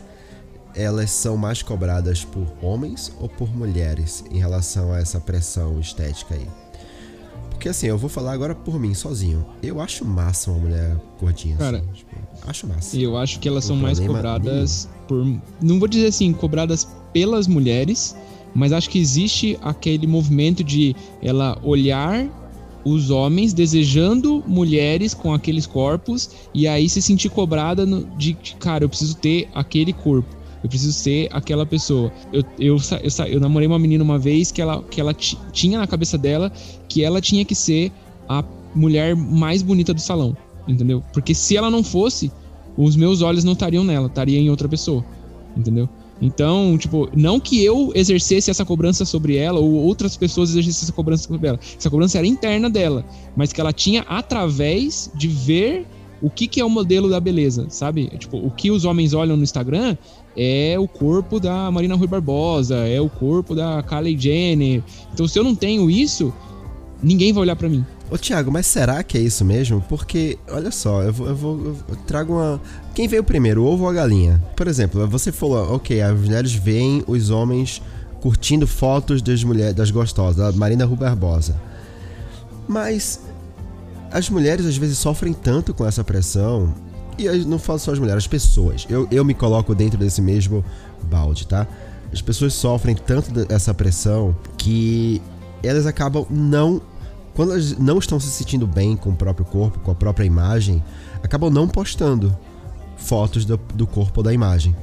elas 0.74 1.10
são 1.10 1.36
mais 1.36 1.62
cobradas 1.62 2.24
por 2.24 2.46
homens 2.62 3.12
ou 3.18 3.28
por 3.28 3.54
mulheres 3.54 4.24
em 4.30 4.38
relação 4.38 4.92
a 4.92 5.00
essa 5.00 5.18
pressão 5.18 5.80
estética 5.80 6.36
aí? 6.36 6.46
Porque 7.50 7.68
assim, 7.68 7.88
eu 7.88 7.98
vou 7.98 8.08
falar 8.08 8.32
agora 8.32 8.54
por 8.54 8.78
mim, 8.78 8.94
sozinho. 8.94 9.44
Eu 9.60 9.80
acho 9.80 10.04
massa 10.04 10.48
uma 10.52 10.60
mulher 10.60 10.96
gordinha. 11.20 11.56
Cara, 11.56 11.78
assim, 11.78 11.92
tipo, 11.92 12.16
acho 12.46 12.66
massa. 12.68 12.96
Eu 12.96 13.16
acho 13.16 13.40
que 13.40 13.48
elas 13.48 13.64
são 13.64 13.74
mais 13.74 13.98
cobradas 13.98 14.88
por. 15.08 15.26
Não 15.60 15.80
vou 15.80 15.88
dizer 15.88 16.06
assim, 16.06 16.32
cobradas 16.32 16.86
pelas 17.12 17.48
mulheres, 17.48 18.14
mas 18.54 18.72
acho 18.72 18.88
que 18.88 19.00
existe 19.00 19.58
aquele 19.60 20.06
movimento 20.06 20.62
de 20.62 20.94
ela 21.20 21.58
olhar 21.64 22.28
os 22.84 23.10
homens 23.10 23.52
desejando 23.52 24.42
mulheres 24.46 25.12
com 25.14 25.32
aqueles 25.32 25.66
corpos 25.66 26.30
e 26.54 26.66
aí 26.66 26.88
se 26.88 27.02
sentir 27.02 27.28
cobrada 27.28 27.84
no- 27.84 28.04
de, 28.16 28.34
cara, 28.58 28.84
eu 28.84 28.88
preciso 28.88 29.16
ter 29.16 29.48
aquele 29.54 29.92
corpo. 29.92 30.36
Eu 30.62 30.68
preciso 30.68 30.92
ser 30.92 31.28
aquela 31.32 31.64
pessoa. 31.64 32.12
Eu, 32.32 32.42
eu, 32.58 32.76
eu, 32.76 33.26
eu 33.26 33.40
namorei 33.40 33.68
uma 33.68 33.78
menina 33.78 34.02
uma 34.02 34.18
vez 34.18 34.50
que 34.50 34.60
ela, 34.60 34.82
que 34.82 35.00
ela 35.00 35.14
ti- 35.14 35.38
tinha 35.52 35.78
na 35.78 35.86
cabeça 35.86 36.18
dela 36.18 36.50
que 36.88 37.02
ela 37.04 37.20
tinha 37.20 37.44
que 37.44 37.54
ser 37.54 37.92
a 38.28 38.42
mulher 38.74 39.14
mais 39.14 39.62
bonita 39.62 39.94
do 39.94 40.00
salão. 40.00 40.36
Entendeu? 40.66 41.02
Porque 41.12 41.34
se 41.34 41.56
ela 41.56 41.70
não 41.70 41.82
fosse, 41.84 42.30
os 42.76 42.96
meus 42.96 43.22
olhos 43.22 43.44
não 43.44 43.52
estariam 43.52 43.84
nela, 43.84 44.08
estaria 44.08 44.38
em 44.38 44.50
outra 44.50 44.68
pessoa. 44.68 45.04
Entendeu? 45.56 45.88
Então, 46.20 46.76
tipo, 46.76 47.08
não 47.14 47.38
que 47.38 47.64
eu 47.64 47.92
exercesse 47.94 48.50
essa 48.50 48.64
cobrança 48.64 49.04
sobre 49.04 49.36
ela 49.36 49.60
ou 49.60 49.72
outras 49.72 50.16
pessoas 50.16 50.50
exercessem 50.50 50.86
essa 50.86 50.92
cobrança 50.92 51.28
sobre 51.28 51.48
ela. 51.48 51.60
Essa 51.78 51.88
cobrança 51.88 52.18
era 52.18 52.26
interna 52.26 52.68
dela, 52.68 53.04
mas 53.36 53.52
que 53.52 53.60
ela 53.60 53.72
tinha 53.72 54.02
através 54.02 55.10
de 55.14 55.28
ver 55.28 55.86
o 56.20 56.28
que, 56.28 56.48
que 56.48 56.60
é 56.60 56.64
o 56.64 56.70
modelo 56.70 57.08
da 57.08 57.20
beleza, 57.20 57.66
sabe? 57.68 58.08
Tipo, 58.18 58.38
o 58.38 58.50
que 58.50 58.70
os 58.70 58.84
homens 58.84 59.12
olham 59.12 59.36
no 59.36 59.44
Instagram 59.44 59.96
é 60.36 60.76
o 60.78 60.88
corpo 60.88 61.38
da 61.38 61.70
Marina 61.70 61.94
Rui 61.94 62.08
Barbosa, 62.08 62.76
é 62.88 63.00
o 63.00 63.08
corpo 63.08 63.54
da 63.54 63.82
Kylie 63.82 64.18
Jenner. 64.18 64.82
Então, 65.12 65.28
se 65.28 65.38
eu 65.38 65.44
não 65.44 65.54
tenho 65.54 65.88
isso, 65.88 66.34
ninguém 67.02 67.32
vai 67.32 67.42
olhar 67.42 67.56
pra 67.56 67.68
mim. 67.68 67.84
Ô, 68.10 68.16
Thiago, 68.16 68.50
mas 68.50 68.66
será 68.66 69.02
que 69.02 69.18
é 69.18 69.20
isso 69.20 69.44
mesmo? 69.44 69.84
Porque, 69.86 70.38
olha 70.50 70.70
só, 70.70 71.02
eu 71.02 71.12
vou, 71.12 71.28
eu 71.28 71.34
vou 71.34 71.74
eu 71.88 71.96
trago 72.06 72.32
uma. 72.32 72.60
Quem 72.98 73.06
veio 73.06 73.22
primeiro, 73.22 73.62
o 73.62 73.64
ovo 73.64 73.84
ou 73.84 73.90
a 73.90 73.92
galinha? 73.92 74.42
Por 74.56 74.66
exemplo, 74.66 75.06
você 75.06 75.30
falou, 75.30 75.72
ok, 75.76 76.02
as 76.02 76.18
mulheres 76.18 76.52
veem 76.52 77.04
os 77.06 77.30
homens 77.30 77.80
curtindo 78.20 78.66
fotos 78.66 79.22
das 79.22 79.44
mulheres, 79.44 79.72
das 79.72 79.92
gostosas, 79.92 80.34
da 80.34 80.50
Marina 80.50 80.84
Rui 80.84 80.96
Barbosa. 80.96 81.54
Mas 82.66 83.20
as 84.10 84.28
mulheres 84.28 84.66
às 84.66 84.76
vezes 84.76 84.98
sofrem 84.98 85.32
tanto 85.32 85.72
com 85.72 85.86
essa 85.86 86.02
pressão. 86.02 86.74
E 87.16 87.28
não 87.44 87.56
falo 87.56 87.78
só 87.78 87.92
as 87.92 88.00
mulheres, 88.00 88.24
as 88.24 88.26
pessoas. 88.26 88.84
Eu, 88.90 89.06
eu 89.12 89.24
me 89.24 89.32
coloco 89.32 89.76
dentro 89.76 89.96
desse 89.96 90.20
mesmo 90.20 90.64
balde, 91.04 91.46
tá? 91.46 91.68
As 92.12 92.20
pessoas 92.20 92.52
sofrem 92.52 92.96
tanto 92.96 93.30
dessa 93.30 93.72
pressão 93.72 94.34
que 94.56 95.22
elas 95.62 95.86
acabam 95.86 96.26
não. 96.28 96.82
Quando 97.32 97.52
elas 97.52 97.78
não 97.78 97.98
estão 97.98 98.18
se 98.18 98.28
sentindo 98.28 98.66
bem 98.66 98.96
com 98.96 99.10
o 99.10 99.14
próprio 99.14 99.46
corpo, 99.46 99.78
com 99.78 99.92
a 99.92 99.94
própria 99.94 100.24
imagem, 100.24 100.82
acabam 101.22 101.48
não 101.48 101.68
postando 101.68 102.36
fotos 102.98 103.44
do, 103.44 103.56
do 103.74 103.86
corpo 103.86 104.20
ou 104.20 104.24
da 104.24 104.32
imagem. 104.32 104.76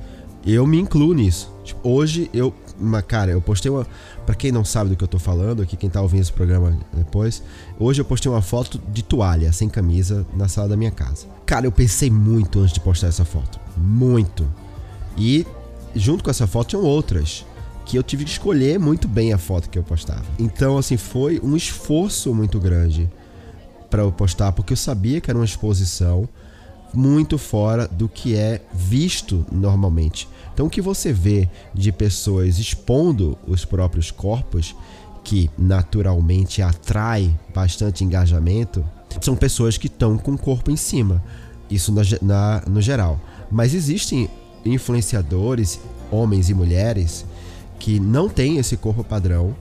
Eu 0.46 0.66
me 0.66 0.80
incluo 0.80 1.14
nisso. 1.14 1.52
Tipo, 1.64 1.90
hoje 1.90 2.30
eu. 2.34 2.54
Cara, 3.08 3.32
eu 3.32 3.42
postei 3.42 3.72
uma. 3.72 3.86
Pra 4.26 4.36
quem 4.36 4.52
não 4.52 4.64
sabe 4.64 4.92
do 4.92 4.96
que 4.96 5.04
eu 5.04 5.08
tô 5.08 5.18
falando, 5.18 5.62
aqui 5.62 5.76
quem 5.76 5.90
tá 5.90 6.02
ouvindo 6.02 6.22
esse 6.22 6.32
programa 6.32 6.78
depois. 6.94 7.42
Hoje 7.80 8.02
eu 8.02 8.06
postei 8.06 8.32
uma 8.32 8.42
foto 8.42 8.80
de 8.92 9.04
toalha, 9.04 9.52
sem 9.52 9.68
camisa, 9.68 10.26
na 10.36 10.48
sala 10.48 10.70
da 10.70 10.78
minha 10.78 10.92
casa. 10.92 11.26
Cara, 11.46 11.66
eu 11.66 11.72
pensei 11.72 12.12
muito 12.12 12.60
antes 12.60 12.74
de 12.74 12.80
postar 12.80 13.08
essa 13.08 13.26
foto. 13.26 13.60
Muito. 13.76 14.48
E 15.18 15.46
junto 15.96 16.24
com 16.24 16.30
essa 16.30 16.46
foto 16.46 16.70
tinham 16.70 16.84
outras. 16.84 17.46
Que 17.86 17.98
eu 17.98 18.04
tive 18.04 18.24
que 18.24 18.32
escolher 18.32 18.80
muito 18.80 19.08
bem 19.08 19.32
a 19.32 19.38
foto 19.38 19.70
que 19.70 19.78
eu 19.78 19.84
postava. 19.84 20.26
Então, 20.40 20.76
assim, 20.76 20.98
foi 20.98 21.40
um 21.44 21.56
esforço 21.56 22.34
muito 22.34 22.60
grande 22.60 23.08
para 23.92 24.02
eu 24.02 24.12
postar, 24.12 24.52
porque 24.52 24.74
eu 24.74 24.78
sabia 24.78 25.22
que 25.22 25.30
era 25.30 25.38
uma 25.38 25.46
exposição 25.46 26.28
muito 26.94 27.38
fora 27.38 27.88
do 27.88 28.08
que 28.08 28.36
é 28.36 28.62
visto 28.74 29.46
normalmente. 29.52 30.28
Então, 30.54 30.68
o 30.68 30.70
que 30.70 30.82
você 30.82 31.12
vê 31.12 31.50
de 31.74 31.92
pessoas 31.92 32.58
expondo 32.60 33.38
os 33.48 33.66
próprios 33.66 34.12
corpos, 34.12 34.76
que 35.24 35.50
naturalmente 35.58 36.62
atrai 36.62 37.36
bastante 37.54 38.04
engajamento, 38.04 38.86
são 39.22 39.36
pessoas 39.36 39.78
que 39.78 39.88
estão 39.88 40.18
com 40.18 40.32
o 40.34 40.38
corpo 40.38 40.70
em 40.72 40.76
cima. 40.78 41.24
Isso 41.70 41.92
na, 41.92 42.02
na- 42.22 42.64
no 42.68 42.82
geral. 42.82 43.20
Mas 43.52 43.74
existem 43.74 44.30
influenciadores, 44.64 45.80
homens 46.12 46.50
e 46.50 46.54
mulheres, 46.54 47.26
que 47.80 48.00
não 48.00 48.30
têm 48.30 48.58
esse 48.58 48.78
corpo 48.78 49.04
padrão, 49.04 49.56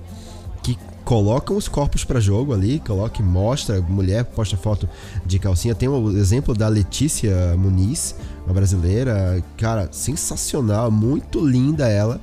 que 0.63 0.79
colocam 1.05 1.57
os 1.57 1.69
corpos 1.69 2.03
para 2.05 2.19
jogo 2.21 2.55
ali, 2.55 2.81
coloca 2.81 3.21
e 3.21 3.25
mostra, 3.25 3.81
mulher 3.83 4.25
posta 4.25 4.57
foto 4.57 4.89
de 5.27 5.39
calcinha. 5.39 5.75
Tem 5.75 5.89
o 5.89 6.11
exemplo 6.17 6.55
da 6.55 6.67
Letícia 6.69 7.55
Muniz, 7.59 8.15
uma 8.47 8.55
brasileira, 8.55 9.43
cara, 9.59 9.89
sensacional, 9.93 10.91
muito 10.91 11.47
linda 11.47 11.89
ela, 11.89 12.21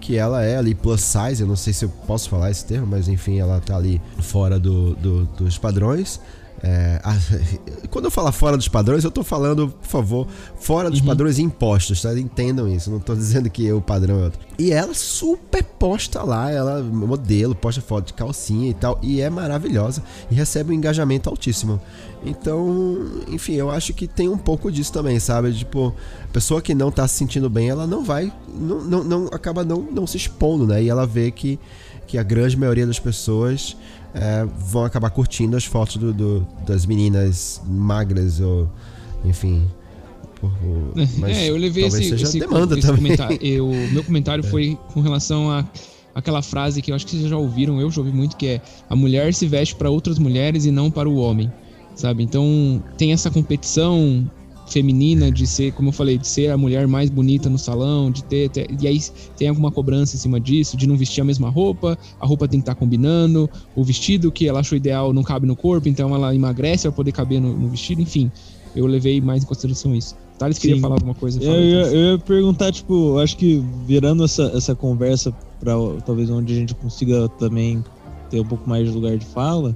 que 0.00 0.16
ela 0.16 0.42
é 0.42 0.56
ali 0.56 0.74
plus 0.74 1.00
size, 1.02 1.42
eu 1.42 1.48
não 1.48 1.56
sei 1.56 1.72
se 1.72 1.84
eu 1.84 1.88
posso 2.06 2.28
falar 2.30 2.50
esse 2.50 2.64
termo, 2.64 2.86
mas 2.86 3.08
enfim, 3.08 3.38
ela 3.38 3.60
tá 3.60 3.76
ali 3.76 4.00
fora 4.20 4.58
do, 4.58 4.94
do- 4.94 5.24
dos 5.36 5.58
padrões. 5.58 6.20
É, 6.68 7.00
a- 7.04 7.16
quando 7.90 8.06
eu 8.06 8.10
falar 8.10 8.32
fora 8.32 8.56
dos 8.56 8.66
padrões, 8.66 9.04
eu 9.04 9.10
tô 9.12 9.22
falando, 9.22 9.68
por 9.68 9.86
favor, 9.86 10.26
fora 10.58 10.90
dos 10.90 11.00
padrões 11.00 11.38
impostos, 11.38 12.02
tá? 12.02 12.18
Entendam 12.18 12.66
isso, 12.66 12.90
não 12.90 12.98
tô 12.98 13.14
dizendo 13.14 13.48
que 13.48 13.70
o 13.72 13.80
padrão 13.80 14.18
é 14.20 14.24
outro. 14.24 14.40
E 14.58 14.72
ela 14.72 14.92
super 14.92 15.62
posta 15.62 16.24
lá, 16.24 16.50
ela 16.50 16.82
modelo, 16.82 17.54
posta 17.54 17.80
foto 17.80 18.06
de 18.08 18.14
calcinha 18.14 18.68
e 18.68 18.74
tal, 18.74 18.98
e 19.00 19.20
é 19.20 19.30
maravilhosa 19.30 20.02
e 20.28 20.34
recebe 20.34 20.72
um 20.72 20.74
engajamento 20.74 21.30
altíssimo. 21.30 21.80
Então, 22.24 22.98
enfim, 23.28 23.52
eu 23.52 23.70
acho 23.70 23.94
que 23.94 24.08
tem 24.08 24.28
um 24.28 24.38
pouco 24.38 24.72
disso 24.72 24.92
também, 24.92 25.20
sabe? 25.20 25.52
Tipo, 25.52 25.94
a 26.24 26.32
pessoa 26.32 26.60
que 26.60 26.74
não 26.74 26.90
tá 26.90 27.06
se 27.06 27.14
sentindo 27.14 27.48
bem, 27.48 27.68
ela 27.68 27.86
não 27.86 28.02
vai, 28.02 28.32
não, 28.48 28.80
não, 28.82 29.04
não 29.04 29.26
acaba 29.26 29.62
não, 29.64 29.82
não 29.82 30.04
se 30.06 30.16
expondo, 30.16 30.66
né? 30.66 30.82
E 30.82 30.88
ela 30.88 31.06
vê 31.06 31.30
que, 31.30 31.60
que 32.08 32.18
a 32.18 32.24
grande 32.24 32.56
maioria 32.56 32.86
das 32.86 32.98
pessoas 32.98 33.76
é, 34.18 34.44
vão 34.58 34.84
acabar 34.84 35.10
curtindo 35.10 35.56
as 35.56 35.64
fotos 35.64 35.96
do, 35.98 36.12
do- 36.12 36.46
das 36.66 36.86
meninas 36.86 37.60
magras 37.66 38.40
ou, 38.40 38.68
enfim. 39.24 39.66
por- 40.40 40.50
mas 41.18 41.36
é, 41.36 41.50
eu 41.50 41.56
levei 41.56 41.84
esse, 41.84 42.02
seja 42.08 42.24
esse, 42.24 42.38
demanda 42.40 42.78
esse 42.78 42.86
também. 42.86 43.12
É. 43.12 43.16
comentário. 43.16 43.38
Eu, 43.46 43.68
meu 43.92 44.02
comentário 44.04 44.42
foi 44.44 44.78
com 44.92 45.00
relação 45.00 45.50
a 45.50 45.64
aquela 46.14 46.40
frase 46.40 46.80
que 46.80 46.90
eu 46.90 46.94
acho 46.96 47.04
que 47.04 47.10
vocês 47.14 47.28
já 47.28 47.36
ouviram, 47.36 47.78
eu 47.78 47.90
já 47.90 48.00
ouvi 48.00 48.10
muito, 48.10 48.38
que 48.38 48.46
é 48.46 48.60
a 48.88 48.96
mulher 48.96 49.34
se 49.34 49.46
veste 49.46 49.74
para 49.74 49.90
outras 49.90 50.18
mulheres 50.18 50.64
e 50.64 50.70
não 50.70 50.90
para 50.90 51.06
o 51.06 51.16
homem, 51.16 51.52
sabe? 51.94 52.22
Então 52.22 52.82
tem 52.96 53.12
essa 53.12 53.30
competição 53.30 54.26
feminina 54.66 55.30
de 55.30 55.46
ser, 55.46 55.72
como 55.72 55.88
eu 55.88 55.92
falei, 55.92 56.18
de 56.18 56.26
ser 56.26 56.50
a 56.50 56.56
mulher 56.56 56.86
mais 56.88 57.08
bonita 57.08 57.48
no 57.48 57.58
salão, 57.58 58.10
de 58.10 58.22
ter, 58.24 58.50
ter- 58.50 58.66
e 58.80 58.86
aí 58.86 59.00
tem 59.36 59.48
alguma 59.48 59.70
cobrança 59.70 60.16
em 60.16 60.18
cima 60.18 60.40
disso, 60.40 60.76
de 60.76 60.86
não 60.86 60.96
vestir 60.96 61.20
a 61.20 61.24
mesma 61.24 61.48
roupa, 61.48 61.96
a 62.20 62.26
roupa 62.26 62.48
tem 62.48 62.60
que 62.60 62.62
estar 62.62 62.74
combinando, 62.74 63.48
o 63.74 63.84
vestido 63.84 64.30
que 64.32 64.48
ela 64.48 64.60
achou 64.60 64.76
ideal 64.76 65.12
não 65.12 65.22
cabe 65.22 65.46
no 65.46 65.54
corpo, 65.56 65.88
então 65.88 66.14
ela 66.14 66.34
emagrece 66.34 66.82
para 66.82 66.92
poder 66.92 67.12
caber 67.12 67.40
no, 67.40 67.56
no 67.56 67.68
vestido, 67.68 68.00
enfim. 68.02 68.30
Eu 68.74 68.86
levei 68.86 69.20
mais 69.20 69.42
em 69.42 69.46
consideração 69.46 69.94
isso. 69.94 70.14
Thales 70.38 70.58
queria 70.58 70.76
Sim. 70.76 70.82
falar 70.82 70.96
alguma 70.96 71.14
coisa. 71.14 71.42
Eu, 71.42 71.46
Fala 71.46 71.60
ia, 71.62 71.80
Thales. 71.80 71.92
eu 71.94 72.00
ia 72.12 72.18
perguntar, 72.18 72.72
tipo, 72.72 72.92
eu 72.92 73.18
acho 73.20 73.36
que 73.38 73.64
virando 73.86 74.22
essa, 74.24 74.52
essa 74.54 74.74
conversa 74.74 75.32
para 75.58 75.72
talvez 76.04 76.28
onde 76.28 76.52
a 76.52 76.56
gente 76.56 76.74
consiga 76.74 77.26
também 77.38 77.82
ter 78.28 78.40
um 78.40 78.44
pouco 78.44 78.68
mais 78.68 78.86
de 78.86 78.92
lugar 78.92 79.16
de 79.16 79.24
fala, 79.24 79.74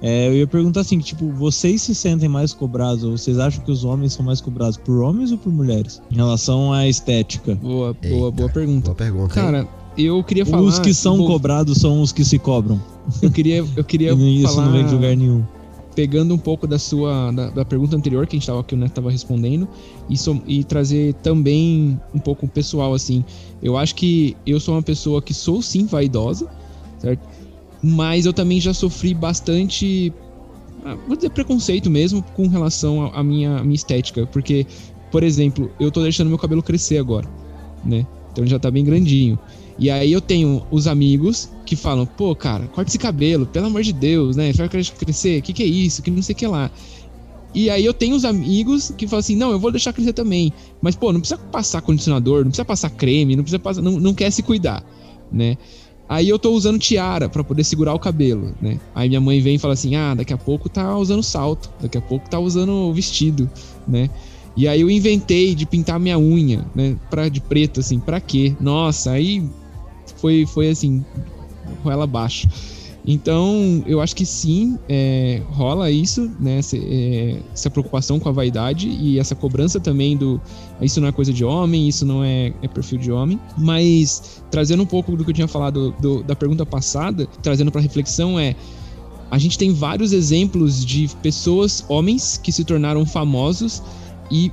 é, 0.00 0.28
eu 0.28 0.34
ia 0.34 0.46
perguntar 0.46 0.80
assim, 0.80 0.98
tipo, 0.98 1.28
vocês 1.32 1.82
se 1.82 1.94
sentem 1.94 2.28
mais 2.28 2.52
cobrados, 2.54 3.02
ou 3.04 3.16
vocês 3.16 3.38
acham 3.38 3.64
que 3.64 3.70
os 3.72 3.84
homens 3.84 4.12
são 4.12 4.24
mais 4.24 4.40
cobrados 4.40 4.76
por 4.76 5.00
homens 5.02 5.32
ou 5.32 5.38
por 5.38 5.52
mulheres? 5.52 6.00
Em 6.10 6.14
relação 6.16 6.72
à 6.72 6.86
estética. 6.88 7.54
Boa, 7.56 7.94
boa, 7.94 8.26
Eita, 8.26 8.30
boa 8.36 8.48
pergunta. 8.48 8.84
Boa 8.86 8.94
pergunta. 8.96 9.38
hein? 9.40 9.44
Cara, 9.46 9.68
eu 9.96 10.22
queria 10.22 10.46
falar. 10.46 10.62
Os 10.62 10.78
que 10.78 10.94
são 10.94 11.16
vou- 11.16 11.26
cobrados 11.26 11.78
são 11.78 12.00
os 12.00 12.12
que 12.12 12.24
se 12.24 12.38
cobram. 12.38 12.80
Eu 13.22 13.30
queria, 13.30 13.64
eu 13.76 13.84
queria 13.84 14.12
E 14.18 14.42
isso 14.42 14.54
falar, 14.54 14.66
não 14.66 14.72
vem 14.72 14.86
de 14.86 14.94
lugar 14.94 15.16
nenhum. 15.16 15.42
pegando 15.96 16.32
um 16.32 16.38
pouco 16.38 16.64
da 16.68 16.78
sua 16.78 17.32
da, 17.32 17.50
da 17.50 17.64
pergunta 17.64 17.96
anterior 17.96 18.24
que 18.24 18.36
a 18.36 18.38
gente 18.38 18.46
tava, 18.46 18.62
que 18.62 18.74
o 18.74 18.78
Neto 18.78 18.90
estava 18.90 19.10
respondendo 19.10 19.66
e, 20.08 20.16
som- 20.16 20.40
e 20.46 20.62
trazer 20.62 21.14
também 21.14 21.98
um 22.14 22.20
pouco 22.20 22.46
pessoal 22.46 22.94
assim. 22.94 23.24
Eu 23.60 23.76
acho 23.76 23.96
que 23.96 24.36
eu 24.46 24.60
sou 24.60 24.74
uma 24.76 24.82
pessoa 24.82 25.20
que 25.20 25.34
sou 25.34 25.60
sim 25.60 25.86
vaidosa, 25.86 26.46
certo? 26.98 27.20
Mas 27.82 28.26
eu 28.26 28.32
também 28.32 28.60
já 28.60 28.74
sofri 28.74 29.14
bastante, 29.14 30.12
ah, 30.84 30.96
vou 31.06 31.16
dizer 31.16 31.30
preconceito 31.30 31.88
mesmo 31.88 32.22
com 32.34 32.48
relação 32.48 33.10
à 33.14 33.22
minha, 33.22 33.62
minha 33.62 33.76
estética, 33.76 34.26
porque 34.26 34.66
por 35.10 35.22
exemplo, 35.22 35.70
eu 35.80 35.90
tô 35.90 36.02
deixando 36.02 36.28
meu 36.28 36.38
cabelo 36.38 36.62
crescer 36.62 36.98
agora, 36.98 37.28
né? 37.84 38.06
Então 38.32 38.44
ele 38.44 38.50
já 38.50 38.58
tá 38.58 38.70
bem 38.70 38.84
grandinho. 38.84 39.38
E 39.78 39.90
aí 39.90 40.12
eu 40.12 40.20
tenho 40.20 40.62
os 40.70 40.86
amigos 40.86 41.48
que 41.64 41.76
falam, 41.76 42.04
pô, 42.04 42.34
cara, 42.34 42.66
corta 42.66 42.90
esse 42.90 42.98
cabelo, 42.98 43.46
pelo 43.46 43.66
amor 43.66 43.82
de 43.82 43.92
Deus, 43.92 44.36
né? 44.36 44.52
Vai 44.52 44.68
crescer, 44.68 45.40
que, 45.40 45.52
que 45.52 45.62
é 45.62 45.66
isso? 45.66 46.02
Que 46.02 46.10
não 46.10 46.22
sei 46.22 46.34
o 46.34 46.36
que 46.36 46.46
lá. 46.46 46.70
E 47.54 47.70
aí 47.70 47.84
eu 47.84 47.94
tenho 47.94 48.14
os 48.14 48.24
amigos 48.24 48.92
que 48.96 49.06
falam 49.06 49.20
assim, 49.20 49.36
não, 49.36 49.50
eu 49.50 49.58
vou 49.58 49.70
deixar 49.70 49.92
crescer 49.92 50.12
também. 50.12 50.52
Mas, 50.82 50.94
pô, 50.94 51.12
não 51.12 51.20
precisa 51.20 51.40
passar 51.40 51.80
condicionador, 51.80 52.38
não 52.38 52.48
precisa 52.50 52.64
passar 52.64 52.90
creme, 52.90 53.36
não 53.36 53.42
precisa 53.42 53.58
passar. 53.58 53.80
Não, 53.80 53.92
não 53.92 54.12
quer 54.12 54.30
se 54.30 54.42
cuidar, 54.42 54.84
né? 55.32 55.56
Aí 56.08 56.28
eu 56.28 56.38
tô 56.38 56.52
usando 56.52 56.78
tiara 56.78 57.28
para 57.28 57.44
poder 57.44 57.64
segurar 57.64 57.92
o 57.94 57.98
cabelo, 57.98 58.54
né? 58.60 58.80
Aí 58.94 59.08
minha 59.08 59.20
mãe 59.20 59.40
vem 59.40 59.56
e 59.56 59.58
fala 59.58 59.74
assim: 59.74 59.94
"Ah, 59.94 60.14
daqui 60.14 60.32
a 60.32 60.38
pouco 60.38 60.68
tá 60.68 60.96
usando 60.96 61.22
salto, 61.22 61.70
daqui 61.80 61.98
a 61.98 62.00
pouco 62.00 62.28
tá 62.30 62.38
usando 62.38 62.92
vestido", 62.94 63.50
né? 63.86 64.08
E 64.56 64.66
aí 64.66 64.80
eu 64.80 64.90
inventei 64.90 65.54
de 65.54 65.66
pintar 65.66 66.00
minha 66.00 66.18
unha, 66.18 66.64
né, 66.74 66.96
para 67.08 67.28
de 67.28 67.40
preto 67.40 67.80
assim, 67.80 68.00
para 68.00 68.20
quê? 68.20 68.56
Nossa, 68.58 69.12
aí 69.12 69.48
foi 70.16 70.46
foi 70.46 70.68
assim, 70.70 71.04
ela 71.84 72.04
abaixo. 72.04 72.48
Então, 73.10 73.82
eu 73.86 74.02
acho 74.02 74.14
que 74.14 74.26
sim, 74.26 74.78
é, 74.86 75.40
rola 75.48 75.90
isso, 75.90 76.30
né? 76.38 76.58
Essa, 76.58 76.76
é, 76.76 77.40
essa, 77.54 77.70
preocupação 77.70 78.20
com 78.20 78.28
a 78.28 78.32
vaidade 78.32 78.86
e 78.86 79.18
essa 79.18 79.34
cobrança 79.34 79.80
também 79.80 80.14
do. 80.14 80.38
Isso 80.82 81.00
não 81.00 81.08
é 81.08 81.12
coisa 81.12 81.32
de 81.32 81.42
homem, 81.42 81.88
isso 81.88 82.04
não 82.04 82.22
é, 82.22 82.52
é 82.60 82.68
perfil 82.68 82.98
de 82.98 83.10
homem. 83.10 83.40
Mas, 83.56 84.42
trazendo 84.50 84.82
um 84.82 84.86
pouco 84.86 85.16
do 85.16 85.24
que 85.24 85.30
eu 85.30 85.34
tinha 85.34 85.48
falado 85.48 85.94
do, 85.98 86.22
da 86.22 86.36
pergunta 86.36 86.66
passada, 86.66 87.26
trazendo 87.42 87.72
para 87.72 87.80
reflexão, 87.80 88.38
é. 88.38 88.54
A 89.30 89.38
gente 89.38 89.56
tem 89.56 89.72
vários 89.72 90.12
exemplos 90.12 90.84
de 90.84 91.08
pessoas, 91.22 91.82
homens, 91.88 92.36
que 92.36 92.52
se 92.52 92.62
tornaram 92.62 93.06
famosos 93.06 93.82
e 94.30 94.52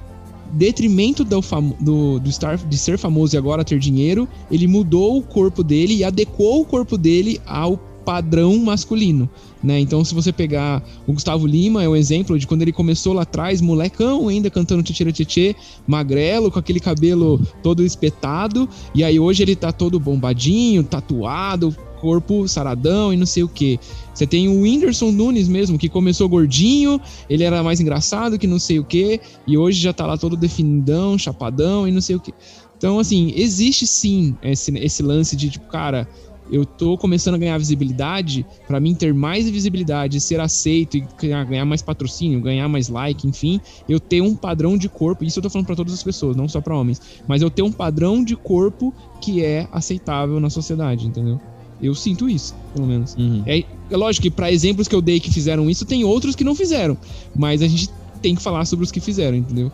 detrimento 0.53 1.25
do, 1.25 1.41
do, 1.81 2.19
do 2.19 2.29
estar, 2.29 2.55
de 2.55 2.77
ser 2.77 2.97
famoso 2.97 3.35
e 3.35 3.37
agora 3.37 3.65
ter 3.65 3.79
dinheiro, 3.79 4.29
ele 4.49 4.65
mudou 4.65 5.17
o 5.17 5.21
corpo 5.21 5.61
dele 5.61 5.95
e 5.95 6.03
adequou 6.05 6.61
o 6.61 6.65
corpo 6.65 6.97
dele 6.97 7.41
ao 7.45 7.77
padrão 8.05 8.55
masculino, 8.59 9.27
né? 9.63 9.79
Então, 9.79 10.05
se 10.05 10.13
você 10.13 10.31
pegar 10.31 10.83
o 11.07 11.13
Gustavo 11.13 11.47
Lima, 11.47 11.83
é 11.83 11.89
um 11.89 11.95
exemplo 11.95 12.37
de 12.37 12.45
quando 12.45 12.61
ele 12.61 12.71
começou 12.71 13.13
lá 13.13 13.23
atrás, 13.23 13.59
molecão 13.59 14.27
ainda 14.27 14.49
cantando 14.49 14.83
tchê 14.83 15.11
tchê 15.11 15.55
magrelo, 15.87 16.51
com 16.51 16.59
aquele 16.59 16.79
cabelo 16.79 17.41
todo 17.63 17.83
espetado, 17.83 18.69
e 18.93 19.03
aí 19.03 19.19
hoje 19.19 19.41
ele 19.41 19.55
tá 19.55 19.71
todo 19.71 19.99
bombadinho, 19.99 20.83
tatuado, 20.83 21.75
corpo 21.99 22.47
saradão 22.47 23.11
e 23.11 23.17
não 23.17 23.25
sei 23.25 23.41
o 23.41 23.47
que. 23.47 23.79
Você 24.13 24.27
tem 24.27 24.47
o 24.47 24.61
Whindersson 24.61 25.11
Nunes 25.11 25.47
mesmo, 25.47 25.77
que 25.77 25.89
começou 25.89 26.29
gordinho, 26.29 27.01
ele 27.27 27.43
era 27.43 27.63
mais 27.63 27.79
engraçado 27.79 28.37
que 28.37 28.45
não 28.45 28.59
sei 28.59 28.77
o 28.77 28.83
que, 28.83 29.19
e 29.47 29.57
hoje 29.57 29.81
já 29.81 29.91
tá 29.91 30.05
lá 30.05 30.15
todo 30.15 30.37
definidão, 30.37 31.17
chapadão 31.17 31.87
e 31.87 31.91
não 31.91 32.01
sei 32.01 32.15
o 32.15 32.19
que. 32.19 32.31
Então, 32.77 32.99
assim, 32.99 33.33
existe 33.35 33.87
sim 33.87 34.35
esse, 34.43 34.71
esse 34.77 35.01
lance 35.01 35.35
de, 35.35 35.49
tipo, 35.49 35.65
cara, 35.67 36.07
eu 36.51 36.65
tô 36.65 36.97
começando 36.97 37.35
a 37.35 37.37
ganhar 37.37 37.57
visibilidade, 37.57 38.45
para 38.67 38.79
mim 38.79 38.93
ter 38.93 39.13
mais 39.13 39.49
visibilidade, 39.49 40.21
ser 40.21 40.39
aceito 40.39 40.97
e 40.97 41.07
ganhar 41.19 41.65
mais 41.65 41.81
patrocínio, 41.81 42.41
ganhar 42.41 42.67
mais 42.67 42.87
like, 42.87 43.27
enfim, 43.27 43.59
eu 43.89 43.99
ter 43.99 44.21
um 44.21 44.35
padrão 44.35 44.77
de 44.77 44.87
corpo, 44.87 45.23
isso 45.23 45.39
eu 45.39 45.43
tô 45.43 45.49
falando 45.49 45.67
para 45.67 45.75
todas 45.75 45.93
as 45.93 46.03
pessoas, 46.03 46.35
não 46.35 46.47
só 46.47 46.61
para 46.61 46.77
homens, 46.77 47.01
mas 47.27 47.41
eu 47.41 47.49
ter 47.49 47.61
um 47.61 47.71
padrão 47.71 48.23
de 48.23 48.35
corpo 48.35 48.93
que 49.21 49.43
é 49.43 49.67
aceitável 49.71 50.39
na 50.39 50.49
sociedade, 50.49 51.07
entendeu? 51.07 51.39
Eu 51.81 51.93
sinto 51.93 52.29
isso, 52.29 52.55
pelo 52.73 52.87
menos. 52.87 53.15
Uhum. 53.15 53.43
É, 53.45 53.59
é 53.89 53.97
lógico 53.97 54.23
que 54.23 54.31
para 54.31 54.51
exemplos 54.51 54.87
que 54.87 54.95
eu 54.95 55.01
dei 55.01 55.19
que 55.19 55.31
fizeram 55.31 55.69
isso, 55.69 55.85
tem 55.85 56.03
outros 56.03 56.35
que 56.35 56.43
não 56.43 56.55
fizeram, 56.55 56.97
mas 57.35 57.61
a 57.61 57.67
gente 57.67 57.89
tem 58.21 58.35
que 58.35 58.41
falar 58.41 58.65
sobre 58.65 58.85
os 58.85 58.91
que 58.91 58.99
fizeram, 58.99 59.37
entendeu? 59.37 59.71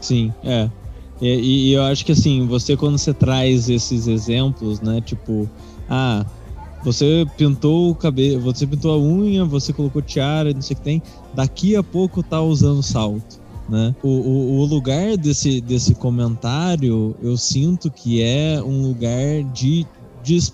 Sim, 0.00 0.32
é. 0.44 0.70
E, 1.20 1.70
e 1.70 1.72
eu 1.72 1.82
acho 1.82 2.04
que 2.04 2.12
assim, 2.12 2.46
você 2.46 2.76
quando 2.76 2.98
você 2.98 3.12
traz 3.12 3.68
esses 3.68 4.06
exemplos, 4.06 4.80
né, 4.80 5.00
tipo, 5.00 5.48
ah, 5.88 6.24
você 6.84 7.26
pintou 7.36 7.90
o 7.90 7.94
cabelo, 7.94 8.40
você 8.40 8.66
pintou 8.66 8.92
a 8.92 8.98
unha, 8.98 9.44
você 9.44 9.72
colocou 9.72 10.00
tiara, 10.00 10.52
não 10.52 10.62
sei 10.62 10.74
o 10.74 10.78
que 10.78 10.84
tem. 10.84 11.02
Daqui 11.34 11.74
a 11.74 11.82
pouco 11.82 12.22
tá 12.22 12.40
usando 12.40 12.82
salto, 12.82 13.40
né? 13.68 13.94
O, 14.02 14.08
o, 14.08 14.60
o, 14.60 14.64
lugar 14.64 15.16
desse, 15.16 15.60
desse 15.60 15.94
comentário, 15.94 17.16
eu 17.20 17.36
sinto 17.36 17.90
que 17.90 18.22
é 18.22 18.62
um 18.62 18.82
lugar 18.82 19.42
de, 19.52 19.84
de, 20.22 20.52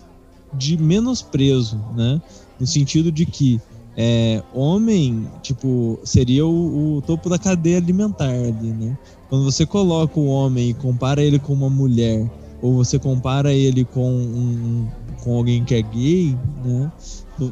de 0.55 0.79
menosprezo, 0.79 1.79
né? 1.95 2.21
No 2.59 2.67
sentido 2.67 3.13
de 3.13 3.27
que 3.27 3.61
é, 3.97 4.43
homem, 4.55 5.27
tipo, 5.43 6.01
seria 6.03 6.47
o, 6.47 6.97
o, 6.97 7.03
topo 7.03 7.29
da 7.29 7.39
cadeia 7.39 7.77
alimentar 7.77 8.31
ali, 8.31 8.73
né? 8.73 8.97
Quando 9.29 9.45
você 9.45 9.67
coloca 9.67 10.19
o 10.19 10.27
homem 10.27 10.71
e 10.71 10.75
compara 10.75 11.23
ele 11.23 11.39
com 11.39 11.53
uma 11.53 11.69
mulher, 11.69 12.31
ou 12.63 12.75
você 12.75 12.99
compara 12.99 13.53
ele 13.53 13.85
com 13.85 14.11
um, 14.11 14.89
com 15.23 15.37
alguém 15.37 15.65
que 15.65 15.75
é 15.75 15.83
gay, 15.83 16.37
né? 16.65 16.93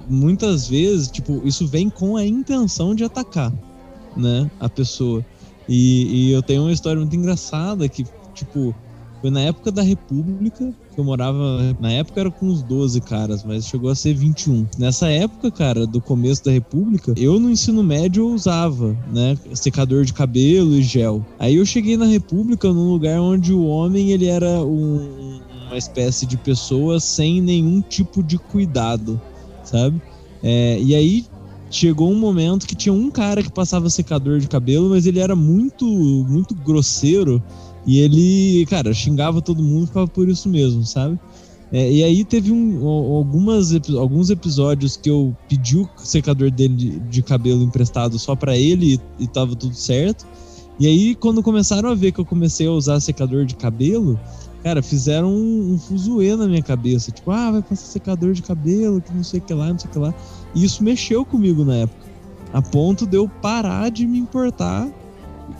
Muitas 0.09 0.69
vezes, 0.69 1.09
tipo, 1.09 1.41
isso 1.45 1.67
vem 1.67 1.89
com 1.89 2.17
a 2.17 2.27
intenção 2.27 2.95
de 2.95 3.05
atacar, 3.05 3.53
né? 4.17 4.51
A 4.61 4.69
pessoa. 4.69 5.25
E, 5.69 6.29
e 6.29 6.33
eu 6.33 6.43
tenho 6.43 6.63
uma 6.63 6.73
história 6.73 7.01
muito 7.01 7.15
engraçada 7.15 7.89
que, 7.89 8.05
tipo, 8.35 8.75
foi 9.21 9.31
na 9.31 9.41
época 9.41 9.71
da 9.71 9.83
República, 9.83 10.73
que 10.93 10.99
eu 10.99 11.05
morava. 11.05 11.77
Na 11.79 11.93
época 11.93 12.21
era 12.21 12.31
com 12.31 12.47
uns 12.47 12.63
12 12.63 13.01
caras, 13.03 13.45
mas 13.45 13.67
chegou 13.67 13.91
a 13.91 13.95
ser 13.95 14.15
21. 14.15 14.67
Nessa 14.79 15.09
época, 15.09 15.51
cara, 15.51 15.87
do 15.87 16.01
começo 16.01 16.45
da 16.45 16.51
República, 16.51 17.15
eu 17.17 17.39
no 17.39 17.51
ensino 17.51 17.83
médio 17.83 18.27
usava, 18.27 18.97
né? 19.13 19.37
Secador 19.55 20.05
de 20.05 20.13
cabelo 20.13 20.75
e 20.75 20.83
gel. 20.83 21.25
Aí 21.39 21.57
eu 21.57 21.67
cheguei 21.67 21.97
na 21.97 22.07
República 22.07 22.73
num 22.73 22.91
lugar 22.91 23.21
onde 23.21 23.53
o 23.53 23.65
homem 23.65 24.11
ele 24.11 24.27
era 24.27 24.65
um, 24.65 25.41
uma 25.71 25.79
espécie 25.79 26.27
de 26.27 26.37
pessoa 26.37 26.99
sem 26.99 27.41
nenhum 27.41 27.81
tipo 27.81 28.23
de 28.23 28.37
cuidado, 28.37 29.21
sabe? 29.65 30.01
É, 30.43 30.81
e 30.81 30.95
aí 30.95 31.25
chegou 31.71 32.11
um 32.11 32.19
momento 32.19 32.67
que 32.67 32.75
tinha 32.75 32.93
um 32.93 33.11
cara 33.11 33.43
que 33.43 33.53
passava 33.53 33.89
secador 33.89 34.41
de 34.41 34.49
cabelo, 34.49 34.91
mas 34.91 35.07
ele 35.07 35.21
era 35.21 35.37
muito, 35.37 35.87
muito 36.29 36.55
grosseiro 36.55 37.43
e 37.87 37.99
ele, 37.99 38.67
cara, 38.67 38.93
xingava 38.93 39.41
todo 39.41 39.63
mundo, 39.63 39.87
ficava 39.87 40.09
por 40.09 40.29
isso 40.29 40.49
mesmo, 40.49 40.85
sabe? 40.85 41.19
É, 41.73 41.91
e 41.91 42.03
aí 42.03 42.25
teve 42.25 42.51
um, 42.51 42.85
algumas, 42.85 43.73
alguns 43.97 44.29
episódios 44.29 44.97
que 44.97 45.09
eu 45.09 45.37
pedi 45.49 45.77
o 45.77 45.89
secador 45.99 46.51
dele 46.51 47.01
de, 47.09 47.23
cabelo 47.23 47.63
emprestado 47.63 48.19
só 48.19 48.35
para 48.35 48.57
ele 48.59 48.95
e, 49.19 49.25
e 49.25 49.29
tava 49.29 49.55
tudo 49.55 49.75
certo. 49.75 50.27
E 50.81 50.87
aí, 50.87 51.15
quando 51.15 51.43
começaram 51.43 51.91
a 51.91 51.95
ver 51.95 52.11
que 52.11 52.19
eu 52.19 52.25
comecei 52.25 52.67
a 52.67 52.73
usar 52.73 52.99
secador 53.01 53.45
de 53.45 53.55
cabelo, 53.55 54.19
Cara, 54.63 54.83
fizeram 54.83 55.33
um, 55.33 55.73
um 55.73 55.79
fuzuê 55.79 56.37
na 56.37 56.47
minha 56.47 56.63
cabeça. 56.63 57.11
Tipo, 57.11 57.31
ah, 57.31 57.51
vai 57.51 57.63
passar 57.63 57.87
secador 57.87 58.33
de 58.33 58.43
cabelo, 58.43 59.01
que 59.01 59.13
não 59.13 59.25
sei 59.25 59.41
o 59.41 59.43
que 59.43 59.55
lá, 59.55 59.69
não 59.71 59.79
sei 59.79 59.89
o 59.89 59.93
que 59.93 59.99
lá. 59.99 60.15
E 60.55 60.65
isso 60.65 60.85
mexeu 60.85 61.25
comigo 61.25 61.65
na 61.65 61.77
época. 61.77 62.07
A 62.53 62.61
ponto 62.61 63.07
de 63.07 63.17
eu 63.17 63.29
parar 63.29 63.91
de 63.91 64.07
me 64.07 64.19
importar. 64.19 64.89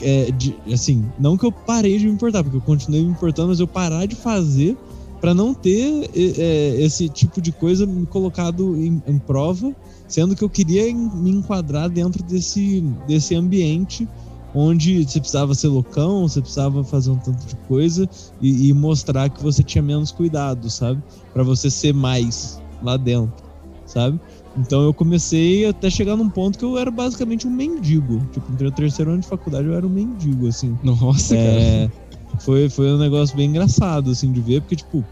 É, 0.03 0.31
de, 0.31 0.57
assim, 0.73 1.05
não 1.19 1.37
que 1.37 1.45
eu 1.45 1.51
parei 1.51 1.99
de 1.99 2.07
me 2.07 2.13
importar, 2.13 2.45
porque 2.45 2.57
eu 2.57 2.63
continuei 2.63 3.03
me 3.03 3.11
importando, 3.11 3.49
mas 3.49 3.59
eu 3.59 3.67
parar 3.67 4.07
de 4.07 4.15
fazer 4.15 4.77
para 5.21 5.35
não 5.35 5.53
ter 5.53 6.11
é, 6.15 6.77
esse 6.81 7.09
tipo 7.09 7.41
de 7.41 7.53
coisa 7.53 7.85
me 7.87 8.07
colocado 8.07 8.77
em, 8.77 9.03
em 9.07 9.19
prova, 9.19 9.75
sendo 10.09 10.35
que 10.35 10.43
eu 10.43 10.49
queria 10.49 10.95
me 10.95 11.31
enquadrar 11.31 11.91
dentro 11.91 12.23
desse, 12.23 12.81
desse 13.07 13.35
ambiente 13.35 14.09
onde 14.55 15.05
você 15.05 15.21
precisava 15.21 15.55
ser 15.55 15.69
loucão, 15.69 16.29
você 16.29 16.41
precisava 16.41 16.83
fazer 16.85 17.11
um 17.11 17.19
tanto 17.19 17.47
de 17.47 17.57
coisa 17.69 18.09
e, 18.41 18.69
e 18.69 18.73
mostrar 18.73 19.29
que 19.31 19.43
você 19.43 19.63
tinha 19.63 19.83
menos 19.83 20.11
cuidado, 20.11 20.71
sabe? 20.71 21.03
Para 21.33 21.43
você 21.43 21.71
ser 21.71 21.95
mais 21.95 22.61
lá 22.83 22.97
dentro, 22.97 23.45
sabe? 23.87 24.21
Então 24.57 24.83
eu 24.83 24.93
comecei 24.93 25.67
até 25.67 25.89
chegar 25.89 26.17
num 26.17 26.29
ponto 26.29 26.59
que 26.59 26.65
eu 26.65 26.77
era 26.77 26.91
basicamente 26.91 27.47
um 27.47 27.51
mendigo. 27.51 28.21
Tipo, 28.33 28.53
entre 28.53 28.67
o 28.67 28.73
terceiro 28.73 29.13
ano 29.13 29.21
de 29.21 29.29
faculdade 29.29 29.67
eu 29.67 29.75
era 29.75 29.87
um 29.87 29.91
mendigo, 29.91 30.49
assim. 30.49 30.77
Nossa, 30.83 31.37
é, 31.37 31.89
cara. 31.89 32.41
Foi, 32.41 32.69
foi 32.69 32.93
um 32.93 32.99
negócio 32.99 33.37
bem 33.37 33.49
engraçado, 33.49 34.11
assim, 34.11 34.33
de 34.33 34.41
ver, 34.41 34.61
porque, 34.63 34.77
tipo, 34.77 35.05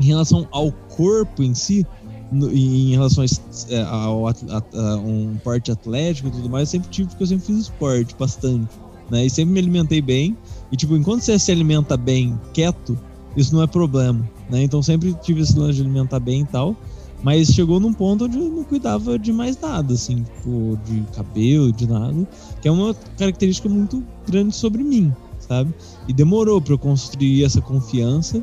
em 0.00 0.04
relação 0.04 0.46
ao 0.50 0.70
corpo 0.70 1.42
em 1.42 1.54
si, 1.54 1.86
em 2.32 2.90
relação 2.90 3.24
a, 3.24 3.26
é, 3.72 3.82
a, 3.82 3.86
a, 3.86 4.96
um 4.96 5.38
porte 5.42 5.70
atlético 5.70 6.28
e 6.28 6.30
tudo 6.30 6.50
mais, 6.50 6.68
eu 6.68 6.72
sempre 6.72 6.90
tive, 6.90 7.08
porque 7.08 7.22
eu 7.22 7.26
sempre 7.26 7.46
fiz 7.46 7.56
esporte 7.58 8.14
bastante, 8.18 8.68
né? 9.10 9.26
E 9.26 9.30
sempre 9.30 9.52
me 9.54 9.60
alimentei 9.60 10.00
bem. 10.00 10.36
E, 10.70 10.76
tipo, 10.76 10.96
enquanto 10.96 11.22
você 11.22 11.38
se 11.38 11.50
alimenta 11.50 11.96
bem, 11.96 12.38
quieto, 12.52 12.98
isso 13.36 13.54
não 13.54 13.62
é 13.62 13.66
problema, 13.66 14.28
né? 14.50 14.62
Então 14.62 14.82
sempre 14.82 15.14
tive 15.22 15.40
esse 15.40 15.58
lance 15.58 15.76
de 15.76 15.82
alimentar 15.82 16.20
bem 16.20 16.42
e 16.42 16.46
tal. 16.46 16.76
Mas 17.22 17.48
chegou 17.48 17.80
num 17.80 17.92
ponto 17.92 18.26
onde 18.26 18.38
eu 18.38 18.48
não 18.48 18.62
cuidava 18.62 19.18
de 19.18 19.32
mais 19.32 19.60
nada, 19.60 19.94
assim, 19.94 20.22
tipo, 20.22 20.78
de 20.86 21.02
cabelo, 21.16 21.72
de 21.72 21.86
nada. 21.86 22.28
Que 22.62 22.68
é 22.68 22.70
uma 22.70 22.94
característica 23.16 23.68
muito 23.68 24.04
grande 24.26 24.54
sobre 24.54 24.84
mim, 24.84 25.12
sabe? 25.40 25.74
E 26.06 26.12
demorou 26.12 26.60
para 26.60 26.74
eu 26.74 26.78
construir 26.78 27.44
essa 27.44 27.60
confiança. 27.60 28.42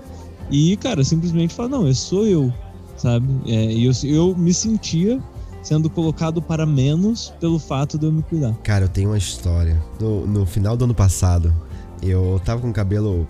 E, 0.51 0.75
cara, 0.77 1.03
simplesmente 1.05 1.53
falar, 1.53 1.69
não, 1.69 1.88
esse 1.88 2.01
sou 2.01 2.27
eu, 2.27 2.53
sabe? 2.98 3.28
É, 3.46 3.66
e 3.72 3.86
eu, 3.86 3.91
eu 4.04 4.36
me 4.36 4.54
sentia 4.54 5.22
sendo 5.62 5.89
colocado 5.89 6.41
para 6.41 6.66
menos 6.66 7.34
pelo 7.39 7.58
fato 7.58 7.98
de 7.98 8.06
eu 8.06 8.12
me 8.12 8.22
cuidar. 8.22 8.54
Cara, 8.64 8.86
eu 8.86 8.89
tenho 8.89 9.10
uma 9.10 9.18
história. 9.18 9.82
No, 10.00 10.26
no 10.28 10.46
final 10.46 10.78
do 10.78 10.86
ano 10.86 10.93
passado, 10.93 11.54
eu 12.02 12.39
tava 12.46 12.62
com 12.62 12.70
o 12.70 12.74
cabelo. 12.74 13.28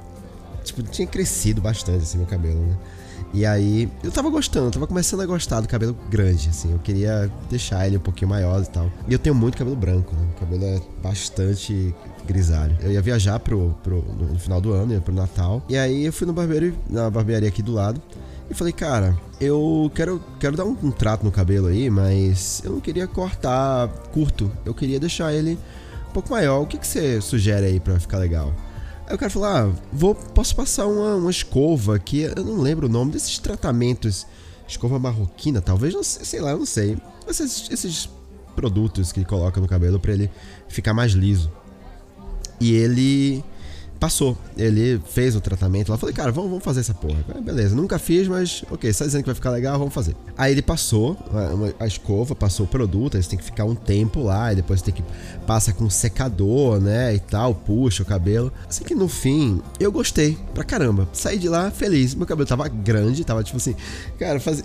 Tipo, 0.63 0.83
tinha 0.83 1.07
crescido 1.07 1.61
bastante 1.61 2.03
assim 2.03 2.17
meu 2.17 2.27
cabelo, 2.27 2.59
né? 2.59 2.77
E 3.33 3.45
aí, 3.45 3.91
eu 4.01 4.11
tava 4.11 4.29
gostando, 4.29 4.67
eu 4.67 4.71
tava 4.71 4.87
começando 4.87 5.19
a 5.19 5.25
gostar 5.25 5.59
do 5.59 5.67
cabelo 5.67 5.95
grande, 6.09 6.49
assim. 6.49 6.71
Eu 6.71 6.79
queria 6.79 7.29
deixar 7.49 7.85
ele 7.85 7.97
um 7.97 7.99
pouquinho 7.99 8.29
maior 8.29 8.61
e 8.61 8.65
tal. 8.65 8.89
E 9.07 9.13
eu 9.13 9.19
tenho 9.19 9.35
muito 9.35 9.57
cabelo 9.57 9.75
branco, 9.75 10.15
né? 10.15 10.25
O 10.35 10.39
cabelo 10.39 10.63
é 10.63 10.81
bastante 11.03 11.93
grisalho. 12.25 12.77
Eu 12.81 12.91
ia 12.91 13.01
viajar 13.01 13.39
pro, 13.39 13.75
pro, 13.83 14.03
no 14.17 14.39
final 14.39 14.61
do 14.61 14.71
ano, 14.71 14.93
ia 14.93 15.01
pro 15.01 15.13
Natal. 15.13 15.61
E 15.67 15.77
aí 15.77 16.05
eu 16.05 16.13
fui 16.13 16.25
no 16.25 16.33
barbeiro, 16.33 16.73
na 16.89 17.09
barbearia 17.09 17.49
aqui 17.49 17.61
do 17.61 17.73
lado. 17.73 18.01
E 18.49 18.53
falei, 18.53 18.73
cara, 18.73 19.17
eu 19.39 19.91
quero, 19.95 20.23
quero 20.39 20.55
dar 20.55 20.65
um, 20.65 20.77
um, 20.83 20.91
trato 20.91 21.23
no 21.23 21.31
cabelo 21.31 21.67
aí, 21.67 21.89
mas 21.89 22.61
eu 22.63 22.73
não 22.73 22.79
queria 22.79 23.07
cortar 23.07 23.87
curto. 24.13 24.51
Eu 24.63 24.73
queria 24.73 24.99
deixar 24.99 25.33
ele 25.33 25.57
um 26.09 26.13
pouco 26.13 26.29
maior. 26.29 26.61
O 26.61 26.67
que, 26.67 26.77
que 26.77 26.87
você 26.87 27.19
sugere 27.21 27.65
aí 27.65 27.79
pra 27.79 27.99
ficar 27.99 28.17
legal? 28.17 28.53
Aí 29.07 29.15
o 29.15 29.17
cara 29.17 29.29
falou, 29.29 29.47
ah, 29.47 29.71
vou, 29.91 30.15
posso 30.15 30.55
passar 30.55 30.87
uma, 30.87 31.15
uma 31.15 31.31
escova 31.31 31.95
aqui. 31.95 32.21
Eu 32.21 32.43
não 32.43 32.59
lembro 32.59 32.87
o 32.87 32.89
nome 32.89 33.11
desses 33.11 33.37
tratamentos. 33.39 34.25
Escova 34.67 34.97
marroquina, 34.97 35.61
talvez, 35.61 35.93
não 35.93 36.03
sei, 36.03 36.25
sei 36.25 36.41
lá, 36.41 36.51
eu 36.51 36.59
não 36.59 36.65
sei. 36.65 36.97
Esses, 37.27 37.69
esses 37.69 38.09
produtos 38.55 39.11
que 39.11 39.23
coloca 39.23 39.59
no 39.59 39.67
cabelo 39.67 39.99
para 39.99 40.13
ele 40.13 40.31
ficar 40.67 40.93
mais 40.93 41.11
liso. 41.11 41.51
E 42.59 42.73
ele 42.73 43.43
passou. 43.99 44.37
Ele 44.57 45.01
fez 45.09 45.35
o 45.35 45.41
tratamento 45.41 45.89
lá. 45.89 45.97
Falei, 45.97 46.13
cara, 46.13 46.31
vamos, 46.31 46.49
vamos 46.49 46.63
fazer 46.63 46.81
essa 46.81 46.93
porra. 46.93 47.23
beleza, 47.41 47.75
nunca 47.75 47.97
fiz, 47.97 48.27
mas 48.27 48.63
ok, 48.69 48.91
você 48.91 48.99
tá 48.99 49.05
dizendo 49.05 49.21
que 49.21 49.27
vai 49.27 49.35
ficar 49.35 49.51
legal, 49.51 49.77
vamos 49.77 49.93
fazer. 49.93 50.15
Aí 50.37 50.51
ele 50.51 50.61
passou 50.61 51.17
a, 51.79 51.83
a 51.83 51.87
escova, 51.87 52.35
passou 52.35 52.65
o 52.65 52.69
produto, 52.69 53.17
aí 53.17 53.23
você 53.23 53.29
tem 53.29 53.39
que 53.39 53.45
ficar 53.45 53.65
um 53.65 53.75
tempo 53.75 54.21
lá, 54.21 54.51
e 54.51 54.55
depois 54.57 54.81
tem 54.81 54.93
que 54.93 55.03
passa 55.45 55.73
com 55.73 55.89
secador, 55.89 56.79
né, 56.79 57.15
e 57.15 57.19
tal, 57.19 57.53
puxa 57.53 58.03
o 58.03 58.05
cabelo. 58.05 58.51
Assim 58.67 58.83
que 58.83 58.95
no 58.95 59.07
fim, 59.07 59.61
eu 59.79 59.91
gostei 59.91 60.37
pra 60.53 60.63
caramba. 60.63 61.07
Saí 61.13 61.37
de 61.37 61.49
lá 61.49 61.71
feliz. 61.71 62.15
Meu 62.15 62.25
cabelo 62.25 62.47
tava 62.47 62.67
grande, 62.67 63.23
tava 63.23 63.43
tipo 63.43 63.57
assim, 63.57 63.75
cara, 64.19 64.39
faz, 64.39 64.63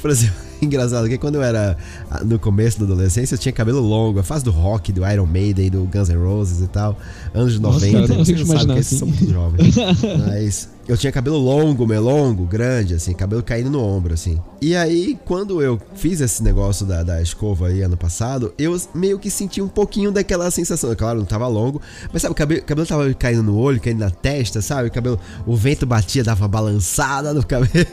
por 0.00 0.10
exemplo, 0.10 0.36
engraçado 0.62 1.08
que 1.08 1.18
quando 1.18 1.36
eu 1.36 1.42
era 1.42 1.76
no 2.24 2.38
começo 2.38 2.78
da 2.78 2.84
adolescência, 2.84 3.34
eu 3.34 3.38
tinha 3.38 3.52
cabelo 3.52 3.80
longo, 3.80 4.18
a 4.18 4.22
fase 4.22 4.44
do 4.44 4.50
rock, 4.50 4.92
do 4.92 5.06
Iron 5.08 5.26
Maiden, 5.26 5.70
do 5.70 5.84
Guns 5.84 6.08
N' 6.08 6.16
Roses 6.16 6.60
e 6.60 6.68
tal, 6.68 6.98
anos 7.34 7.58
Nossa, 7.58 7.86
90. 7.86 8.00
Cara, 8.00 8.18
não 8.18 8.24
vocês 8.24 8.46
sabem 8.46 8.74
que 8.74 8.80
esses 8.80 8.98
são 8.98 9.08
muito 9.08 9.30
jovens. 9.30 9.74
Mas 10.26 10.68
eu 10.88 10.96
tinha 10.96 11.12
cabelo 11.12 11.36
longo, 11.36 11.86
meio 11.86 12.00
longo, 12.00 12.46
grande, 12.46 12.94
assim, 12.94 13.12
cabelo 13.12 13.42
caindo 13.42 13.68
no 13.68 13.78
ombro, 13.78 14.14
assim. 14.14 14.40
E 14.58 14.74
aí, 14.74 15.18
quando 15.26 15.60
eu 15.60 15.78
fiz 15.94 16.22
esse 16.22 16.42
negócio 16.42 16.86
da, 16.86 17.02
da 17.02 17.20
escova 17.20 17.68
aí 17.68 17.82
ano 17.82 17.96
passado, 17.96 18.54
eu 18.56 18.74
meio 18.94 19.18
que 19.18 19.30
senti 19.30 19.60
um 19.60 19.68
pouquinho 19.68 20.10
daquela 20.10 20.50
sensação. 20.50 20.94
Claro, 20.96 21.18
não 21.18 21.26
tava 21.26 21.46
longo, 21.46 21.82
mas 22.10 22.22
sabe, 22.22 22.32
o 22.32 22.34
cabelo, 22.34 22.62
cabelo 22.62 22.86
tava 22.86 23.12
caindo 23.12 23.42
no 23.42 23.58
olho, 23.58 23.78
caindo 23.78 23.98
na 23.98 24.10
testa, 24.10 24.62
sabe? 24.62 24.88
O 24.88 24.90
cabelo, 24.90 25.20
o 25.46 25.54
vento 25.54 25.84
batia, 25.84 26.24
dava 26.24 26.48
balançada 26.48 27.34
no 27.34 27.44
cabelo. 27.46 27.86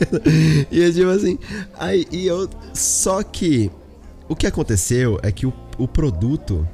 e 0.71 0.81
eu, 0.81 0.93
tipo 0.93 1.09
assim, 1.09 1.37
aí, 1.77 2.07
e 2.09 2.25
eu. 2.25 2.49
Só 2.73 3.21
que 3.23 3.69
o 4.29 4.37
que 4.37 4.47
aconteceu 4.47 5.19
é 5.21 5.33
que 5.33 5.45
o, 5.45 5.53
o 5.77 5.85
produto 5.85 6.65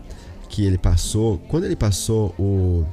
que 0.47 0.63
ele 0.63 0.77
passou, 0.77 1.39
quando 1.47 1.63
ele 1.63 1.75
passou 1.75 2.35
o 2.37 2.85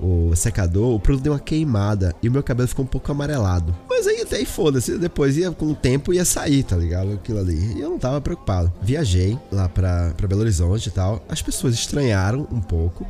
o 0.00 0.34
secador, 0.36 0.94
o 0.94 1.00
produto 1.00 1.24
deu 1.24 1.32
uma 1.32 1.40
queimada 1.40 2.14
e 2.22 2.28
o 2.28 2.32
meu 2.32 2.42
cabelo 2.42 2.68
ficou 2.68 2.84
um 2.84 2.88
pouco 2.88 3.10
amarelado. 3.10 3.74
Mas 3.88 4.06
aí 4.06 4.20
até 4.20 4.36
aí 4.36 4.44
foda-se, 4.44 4.96
depois 4.96 5.36
ia 5.36 5.50
com 5.50 5.66
o 5.66 5.74
tempo 5.74 6.14
ia 6.14 6.24
sair, 6.24 6.62
tá 6.62 6.76
ligado? 6.76 7.12
Aquilo 7.12 7.40
ali. 7.40 7.76
E 7.76 7.80
eu 7.80 7.90
não 7.90 7.98
tava 7.98 8.20
preocupado. 8.20 8.72
Viajei 8.80 9.38
lá 9.50 9.68
pra, 9.68 10.12
pra 10.16 10.28
Belo 10.28 10.42
Horizonte 10.42 10.86
e 10.86 10.92
tal. 10.92 11.24
As 11.28 11.42
pessoas 11.42 11.74
estranharam 11.74 12.46
um 12.52 12.60
pouco. 12.60 13.06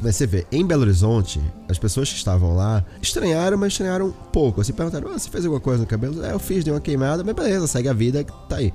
Mas 0.00 0.16
você 0.16 0.26
vê, 0.26 0.46
em 0.50 0.66
Belo 0.66 0.82
Horizonte, 0.82 1.40
as 1.68 1.78
pessoas 1.78 2.10
que 2.10 2.16
estavam 2.16 2.54
lá 2.56 2.84
estranharam, 3.00 3.56
mas 3.56 3.72
estranharam 3.72 4.06
um 4.06 4.12
pouco. 4.12 4.60
Assim, 4.60 4.72
perguntaram: 4.72 5.08
ah, 5.10 5.18
você 5.18 5.30
fez 5.30 5.44
alguma 5.44 5.60
coisa 5.60 5.82
no 5.82 5.86
cabelo? 5.86 6.24
É, 6.24 6.32
eu 6.32 6.38
fiz, 6.38 6.64
dei 6.64 6.72
uma 6.72 6.80
queimada, 6.80 7.22
mas 7.22 7.34
beleza, 7.34 7.66
segue 7.66 7.88
a 7.88 7.92
vida, 7.92 8.24
tá 8.48 8.56
aí. 8.56 8.72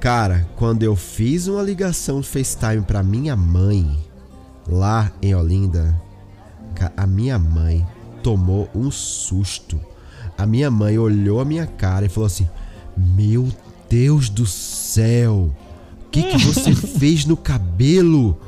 Cara, 0.00 0.48
quando 0.56 0.82
eu 0.82 0.96
fiz 0.96 1.46
uma 1.46 1.62
ligação 1.62 2.22
FaceTime 2.22 2.82
pra 2.82 3.04
minha 3.04 3.36
mãe, 3.36 3.98
lá 4.66 5.12
em 5.22 5.34
Olinda, 5.34 5.94
a 6.96 7.06
minha 7.06 7.38
mãe 7.38 7.86
tomou 8.22 8.68
um 8.74 8.90
susto. 8.90 9.80
A 10.36 10.46
minha 10.46 10.70
mãe 10.70 10.98
olhou 10.98 11.40
a 11.40 11.44
minha 11.44 11.66
cara 11.66 12.06
e 12.06 12.08
falou 12.08 12.26
assim: 12.26 12.48
Meu 12.96 13.48
Deus 13.88 14.28
do 14.28 14.46
céu, 14.46 15.54
o 16.06 16.10
que, 16.10 16.22
que 16.22 16.38
você 16.38 16.74
fez 16.98 17.24
no 17.24 17.36
cabelo? 17.36 18.38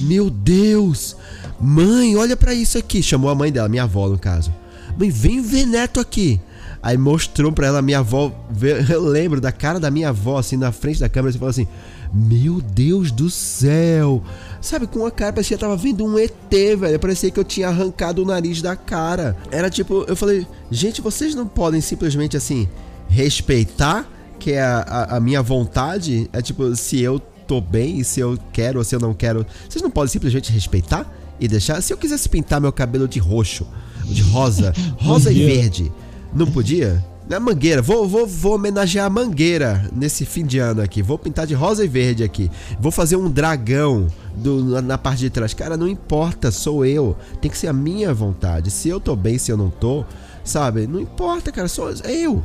Meu 0.00 0.28
Deus, 0.28 1.16
mãe, 1.60 2.16
olha 2.16 2.36
para 2.36 2.52
isso 2.52 2.76
aqui. 2.76 3.02
Chamou 3.02 3.30
a 3.30 3.34
mãe 3.34 3.50
dela, 3.50 3.68
minha 3.68 3.84
avó 3.84 4.08
no 4.08 4.18
caso. 4.18 4.52
Mãe, 4.98 5.10
vem 5.10 5.40
ver 5.40 5.66
neto 5.66 6.00
aqui. 6.00 6.40
Aí 6.82 6.96
mostrou 6.96 7.50
pra 7.50 7.66
ela, 7.66 7.82
minha 7.82 7.98
avó. 7.98 8.32
Eu 8.88 9.02
lembro 9.02 9.40
da 9.40 9.50
cara 9.50 9.80
da 9.80 9.90
minha 9.90 10.10
avó, 10.10 10.38
assim, 10.38 10.56
na 10.56 10.72
frente 10.72 11.00
da 11.00 11.08
câmera, 11.08 11.34
e 11.34 11.38
falou 11.38 11.50
assim: 11.50 11.66
Meu 12.12 12.60
Deus 12.60 13.10
do 13.10 13.28
céu, 13.28 14.22
Sabe, 14.66 14.88
com 14.88 15.06
a 15.06 15.12
cara, 15.12 15.32
parecia 15.32 15.56
que 15.56 15.62
eu 15.62 15.68
tava 15.68 15.80
vendo 15.80 16.04
um 16.04 16.18
ET, 16.18 16.32
velho. 16.50 16.98
Parecia 16.98 17.30
que 17.30 17.38
eu 17.38 17.44
tinha 17.44 17.68
arrancado 17.68 18.20
o 18.20 18.26
nariz 18.26 18.60
da 18.60 18.74
cara. 18.74 19.36
Era 19.48 19.70
tipo, 19.70 20.04
eu 20.08 20.16
falei, 20.16 20.44
gente, 20.72 21.00
vocês 21.00 21.36
não 21.36 21.46
podem 21.46 21.80
simplesmente 21.80 22.36
assim 22.36 22.68
respeitar 23.08 24.10
que 24.40 24.50
é 24.50 24.60
a, 24.60 24.78
a, 24.80 25.16
a 25.18 25.20
minha 25.20 25.40
vontade. 25.40 26.28
É 26.32 26.42
tipo, 26.42 26.74
se 26.74 27.00
eu 27.00 27.20
tô 27.46 27.60
bem, 27.60 28.02
se 28.02 28.18
eu 28.18 28.36
quero 28.52 28.78
ou 28.78 28.84
se 28.84 28.92
eu 28.92 28.98
não 28.98 29.14
quero. 29.14 29.46
Vocês 29.68 29.80
não 29.80 29.90
podem 29.90 30.10
simplesmente 30.10 30.50
respeitar 30.50 31.08
e 31.38 31.46
deixar. 31.46 31.80
Se 31.80 31.92
eu 31.92 31.96
quisesse 31.96 32.28
pintar 32.28 32.60
meu 32.60 32.72
cabelo 32.72 33.06
de 33.06 33.20
roxo, 33.20 33.64
de 34.04 34.22
rosa, 34.22 34.72
rosa 34.98 35.30
e 35.30 35.46
verde, 35.46 35.92
não 36.34 36.46
podia? 36.46 37.04
Na 37.28 37.40
mangueira, 37.40 37.82
vou, 37.82 38.06
vou, 38.06 38.24
vou 38.24 38.54
homenagear 38.54 39.06
a 39.06 39.10
mangueira 39.10 39.90
nesse 39.92 40.24
fim 40.24 40.46
de 40.46 40.60
ano 40.60 40.80
aqui. 40.80 41.02
Vou 41.02 41.18
pintar 41.18 41.44
de 41.44 41.54
rosa 41.54 41.84
e 41.84 41.88
verde 41.88 42.22
aqui. 42.22 42.48
Vou 42.78 42.92
fazer 42.92 43.16
um 43.16 43.28
dragão 43.28 44.06
do, 44.36 44.80
na 44.80 44.96
parte 44.96 45.20
de 45.20 45.30
trás. 45.30 45.52
Cara, 45.52 45.76
não 45.76 45.88
importa, 45.88 46.52
sou 46.52 46.84
eu. 46.84 47.16
Tem 47.40 47.50
que 47.50 47.58
ser 47.58 47.66
a 47.66 47.72
minha 47.72 48.14
vontade. 48.14 48.70
Se 48.70 48.88
eu 48.88 49.00
tô 49.00 49.16
bem, 49.16 49.38
se 49.38 49.50
eu 49.50 49.56
não 49.56 49.70
tô, 49.70 50.04
sabe? 50.44 50.86
Não 50.86 51.00
importa, 51.00 51.50
cara, 51.50 51.66
sou 51.66 51.90
eu. 52.04 52.44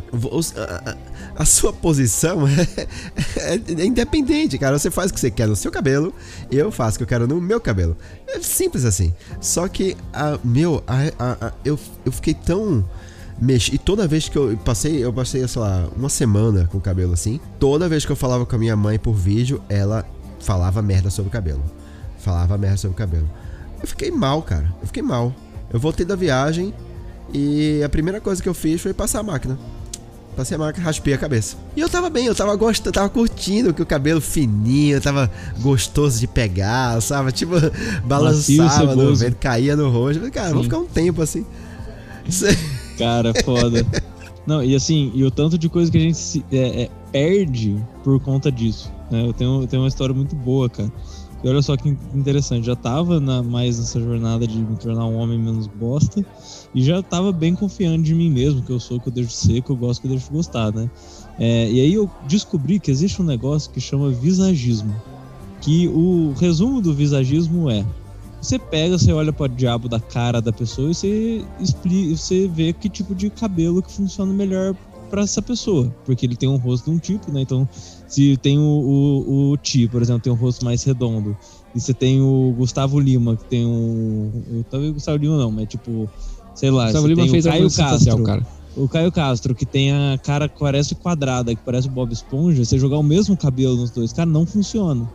A, 0.58 0.90
a, 0.90 0.98
a 1.44 1.46
sua 1.46 1.72
posição 1.72 2.48
é, 2.48 2.62
é, 3.38 3.54
é, 3.54 3.86
independente, 3.86 4.58
cara. 4.58 4.80
Você 4.80 4.90
faz 4.90 5.12
o 5.12 5.14
que 5.14 5.20
você 5.20 5.30
quer 5.30 5.48
no 5.48 5.56
seu 5.56 5.72
cabelo, 5.72 6.12
eu 6.52 6.72
faço 6.72 6.96
o 6.96 6.98
que 6.98 7.04
eu 7.04 7.08
quero 7.08 7.28
no 7.28 7.40
meu 7.40 7.62
cabelo. 7.62 7.96
É 8.28 8.40
simples 8.40 8.84
assim. 8.84 9.14
Só 9.40 9.68
que, 9.68 9.96
a, 10.12 10.40
meu, 10.44 10.84
a, 10.88 11.54
eu, 11.64 11.78
eu 12.04 12.12
fiquei 12.12 12.34
tão 12.34 12.84
e 13.42 13.78
toda 13.78 14.08
vez 14.08 14.30
que 14.30 14.38
eu 14.38 14.56
passei, 14.64 15.04
eu 15.04 15.12
passei, 15.12 15.48
sei 15.48 15.62
lá, 15.62 15.88
uma 15.98 16.10
semana 16.10 16.68
com 16.72 16.78
o 16.78 16.82
cabelo 16.82 17.14
assim. 17.14 17.40
Toda 17.60 17.90
vez 17.90 18.06
que 18.06 18.12
eu 18.12 18.16
falava 18.16 18.46
com 18.46 18.56
a 18.56 18.60
minha 18.60 18.76
mãe 18.76 19.00
por 19.00 19.14
vídeo, 19.14 19.62
ela 19.68 20.06
falava 20.40 20.82
merda 20.82 21.10
sobre 21.10 21.30
o 21.30 21.32
cabelo. 21.32 21.64
Falava 22.20 22.56
merda 22.58 22.78
sobre 22.78 22.94
o 22.94 22.98
cabelo. 22.98 23.28
Eu 23.82 23.88
fiquei 23.88 24.12
mal, 24.12 24.44
cara. 24.44 24.72
Eu 24.80 24.88
fiquei 24.88 25.02
mal. 25.02 25.34
Eu 25.74 25.80
voltei 25.80 26.06
da 26.06 26.16
viagem 26.16 26.72
e 27.34 27.82
a 27.84 27.90
primeira 27.90 28.22
coisa 28.22 28.44
que 28.44 28.48
eu 28.48 28.54
fiz 28.54 28.80
foi 28.80 28.94
passar 28.94 29.22
a 29.22 29.24
máquina. 29.24 29.58
Passei 30.36 30.56
a 30.56 30.60
máquina, 30.60 30.86
raspei 30.86 31.14
a 31.14 31.18
cabeça. 31.18 31.58
E 31.76 31.82
eu 31.82 31.90
tava 31.90 32.10
bem, 32.12 32.26
eu 32.26 32.36
tava 32.36 32.56
gostando, 32.56 32.94
tava 32.94 33.10
curtindo 33.10 33.74
que 33.74 33.82
o 33.82 33.86
cabelo 33.86 34.22
fininho, 34.22 35.02
tava 35.02 35.30
gostoso 35.60 36.20
de 36.20 36.28
pegar, 36.28 37.02
sabe? 37.02 37.32
Tipo, 37.32 37.56
balançava 38.06 38.96
no 38.96 39.16
vento, 39.16 39.38
caía 39.38 39.76
no 39.76 39.90
rosto. 39.90 40.20
Falei, 40.20 40.32
cara, 40.32 40.50
Sim. 40.50 40.54
vou 40.54 40.64
ficar 40.64 40.78
um 40.78 40.86
tempo 40.86 41.22
assim. 41.24 41.44
Cara, 43.02 43.34
foda. 43.44 43.86
Não, 44.46 44.64
e 44.64 44.76
assim, 44.76 45.12
e 45.14 45.24
o 45.24 45.32
tanto 45.32 45.58
de 45.58 45.70
coisa 45.70 45.92
que 45.92 45.98
a 45.98 46.02
gente 46.02 46.18
se, 46.18 46.46
é, 46.52 46.84
é, 46.84 46.90
perde 47.12 47.76
por 48.04 48.20
conta 48.20 48.52
disso. 48.52 48.92
Né? 49.10 49.26
Eu, 49.26 49.34
tenho, 49.34 49.62
eu 49.62 49.68
tenho 49.68 49.82
uma 49.82 49.88
história 49.88 50.14
muito 50.14 50.36
boa, 50.36 50.70
cara. 50.70 50.92
E 51.44 51.50
olha 51.50 51.62
só 51.62 51.76
que 51.76 51.90
interessante, 52.14 52.66
já 52.66 52.76
tava 52.76 53.20
na, 53.20 53.42
mais 53.42 53.80
nessa 53.80 54.00
jornada 54.00 54.46
de 54.46 54.58
me 54.60 54.76
tornar 54.76 55.06
um 55.08 55.18
homem 55.18 55.40
menos 55.40 55.66
bosta 55.66 56.24
e 56.74 56.84
já 56.84 57.02
tava 57.02 57.32
bem 57.32 57.56
confiante 57.56 58.04
de 58.04 58.14
mim 58.14 58.30
mesmo, 58.30 58.62
que 58.62 58.72
eu 58.72 58.80
sou, 58.80 59.00
que 59.00 59.10
eu 59.10 59.12
deixo 59.12 59.30
de 59.30 59.36
ser, 59.36 59.62
que 59.64 59.72
eu 59.72 59.76
gosto, 59.76 60.02
que 60.02 60.08
eu 60.08 60.12
deixo 60.12 60.28
de 60.28 60.34
gostar, 60.34 60.72
né? 60.72 60.90
É, 61.40 61.72
e 61.72 61.82
aí 61.82 61.94
eu 61.96 62.08
descobri 62.28 62.80
que 62.80 62.92
existe 62.92 63.22
um 63.24 63.26
negócio 63.26 63.72
que 63.72 63.82
chama 63.82 64.12
visagismo, 64.12 64.94
que 65.62 65.88
o 65.88 66.34
resumo 66.34 66.80
do 66.80 66.94
visagismo 66.94 67.72
é 67.72 67.84
você 68.42 68.58
pega, 68.58 68.98
você 68.98 69.14
olha 69.14 69.32
para 69.32 69.46
o 69.46 69.56
diabo 69.56 69.88
da 69.88 70.00
cara 70.00 70.42
da 70.42 70.52
pessoa 70.52 70.90
e 70.92 70.96
você 70.96 71.46
explica, 71.60 72.18
você 72.18 72.48
vê 72.48 72.74
que 72.74 72.90
tipo 72.90 73.14
de 73.14 73.30
cabelo 73.30 73.82
que 73.84 73.92
funciona 73.92 74.34
melhor 74.34 74.76
para 75.12 75.22
essa 75.22 75.42
pessoa, 75.42 75.94
porque 76.06 76.26
ele 76.26 76.36
tem 76.38 76.48
um 76.48 76.56
rosto 76.56 76.90
de 76.90 76.96
um 76.96 76.98
tipo, 76.98 77.32
né? 77.32 77.42
Então, 77.42 77.68
se 78.08 78.38
tem 78.38 78.58
o, 78.58 78.62
o, 78.62 79.52
o 79.52 79.58
Ti, 79.58 79.88
por 79.88 80.02
exemplo, 80.02 80.22
tem 80.22 80.32
um 80.32 80.38
rosto 80.38 80.64
mais 80.64 80.84
redondo, 80.84 81.38
e 81.76 81.80
você 81.80 81.94
tem 81.94 82.22
o 82.22 82.54
Gustavo 82.58 83.00
Lima, 83.00 83.36
que 83.36 83.44
tem 83.46 83.66
um. 83.66 84.64
Talvez 84.70 84.92
o 84.92 84.94
Gustavo 84.94 85.18
Lima 85.18 85.38
não, 85.38 85.52
mas 85.52 85.68
tipo, 85.68 86.10
sei 86.56 86.72
lá. 86.72 86.86
Gustavo 86.86 87.08
Lima 87.08 87.28
fez 87.28 87.46
o 87.46 87.50
Caio 87.50 87.72
Castro. 87.72 88.24
Cara. 88.24 88.48
O 88.76 88.88
Caio 88.88 89.12
Castro, 89.12 89.54
que 89.54 89.66
tem 89.66 89.92
a 89.92 90.18
cara 90.18 90.48
que 90.48 90.58
parece 90.58 90.96
quadrada, 90.96 91.54
que 91.54 91.62
parece 91.62 91.88
o 91.88 91.92
Bob 91.92 92.12
Esponja, 92.14 92.64
você 92.64 92.80
jogar 92.80 92.98
o 92.98 93.04
mesmo 93.04 93.36
cabelo 93.36 93.76
nos 93.76 93.92
dois, 93.92 94.14
cara, 94.14 94.30
não 94.30 94.46
funciona. 94.46 95.10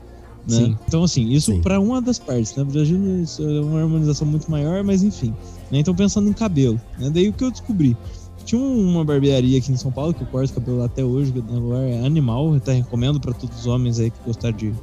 Né? 0.49 0.77
Então, 0.87 1.03
assim, 1.03 1.29
isso 1.29 1.61
para 1.61 1.81
uma 1.81 2.01
das 2.01 2.19
partes, 2.19 2.55
né? 2.55 2.63
O 2.63 2.67
Brasil 2.67 2.97
é 3.41 3.61
uma 3.61 3.81
harmonização 3.81 4.27
muito 4.27 4.49
maior, 4.51 4.85
mas 4.85 5.03
enfim. 5.03 5.35
Né? 5.71 5.81
Então, 5.81 5.95
pensando 5.95 6.29
em 6.29 6.33
cabelo, 6.33 6.81
né? 6.99 7.11
Daí 7.11 7.29
o 7.29 7.33
que 7.33 7.43
eu 7.43 7.51
descobri? 7.51 7.97
Tinha 8.45 8.61
uma 8.61 9.05
barbearia 9.05 9.59
aqui 9.59 9.73
em 9.73 9.77
São 9.77 9.91
Paulo 9.91 10.15
que 10.15 10.23
eu 10.23 10.27
corto 10.29 10.55
cabelo 10.55 10.85
até 10.85 11.05
hoje, 11.05 11.33
que 11.33 11.41
é 11.41 12.07
animal. 12.07 12.51
Eu 12.51 12.55
até 12.55 12.75
recomendo 12.75 13.19
para 13.19 13.33
todos 13.33 13.59
os 13.59 13.67
homens 13.67 13.99
aí 13.99 14.09
que 14.09 14.19
gostarem 14.25 14.57
de, 14.57 14.75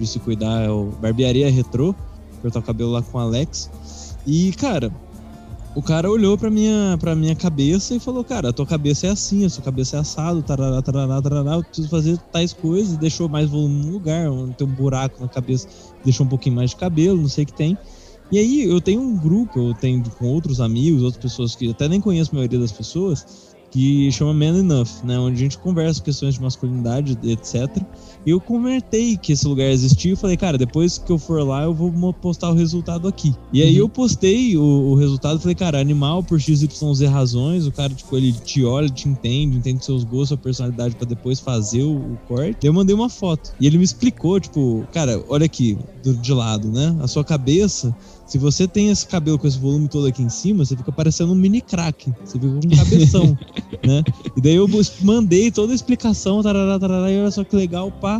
de 0.00 0.06
se 0.08 0.18
cuidar. 0.18 0.64
É 0.64 0.68
o 0.68 0.86
Barbearia 1.00 1.48
Retrô, 1.48 1.94
cortar 2.40 2.58
o 2.58 2.62
cabelo 2.62 2.90
lá 2.90 3.00
com 3.00 3.16
o 3.16 3.20
Alex. 3.20 3.70
E, 4.26 4.50
cara, 4.54 4.92
o 5.74 5.82
cara 5.82 6.10
olhou 6.10 6.36
pra 6.36 6.50
minha, 6.50 6.96
pra 7.00 7.14
minha 7.14 7.34
cabeça 7.34 7.94
e 7.94 8.00
falou, 8.00 8.22
cara, 8.22 8.50
a 8.50 8.52
tua 8.52 8.66
cabeça 8.66 9.06
é 9.06 9.10
assim, 9.10 9.44
a 9.44 9.50
sua 9.50 9.64
cabeça 9.64 9.96
é 9.96 10.00
assado, 10.00 10.42
tarará, 10.42 10.82
tarará, 10.82 11.22
tarará, 11.22 11.54
eu 11.54 11.64
preciso 11.64 11.88
fazer 11.88 12.18
tais 12.30 12.52
coisas, 12.52 12.96
deixou 12.98 13.28
mais 13.28 13.48
volume 13.48 13.86
no 13.86 13.92
lugar, 13.92 14.28
tem 14.56 14.66
um 14.66 14.70
buraco 14.70 15.20
na 15.20 15.28
cabeça, 15.28 15.66
deixou 16.04 16.26
um 16.26 16.28
pouquinho 16.28 16.56
mais 16.56 16.70
de 16.70 16.76
cabelo, 16.76 17.20
não 17.20 17.28
sei 17.28 17.44
o 17.44 17.46
que 17.46 17.54
tem. 17.54 17.76
E 18.30 18.38
aí 18.38 18.62
eu 18.62 18.80
tenho 18.80 19.00
um 19.00 19.16
grupo, 19.16 19.70
eu 19.70 19.74
tenho 19.74 20.02
com 20.18 20.26
outros 20.26 20.60
amigos, 20.60 21.02
outras 21.02 21.22
pessoas 21.22 21.54
que 21.54 21.70
até 21.70 21.88
nem 21.88 22.00
conheço 22.00 22.32
a 22.32 22.36
maioria 22.36 22.58
das 22.58 22.72
pessoas, 22.72 23.52
que 23.70 24.12
chama 24.12 24.34
Man 24.34 24.58
Enough, 24.58 25.02
né? 25.02 25.18
Onde 25.18 25.36
a 25.36 25.38
gente 25.38 25.58
conversa 25.58 26.02
questões 26.02 26.34
de 26.34 26.42
masculinidade, 26.42 27.18
etc. 27.24 27.82
E 28.24 28.30
eu 28.30 28.40
comentei 28.40 29.16
que 29.16 29.32
esse 29.32 29.46
lugar 29.46 29.66
existia 29.70 30.12
e 30.12 30.16
falei, 30.16 30.36
cara, 30.36 30.56
depois 30.56 30.98
que 30.98 31.10
eu 31.10 31.18
for 31.18 31.42
lá, 31.46 31.64
eu 31.64 31.74
vou 31.74 32.12
postar 32.12 32.50
o 32.50 32.54
resultado 32.54 33.08
aqui. 33.08 33.34
E 33.52 33.62
aí 33.62 33.74
uhum. 33.74 33.80
eu 33.80 33.88
postei 33.88 34.56
o, 34.56 34.62
o 34.62 34.94
resultado 34.94 35.40
falei, 35.40 35.54
cara, 35.54 35.80
animal 35.80 36.22
por 36.22 36.40
XYZ 36.40 37.00
razões, 37.10 37.66
o 37.66 37.72
cara, 37.72 37.92
tipo, 37.92 38.16
ele 38.16 38.32
te 38.32 38.64
olha, 38.64 38.88
te 38.88 39.08
entende, 39.08 39.56
entende 39.56 39.84
seus 39.84 40.04
gostos, 40.04 40.28
sua 40.28 40.36
personalidade 40.36 40.94
para 40.94 41.06
depois 41.06 41.40
fazer 41.40 41.82
o, 41.82 41.96
o 41.96 42.18
corte. 42.28 42.66
Eu 42.66 42.72
mandei 42.72 42.94
uma 42.94 43.08
foto. 43.08 43.52
E 43.58 43.66
ele 43.66 43.78
me 43.78 43.84
explicou, 43.84 44.38
tipo, 44.38 44.86
cara, 44.92 45.22
olha 45.28 45.46
aqui, 45.46 45.76
do, 46.02 46.14
de 46.14 46.32
lado, 46.32 46.70
né? 46.70 46.96
A 47.00 47.08
sua 47.08 47.24
cabeça 47.24 47.94
se 48.32 48.38
você 48.38 48.66
tem 48.66 48.88
esse 48.88 49.06
cabelo 49.06 49.38
com 49.38 49.46
esse 49.46 49.58
volume 49.58 49.88
todo 49.88 50.06
aqui 50.06 50.22
em 50.22 50.30
cima, 50.30 50.64
você 50.64 50.74
fica 50.74 50.90
parecendo 50.90 51.32
um 51.32 51.34
mini 51.34 51.60
crack. 51.60 52.10
Você 52.24 52.38
fica 52.38 52.50
com 52.50 52.66
um 52.66 52.76
cabeção, 52.76 53.38
né? 53.86 54.02
E 54.34 54.40
daí 54.40 54.54
eu 54.54 54.66
mandei 55.02 55.50
toda 55.50 55.70
a 55.72 55.74
explicação, 55.74 56.42
tarará, 56.42 56.78
tarará, 56.78 57.10
e 57.10 57.20
olha 57.20 57.30
só 57.30 57.44
que 57.44 57.54
legal, 57.54 57.90
pá. 57.90 58.11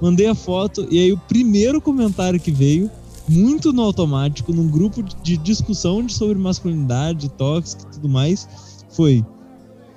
Mandei 0.00 0.26
a 0.26 0.34
foto, 0.34 0.86
e 0.90 0.98
aí 0.98 1.12
o 1.12 1.18
primeiro 1.18 1.80
comentário 1.80 2.40
que 2.40 2.50
veio, 2.50 2.90
muito 3.28 3.72
no 3.72 3.82
automático, 3.82 4.52
num 4.52 4.68
grupo 4.68 5.02
de 5.02 5.36
discussão 5.36 6.08
sobre 6.08 6.38
masculinidade, 6.38 7.28
tóxica 7.30 7.82
e 7.82 7.94
tudo 7.94 8.08
mais, 8.08 8.48
foi. 8.90 9.24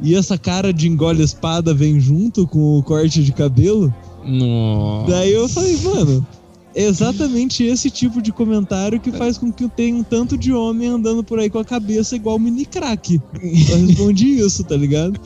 E 0.02 0.16
essa 0.16 0.38
cara 0.38 0.74
de 0.74 0.88
engole 0.88 1.24
espada 1.24 1.74
vem 1.74 2.00
junto 2.00 2.48
com 2.48 2.80
o 2.80 2.84
corte 2.84 3.24
de 3.24 3.32
cabelo? 3.32 3.94
Nossa. 4.26 5.12
Daí 5.12 5.34
eu 5.34 5.48
falei, 5.50 5.78
mano, 5.78 6.26
exatamente 6.74 7.64
esse 7.64 7.90
tipo 7.90 8.22
de 8.22 8.32
comentário 8.32 9.00
que 9.00 9.12
faz 9.12 9.38
com 9.38 9.52
que 9.52 9.66
eu 9.66 9.70
tenha 9.70 9.96
um 9.96 10.04
tanto 10.04 10.38
de 10.38 10.54
homem 10.54 10.88
andando 10.88 11.24
por 11.24 11.40
aí 11.40 11.50
com 11.50 11.60
a 11.60 11.66
cabeça 11.66 12.16
igual 12.16 12.40
mini 12.40 12.66
crack. 12.66 13.20
Eu 13.70 13.86
respondi 13.86 14.40
isso, 14.40 14.64
tá 14.64 14.76
ligado? 14.76 15.20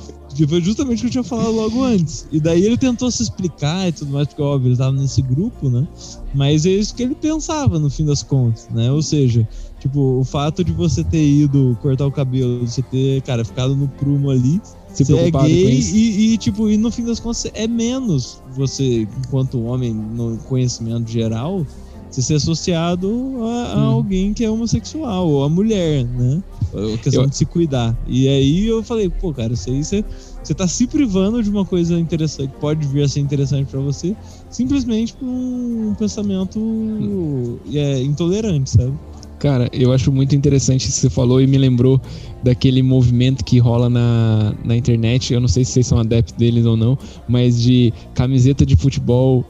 Foi 0.48 0.62
justamente 0.62 1.00
o 1.00 1.02
que 1.02 1.08
eu 1.08 1.12
tinha 1.12 1.24
falado 1.24 1.52
logo 1.52 1.84
antes. 1.84 2.28
E 2.32 2.40
daí 2.40 2.66
ele 2.66 2.78
tentou 2.78 3.10
se 3.12 3.24
explicar 3.24 3.88
e 3.88 3.92
tudo 3.92 4.12
mais, 4.12 4.28
porque 4.28 4.42
óbvio, 4.42 4.70
ele 4.70 4.78
tava 4.78 4.94
nesse 4.94 5.22
grupo, 5.22 5.70
né? 5.70 5.88
Mas 6.34 6.66
é 6.66 6.70
isso 6.70 6.96
que 6.96 7.04
ele 7.04 7.16
pensava 7.16 7.80
no 7.80 7.90
fim 7.90 8.06
das 8.06 8.24
contas, 8.24 8.68
né? 8.74 8.92
Ou 8.92 9.02
seja, 9.02 9.48
tipo, 9.80 10.00
o 10.20 10.24
fato 10.24 10.64
de 10.64 10.72
você 10.72 11.04
ter 11.04 11.24
ido 11.24 11.78
cortar 11.82 12.06
o 12.06 12.12
cabelo, 12.12 12.66
você 12.66 12.82
ter, 12.82 13.22
cara, 13.22 13.46
ficado 13.46 13.76
no 13.76 13.88
prumo 13.88 14.30
ali, 14.30 14.60
se 14.94 15.04
você 15.04 15.14
é 15.16 15.32
gay 15.32 15.80
e, 15.80 16.34
e, 16.34 16.38
tipo, 16.38 16.70
e 16.70 16.78
no 16.78 16.92
fim 16.92 17.04
das 17.04 17.20
contas 17.20 17.50
é 17.54 17.68
menos 17.68 18.42
você, 18.56 19.08
enquanto 19.26 19.64
homem, 19.64 19.94
no 19.94 20.38
conhecimento 20.38 21.10
geral, 21.10 21.66
você 22.10 22.22
ser 22.22 22.36
associado 22.36 23.10
a, 23.42 23.74
a 23.74 23.80
hum. 23.80 23.94
alguém 23.94 24.34
que 24.34 24.46
é 24.46 24.50
homossexual, 24.50 25.28
ou 25.28 25.44
a 25.44 25.50
mulher, 25.50 26.06
né? 26.06 26.44
A 26.74 26.98
questão 26.98 27.24
eu... 27.24 27.30
de 27.30 27.36
se 27.36 27.46
cuidar. 27.46 27.96
E 28.08 28.28
aí 28.28 28.66
eu 28.66 28.84
falei, 28.84 29.10
pô, 29.10 29.34
cara, 29.34 29.54
isso 29.54 29.70
aí 29.70 29.84
você, 29.84 30.04
você 30.44 30.54
tá 30.54 30.68
se 30.68 30.88
privando 30.88 31.42
de 31.42 31.50
uma 31.50 31.66
coisa 31.66 32.00
interessante, 32.00 32.52
que 32.52 32.60
pode 32.60 32.88
vir 32.88 33.04
a 33.04 33.08
ser 33.08 33.20
interessante 33.20 33.68
para 33.70 33.80
você, 33.80 34.16
simplesmente 34.50 35.14
por 35.14 35.26
um 35.26 35.96
pensamento 35.98 36.60
hum. 36.60 37.58
é, 37.74 38.02
intolerante, 38.02 38.72
sabe? 38.72 38.94
Cara, 39.40 39.70
eu 39.74 39.92
acho 39.92 40.10
muito 40.10 40.34
interessante 40.34 40.88
isso 40.88 40.96
que 40.96 41.02
você 41.02 41.10
falou 41.10 41.42
e 41.42 41.46
me 41.46 41.58
lembrou 41.58 42.00
daquele 42.42 42.82
movimento 42.82 43.44
que 43.44 43.60
rola 43.60 43.90
na, 43.90 44.56
na 44.64 44.74
internet. 44.74 45.34
Eu 45.34 45.42
não 45.42 45.50
sei 45.50 45.66
se 45.66 45.74
vocês 45.74 45.88
são 45.88 46.00
adeptos 46.00 46.34
deles 46.36 46.66
ou 46.66 46.78
não, 46.78 46.98
mas 47.28 47.62
de 47.62 47.94
camiseta 48.14 48.66
de 48.66 48.78
futebol 48.78 49.44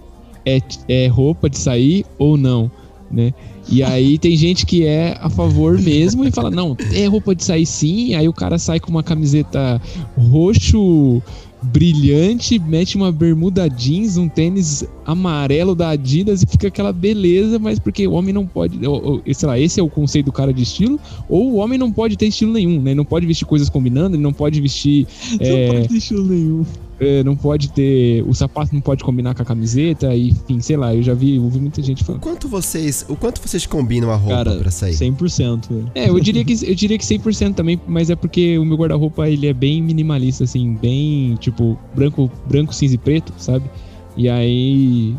é, 0.46 0.60
é 0.88 1.08
roupa 1.08 1.48
de 1.48 1.60
sair 1.60 2.06
ou 2.18 2.38
não, 2.38 2.72
né? 3.14 3.34
E 3.70 3.84
aí 3.84 4.18
tem 4.18 4.36
gente 4.36 4.66
que 4.66 4.86
é 4.86 5.18
a 5.22 5.30
favor 5.30 5.80
mesmo 5.80 6.26
e 6.26 6.32
fala, 6.32 6.50
não, 6.50 6.76
é 6.94 7.06
roupa 7.06 7.36
de 7.36 7.44
sair 7.44 7.66
sim. 7.66 8.16
Aí 8.16 8.28
o 8.28 8.34
cara 8.34 8.58
sai 8.58 8.80
com 8.80 8.90
uma 8.90 9.04
camiseta 9.04 9.82
roxo 10.18 11.22
brilhante, 11.64 12.60
mete 12.60 12.98
uma 12.98 13.12
bermuda 13.12 13.70
jeans, 13.70 14.18
um 14.18 14.28
tênis 14.28 14.84
amarelo 15.06 15.74
da 15.74 15.92
Adidas 15.92 16.44
e 16.44 16.46
fica 16.46 16.68
aquela 16.68 16.92
beleza, 16.92 17.58
mas 17.58 17.80
porque 17.80 18.06
o 18.06 18.12
homem 18.12 18.34
não 18.34 18.46
pode, 18.46 18.86
ou, 18.86 19.22
ou, 19.26 19.34
sei 19.34 19.48
lá, 19.48 19.58
esse 19.58 19.80
é 19.80 19.84
o 19.84 19.90
conceito 19.90 20.26
do 20.26 20.32
cara 20.32 20.54
de 20.54 20.62
estilo, 20.62 21.00
ou 21.30 21.54
o 21.54 21.56
homem 21.56 21.78
não 21.78 21.92
pode 21.92 22.18
ter 22.18 22.28
estilo 22.28 22.52
nenhum, 22.52 22.82
né? 22.82 22.92
Ele 22.92 22.98
não 22.98 23.06
pode 23.06 23.26
vestir 23.26 23.46
coisas 23.46 23.70
combinando, 23.70 24.16
ele 24.18 24.24
não 24.24 24.34
pode 24.34 24.60
vestir. 24.60 25.08
Não 25.32 25.38
é, 25.40 25.68
pode 25.68 25.88
ter 25.88 25.96
estilo 25.96 26.26
nenhum. 26.26 26.66
É, 27.00 27.24
não 27.24 27.36
pode 27.36 27.72
ter. 27.72 28.24
O 28.28 28.34
sapato 28.34 28.74
não 28.74 28.82
pode 28.82 29.04
combinar 29.04 29.34
com 29.34 29.42
a 29.42 29.46
camiseta, 29.46 30.16
e, 30.16 30.30
enfim, 30.30 30.62
sei 30.62 30.78
lá, 30.78 30.94
eu 30.94 31.02
já 31.02 31.14
vi, 31.14 31.40
ouvi 31.40 31.60
muita 31.60 31.82
gente 31.82 32.04
falando. 32.04 32.22
O 32.22 32.24
quanto 32.24 32.48
vocês, 32.48 33.06
o 33.10 33.16
quanto 33.16 33.42
vocês 33.42 33.66
combinam 33.66 34.12
a 34.12 34.16
roupa 34.16 34.36
Cara, 34.36 34.56
pra 34.58 34.72
sair? 34.72 34.94
100%. 34.94 35.70
Velho. 35.70 35.92
É, 35.96 36.10
eu 36.10 36.20
diria, 36.20 36.46
que, 36.46 36.54
eu 36.54 36.76
diria 36.76 36.98
que 36.98 37.06
100% 37.06 37.56
também, 37.56 37.80
mas 37.88 38.10
é 38.10 38.16
porque 38.16 38.58
o 38.58 38.66
meu 38.66 38.78
guarda-roupa 38.78 39.28
ele 39.30 39.48
é 39.48 39.54
bem 39.54 39.82
minimalista, 39.82 40.44
assim, 40.44 40.76
bem, 40.76 41.36
tipo, 41.36 41.78
branco, 41.96 42.32
branco, 42.48 42.74
cinza 42.74 42.96
e 42.96 42.98
preto, 42.98 43.34
sabe? 43.38 43.70
E 44.16 44.30
aí 44.30 45.16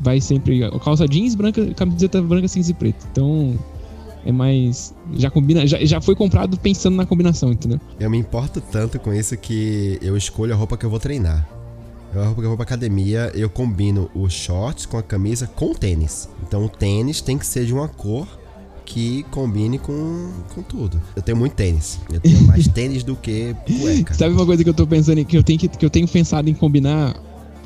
vai 0.00 0.20
sempre. 0.20 0.60
Calça 0.82 1.06
jeans, 1.06 1.34
branca, 1.34 1.64
camiseta 1.74 2.22
branca, 2.22 2.48
cinza 2.48 2.70
e 2.70 2.74
preto. 2.74 3.06
Então 3.12 3.58
é 4.28 4.32
mais. 4.32 4.94
Já 5.14 5.30
combina. 5.30 5.66
Já, 5.66 5.78
já 5.84 6.02
foi 6.02 6.14
comprado 6.14 6.58
pensando 6.58 6.96
na 6.96 7.06
combinação, 7.06 7.50
entendeu? 7.50 7.80
Eu 7.98 8.10
me 8.10 8.18
importo 8.18 8.60
tanto 8.60 9.00
com 9.00 9.12
isso 9.12 9.34
que 9.38 9.98
eu 10.02 10.16
escolho 10.18 10.52
a 10.52 10.56
roupa 10.56 10.76
que 10.76 10.84
eu 10.84 10.90
vou 10.90 11.00
treinar. 11.00 11.48
Eu, 12.14 12.20
a 12.20 12.26
roupa 12.26 12.42
que 12.42 12.44
eu 12.44 12.50
vou 12.50 12.56
pra 12.56 12.64
academia, 12.64 13.32
eu 13.34 13.48
combino 13.48 14.10
os 14.14 14.34
shorts 14.34 14.84
com 14.84 14.98
a 14.98 15.02
camisa 15.02 15.46
com 15.46 15.70
o 15.70 15.74
tênis. 15.74 16.28
Então 16.46 16.66
o 16.66 16.68
tênis 16.68 17.22
tem 17.22 17.38
que 17.38 17.46
ser 17.46 17.64
de 17.64 17.72
uma 17.72 17.88
cor 17.88 18.28
que 18.84 19.22
combine 19.30 19.78
com, 19.78 20.30
com 20.54 20.62
tudo. 20.62 21.00
Eu 21.16 21.22
tenho 21.22 21.36
muito 21.38 21.54
tênis. 21.54 21.98
Eu 22.12 22.20
tenho 22.20 22.42
mais 22.42 22.68
tênis 22.68 23.02
do 23.02 23.16
que 23.16 23.56
cueca. 23.80 24.12
Sabe 24.12 24.34
uma 24.34 24.44
coisa 24.44 24.62
que 24.62 24.68
eu 24.68 24.74
tô 24.74 24.86
pensando 24.86 25.24
que 25.24 25.38
eu 25.38 25.42
tenho 25.42 25.58
que, 25.58 25.68
que 25.68 25.84
eu 25.84 25.90
tenho 25.90 26.06
pensado 26.06 26.50
em 26.50 26.54
combinar 26.54 27.18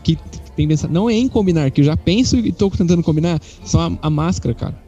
que 0.04 0.16
tem 0.56 0.68
pensado, 0.68 0.92
não 0.92 1.08
é 1.08 1.14
em 1.14 1.28
combinar, 1.28 1.70
que 1.70 1.80
eu 1.80 1.84
já 1.84 1.96
penso 1.96 2.36
e 2.36 2.52
tô 2.52 2.68
tentando 2.70 3.02
combinar, 3.04 3.40
são 3.64 3.80
a, 3.80 4.06
a 4.06 4.10
máscara, 4.10 4.52
cara 4.52 4.81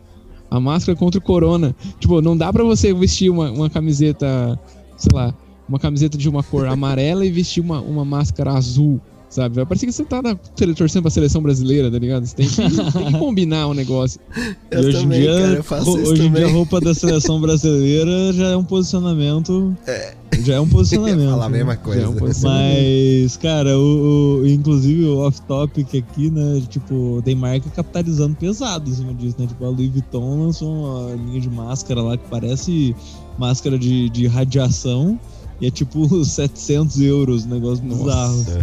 a 0.56 0.60
máscara 0.60 0.96
contra 0.96 1.18
o 1.18 1.22
corona. 1.22 1.74
Tipo, 1.98 2.20
não 2.20 2.36
dá 2.36 2.52
para 2.52 2.62
você 2.62 2.94
vestir 2.94 3.30
uma, 3.30 3.50
uma 3.50 3.68
camiseta, 3.68 4.58
sei 4.96 5.10
lá, 5.12 5.34
uma 5.68 5.78
camiseta 5.78 6.16
de 6.16 6.28
uma 6.28 6.42
cor 6.42 6.66
amarela 6.66 7.24
e 7.26 7.30
vestir 7.30 7.60
uma, 7.60 7.80
uma 7.80 8.04
máscara 8.04 8.52
azul 8.52 9.00
sabe? 9.34 9.56
Vai 9.56 9.66
parecer 9.66 9.86
que 9.86 9.92
você 9.92 10.04
tá 10.04 10.22
na, 10.22 10.36
torcendo 10.74 11.02
pra 11.02 11.10
seleção 11.10 11.42
brasileira, 11.42 11.90
tá 11.90 11.98
ligado? 11.98 12.24
Você 12.24 12.36
tem 12.36 12.48
que, 12.48 12.56
tem 12.56 13.12
que 13.12 13.18
combinar 13.18 13.66
o 13.66 13.70
um 13.70 13.74
negócio. 13.74 14.20
Eu 14.70 14.82
e 14.82 14.86
hoje 14.86 14.98
também, 14.98 15.18
em 15.18 15.22
dia, 15.22 15.34
cara, 15.34 15.56
eu 15.56 15.64
faço 15.64 15.90
hoje 15.90 16.26
em 16.26 16.32
dia 16.32 16.46
a 16.46 16.50
roupa 16.50 16.80
da 16.80 16.94
seleção 16.94 17.40
brasileira 17.42 18.32
já 18.32 18.48
é 18.48 18.56
um 18.56 18.64
posicionamento. 18.64 19.76
É. 19.86 20.14
Já 20.42 20.54
é 20.54 20.60
um 20.60 20.68
posicionamento. 20.68 21.30
falar 21.30 21.46
a 21.46 21.48
mesma 21.48 21.76
coisa. 21.76 22.02
É 22.02 22.08
um 22.08 22.14
Mas, 22.42 23.36
cara, 23.36 23.78
o, 23.78 24.40
o, 24.40 24.46
inclusive 24.46 25.04
o 25.04 25.18
off-topic 25.18 25.94
aqui, 25.94 26.30
né? 26.30 26.62
Tipo, 26.68 27.22
tem 27.24 27.34
marca 27.34 27.70
capitalizando 27.70 28.34
pesado 28.34 28.90
em 28.90 28.94
cima 28.94 29.14
disso, 29.14 29.36
né? 29.38 29.46
Tipo, 29.46 29.64
a 29.64 29.68
Louis 29.68 29.90
Vuitton 29.90 30.44
lançou 30.46 30.68
uma 30.68 31.14
linha 31.14 31.40
de 31.40 31.50
máscara 31.50 32.02
lá 32.02 32.16
que 32.16 32.28
parece 32.28 32.96
máscara 33.38 33.78
de, 33.78 34.10
de 34.10 34.26
radiação 34.26 35.18
e 35.60 35.66
é 35.66 35.70
tipo 35.70 36.06
700 36.24 37.00
euros, 37.00 37.44
um 37.44 37.50
negócio 37.50 37.84
bizarro. 37.84 38.44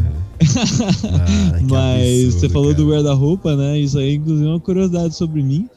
ah, 1.05 1.59
Mas 1.69 2.25
absurdo, 2.25 2.39
você 2.39 2.49
falou 2.49 2.71
cara. 2.71 2.83
do 2.83 2.89
guarda-roupa, 2.89 3.55
né? 3.55 3.79
Isso 3.79 3.97
aí, 3.97 4.15
inclusive, 4.15 4.47
é 4.47 4.51
uma 4.51 4.59
curiosidade 4.59 5.15
sobre 5.15 5.41
mim, 5.41 5.69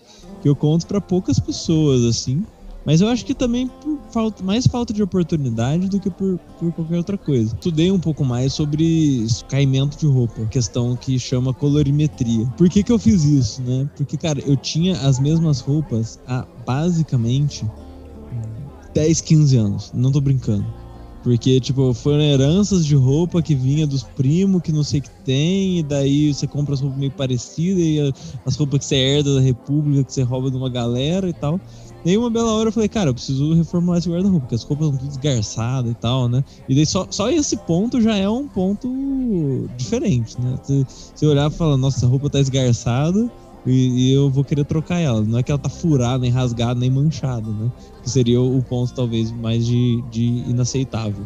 que 0.42 0.48
eu 0.48 0.56
conto 0.56 0.86
para 0.86 1.00
poucas 1.00 1.38
pessoas, 1.38 2.04
assim. 2.04 2.44
Mas 2.84 3.00
eu 3.00 3.08
acho 3.08 3.24
que 3.24 3.32
também 3.32 3.66
por 3.66 3.98
falta, 4.10 4.44
mais 4.44 4.66
falta 4.66 4.92
de 4.92 5.02
oportunidade 5.02 5.88
do 5.88 5.98
que 5.98 6.10
por, 6.10 6.38
por 6.58 6.70
qualquer 6.72 6.98
outra 6.98 7.16
coisa. 7.16 7.54
Estudei 7.54 7.90
um 7.90 7.98
pouco 7.98 8.24
mais 8.24 8.52
sobre 8.52 9.26
caimento 9.48 9.96
de 9.96 10.06
roupa, 10.06 10.44
questão 10.46 10.94
que 10.94 11.18
chama 11.18 11.54
colorimetria. 11.54 12.46
Por 12.58 12.68
que, 12.68 12.82
que 12.82 12.92
eu 12.92 12.98
fiz 12.98 13.24
isso, 13.24 13.62
né? 13.62 13.88
Porque, 13.96 14.18
cara, 14.18 14.40
eu 14.40 14.54
tinha 14.56 14.98
as 15.00 15.18
mesmas 15.18 15.60
roupas 15.60 16.18
há 16.26 16.46
basicamente 16.66 17.64
10, 18.92 19.20
15 19.22 19.56
anos. 19.56 19.90
Não 19.94 20.12
tô 20.12 20.20
brincando. 20.20 20.66
Porque, 21.24 21.58
tipo, 21.58 21.94
foram 21.94 22.20
heranças 22.20 22.84
de 22.84 22.94
roupa 22.94 23.40
que 23.40 23.54
vinha 23.54 23.86
dos 23.86 24.02
primos, 24.02 24.60
que 24.60 24.70
não 24.70 24.84
sei 24.84 25.00
o 25.00 25.02
que 25.02 25.10
tem, 25.24 25.78
e 25.78 25.82
daí 25.82 26.34
você 26.34 26.46
compra 26.46 26.74
as 26.74 26.82
roupas 26.82 26.98
meio 26.98 27.10
parecidas, 27.12 27.82
e 27.82 28.12
as 28.44 28.54
roupas 28.56 28.80
que 28.80 28.84
você 28.84 28.96
herda 28.96 29.34
da 29.34 29.40
República, 29.40 30.04
que 30.04 30.12
você 30.12 30.22
rouba 30.22 30.50
de 30.50 30.56
uma 30.58 30.68
galera 30.68 31.26
e 31.26 31.32
tal. 31.32 31.58
E 32.04 32.10
aí, 32.10 32.18
uma 32.18 32.28
bela 32.28 32.52
hora, 32.52 32.68
eu 32.68 32.72
falei, 32.72 32.90
cara, 32.90 33.08
eu 33.08 33.14
preciso 33.14 33.54
reformular 33.54 33.98
esse 33.98 34.10
guarda-roupa, 34.10 34.40
porque 34.40 34.54
as 34.54 34.62
roupas 34.64 34.88
são 34.88 34.96
tudo 34.98 35.08
desgarçadas 35.08 35.90
e 35.90 35.94
tal, 35.94 36.28
né? 36.28 36.44
E 36.68 36.74
daí, 36.74 36.84
só, 36.84 37.06
só 37.10 37.30
esse 37.30 37.56
ponto 37.56 38.02
já 38.02 38.14
é 38.14 38.28
um 38.28 38.46
ponto 38.46 39.66
diferente, 39.78 40.38
né? 40.38 40.58
Você, 40.62 40.84
você 41.14 41.26
olhar 41.26 41.50
e 41.50 41.54
falar, 41.54 41.78
nossa, 41.78 42.00
essa 42.00 42.06
roupa 42.06 42.28
tá 42.28 42.38
esgarçada, 42.38 43.30
e, 43.66 44.10
e, 44.10 44.12
eu 44.12 44.28
vou 44.28 44.44
querer 44.44 44.64
trocar 44.66 44.98
ela. 44.98 45.22
Não 45.22 45.38
é 45.38 45.42
que 45.42 45.50
ela 45.50 45.58
tá 45.58 45.70
furada, 45.70 46.18
nem 46.18 46.30
rasgada, 46.30 46.78
nem 46.78 46.90
manchada, 46.90 47.50
né? 47.50 47.72
Que 48.04 48.10
seria 48.10 48.40
o 48.40 48.62
ponto 48.62 48.94
talvez 48.94 49.32
mais 49.32 49.66
de, 49.66 50.02
de 50.10 50.22
inaceitável. 50.48 51.24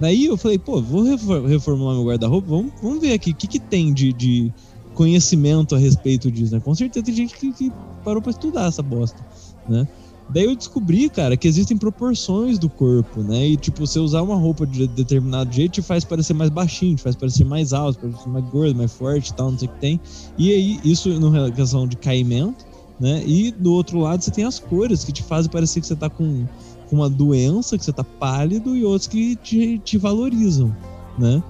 Daí 0.00 0.26
eu 0.26 0.36
falei, 0.36 0.58
pô, 0.58 0.80
vou 0.82 1.04
reformular 1.46 1.94
meu 1.94 2.04
guarda-roupa, 2.04 2.48
vamos, 2.48 2.72
vamos 2.82 3.00
ver 3.00 3.12
aqui 3.12 3.30
o 3.30 3.34
que, 3.34 3.46
que 3.46 3.60
tem 3.60 3.92
de, 3.92 4.12
de 4.12 4.52
conhecimento 4.94 5.74
a 5.74 5.78
respeito 5.78 6.30
disso, 6.30 6.54
né? 6.54 6.60
Com 6.60 6.74
certeza 6.74 7.06
tem 7.06 7.14
gente 7.14 7.36
que, 7.36 7.52
que 7.52 7.72
parou 8.04 8.20
para 8.20 8.30
estudar 8.30 8.68
essa 8.68 8.82
bosta, 8.82 9.24
né? 9.68 9.86
Daí 10.28 10.44
eu 10.44 10.56
descobri, 10.56 11.08
cara, 11.08 11.36
que 11.36 11.46
existem 11.46 11.76
proporções 11.76 12.58
do 12.58 12.68
corpo, 12.68 13.22
né? 13.22 13.46
E, 13.46 13.56
tipo, 13.56 13.86
você 13.86 14.00
usar 14.00 14.22
uma 14.22 14.34
roupa 14.34 14.66
de 14.66 14.86
determinado 14.88 15.52
jeito 15.54 15.74
te 15.74 15.82
faz 15.82 16.04
parecer 16.04 16.34
mais 16.34 16.50
baixinho, 16.50 16.96
te 16.96 17.02
faz 17.02 17.14
parecer 17.14 17.44
mais 17.44 17.72
alto, 17.72 18.00
parecer 18.00 18.28
mais 18.28 18.44
gordo, 18.46 18.74
mais 18.74 18.92
forte 18.92 19.30
e 19.30 19.34
tal, 19.34 19.52
não 19.52 19.58
sei 19.58 19.68
o 19.68 19.70
que 19.70 19.80
tem. 19.80 20.00
E 20.36 20.52
aí, 20.52 20.80
isso 20.84 21.08
no 21.20 21.30
relação 21.30 21.86
de 21.86 21.96
caimento, 21.96 22.65
né? 22.98 23.22
E 23.26 23.50
do 23.50 23.72
outro 23.72 23.98
lado 24.00 24.22
você 24.22 24.30
tem 24.30 24.44
as 24.44 24.58
cores 24.58 25.04
que 25.04 25.12
te 25.12 25.22
fazem 25.22 25.50
parecer 25.50 25.80
que 25.80 25.86
você 25.86 25.96
tá 25.96 26.08
com, 26.08 26.46
uma 26.90 27.10
doença, 27.10 27.76
que 27.76 27.84
você 27.84 27.92
tá 27.92 28.04
pálido 28.04 28.76
e 28.76 28.84
outros 28.84 29.08
que 29.08 29.36
te, 29.36 29.78
te 29.80 29.98
valorizam, 29.98 30.74
né? 31.18 31.42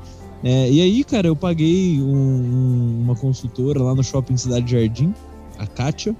É, 0.42 0.70
e 0.70 0.80
aí, 0.80 1.04
cara, 1.04 1.26
eu 1.26 1.36
paguei 1.36 2.00
um, 2.00 3.02
uma 3.02 3.14
consultora 3.16 3.82
lá 3.82 3.94
no 3.94 4.02
shopping 4.02 4.36
Cidade 4.36 4.70
Jardim, 4.70 5.14
a 5.58 5.66
Kátia. 5.66 6.14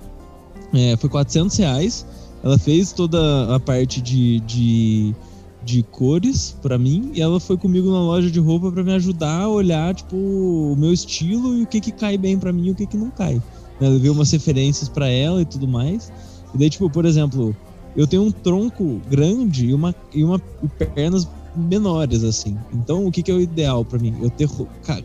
É, 0.75 0.97
foi 0.97 1.09
400 1.09 1.57
reais. 1.57 2.07
Ela 2.43 2.59
fez 2.59 2.93
toda 2.93 3.55
a 3.55 3.61
parte 3.61 4.01
de, 4.01 4.41
de, 4.41 5.15
de 5.65 5.83
cores 5.83 6.57
para 6.63 6.79
mim 6.79 7.11
e 7.15 7.21
ela 7.21 7.41
foi 7.41 7.57
comigo 7.57 7.91
na 7.91 8.01
loja 8.01 8.31
de 8.31 8.39
roupa 8.39 8.71
para 8.71 8.83
me 8.83 8.93
ajudar 8.95 9.43
a 9.43 9.49
olhar, 9.49 9.95
tipo, 9.95 10.17
o 10.17 10.77
meu 10.77 10.93
estilo 10.93 11.57
e 11.59 11.63
o 11.63 11.67
que 11.67 11.81
que 11.81 11.93
cai 11.93 12.17
bem 12.17 12.39
para 12.39 12.53
mim 12.53 12.67
e 12.67 12.71
o 12.71 12.75
que 12.75 12.87
que 12.87 12.97
não 12.97 13.11
cai. 13.11 13.41
Ela 13.81 13.91
levei 13.91 14.11
umas 14.11 14.31
referências 14.31 14.89
para 14.89 15.09
ela 15.09 15.43
e 15.43 15.45
tudo 15.45 15.69
mais. 15.69 16.13
E 16.55 16.59
daí, 16.59 16.71
tipo, 16.71 16.89
por 16.89 17.05
exemplo, 17.05 17.57
eu 17.97 18.07
tenho 18.07 18.23
um 18.23 18.31
tronco 18.31 19.01
grande 19.09 19.67
e 19.67 19.75
uma, 19.75 19.95
e 20.15 20.23
uma 20.23 20.41
e 20.63 20.87
pernas 20.87 21.29
menores, 21.55 22.23
assim. 22.23 22.57
Então, 22.73 23.07
o 23.07 23.11
que, 23.11 23.23
que 23.23 23.31
é 23.31 23.35
o 23.35 23.41
ideal 23.41 23.85
para 23.85 23.99
mim? 23.99 24.15
Eu 24.21 24.31
ter 24.31 24.49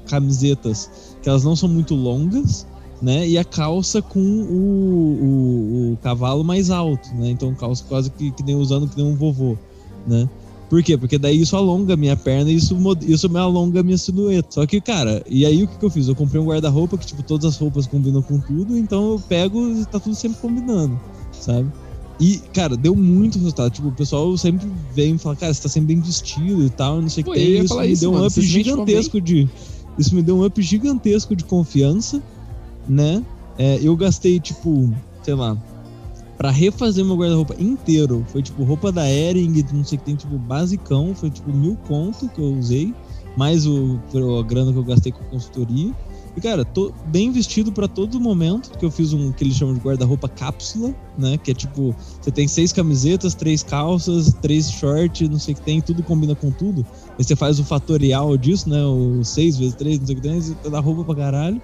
camisetas 0.06 1.18
que 1.22 1.30
elas 1.30 1.44
não 1.44 1.56
são 1.56 1.70
muito 1.70 1.96
longas, 1.96 2.68
né? 3.02 3.28
E 3.28 3.38
a 3.38 3.44
calça 3.44 4.02
com 4.02 4.20
o, 4.20 5.24
o, 5.24 5.94
o 5.94 5.98
cavalo 5.98 6.44
mais 6.44 6.70
alto, 6.70 7.10
né? 7.16 7.32
Então 7.32 7.56
calça 7.56 7.84
quase 7.88 8.12
que, 8.12 8.32
que 8.32 8.44
nem 8.44 8.56
usando 8.56 8.88
que 8.88 8.98
nem 8.98 9.06
um 9.06 9.16
vovô, 9.16 9.58
né? 10.06 10.30
Por 10.72 10.82
quê? 10.82 10.98
Porque 10.98 11.18
daí 11.18 11.42
isso 11.42 11.58
alonga 11.58 11.96
a 11.96 11.98
minha 11.98 12.16
perna 12.16 12.50
e 12.50 12.56
isso, 12.56 12.74
isso 13.02 13.30
me 13.30 13.38
alonga 13.38 13.82
a 13.82 13.84
minha 13.84 13.98
silhueta. 13.98 14.48
Só 14.52 14.66
que, 14.66 14.80
cara, 14.80 15.22
e 15.30 15.46
aí 15.46 15.64
o 15.64 15.68
que, 15.68 15.78
que 15.78 15.86
eu 15.86 15.90
fiz? 15.90 16.08
Eu 16.08 16.16
comprei 16.16 16.42
um 16.42 16.46
guarda-roupa 16.46 16.98
que, 16.98 17.06
tipo, 17.06 17.22
todas 17.22 17.46
as 17.46 17.58
roupas 17.58 17.86
combinam 17.86 18.22
com 18.22 18.40
tudo, 18.40 18.78
então 18.78 19.12
eu 19.12 19.20
pego 19.20 19.70
e 19.70 19.86
tá 19.86 20.00
tudo 20.00 20.16
sempre 20.16 20.40
combinando, 20.40 20.98
sabe? 21.34 21.70
E, 22.18 22.38
cara, 22.54 22.78
deu 22.78 22.96
muito 22.96 23.38
resultado. 23.38 23.70
Tipo, 23.70 23.90
o 23.90 23.92
pessoal 23.92 24.38
sempre 24.38 24.66
vem 24.96 25.16
e 25.16 25.18
fala, 25.18 25.36
cara, 25.36 25.54
você 25.54 25.62
tá 25.62 25.68
sempre 25.68 25.94
bem 25.94 26.02
vestido 26.02 26.66
e 26.66 26.70
tal, 26.70 27.02
não 27.02 27.10
sei 27.10 27.22
o 27.22 27.26
que 27.26 27.34
tem. 27.34 27.64
Isso 27.66 27.78
me 27.78 27.88
isso, 27.88 28.02
deu 28.02 28.12
mano, 28.14 28.24
um 28.24 28.28
up 28.28 28.42
gigantesco 28.42 29.20
de. 29.20 29.50
Isso 30.00 30.16
me 30.16 30.22
deu 30.22 30.38
um 30.38 30.46
up 30.46 30.62
gigantesco 30.62 31.36
de 31.36 31.44
confiança 31.44 32.24
né? 32.88 33.24
É, 33.58 33.80
eu 33.82 33.96
gastei, 33.96 34.40
tipo, 34.40 34.90
sei 35.24 35.34
lá, 35.34 35.58
para 36.42 36.50
refazer 36.50 37.06
meu 37.06 37.16
guarda-roupa 37.16 37.56
inteiro. 37.60 38.26
Foi 38.30 38.42
tipo 38.42 38.64
roupa 38.64 38.92
da 38.92 39.08
Ering, 39.08 39.64
não 39.72 39.86
sei 39.86 39.96
o 39.96 40.00
que 40.00 40.06
tem, 40.06 40.16
tipo, 40.16 40.40
basicão. 40.40 41.14
Foi 41.14 41.30
tipo 41.30 41.54
mil 41.54 41.78
conto 41.88 42.28
que 42.30 42.42
eu 42.42 42.58
usei, 42.58 42.96
mais 43.38 43.68
o, 43.68 44.00
a 44.40 44.42
grana 44.42 44.74
que 44.74 44.80
eu 44.80 44.84
gastei 44.84 45.12
com 45.12 45.24
consultoria. 45.26 45.94
E, 46.36 46.42
cara, 46.42 46.66
tô 46.66 46.92
bem 47.06 47.32
vestido 47.32 47.72
para 47.72 47.88
todo 47.88 48.20
momento, 48.20 48.76
que 48.76 48.84
eu 48.84 48.90
fiz 48.90 49.14
um 49.14 49.32
que 49.32 49.44
eles 49.44 49.56
chamam 49.56 49.76
de 49.76 49.82
guarda-roupa 49.82 50.28
cápsula, 50.28 50.96
né? 51.16 51.38
Que 51.38 51.52
é 51.52 51.54
tipo, 51.54 51.96
você 52.20 52.32
tem 52.32 52.48
seis 52.48 52.74
camisetas, 52.74 53.36
três 53.36 53.62
calças, 53.62 54.34
três 54.42 54.72
shorts, 54.72 55.30
não 55.30 55.38
sei 55.38 55.54
o 55.54 55.58
que 55.58 55.62
tem, 55.64 55.80
tudo 55.80 56.02
combina 56.02 56.34
com 56.34 56.50
tudo. 56.50 56.84
Aí 57.20 57.24
você 57.24 57.36
faz 57.36 57.60
o 57.60 57.64
fatorial 57.64 58.36
disso, 58.36 58.68
né? 58.68 58.84
O 58.84 59.24
seis 59.24 59.60
vezes 59.60 59.76
três, 59.76 60.00
não 60.00 60.08
sei 60.08 60.16
o 60.16 60.20
que 60.20 60.28
tem, 60.28 60.42
você 60.42 60.56
dá 60.72 60.80
roupa 60.80 61.04
pra 61.04 61.14
caralho. 61.14 61.62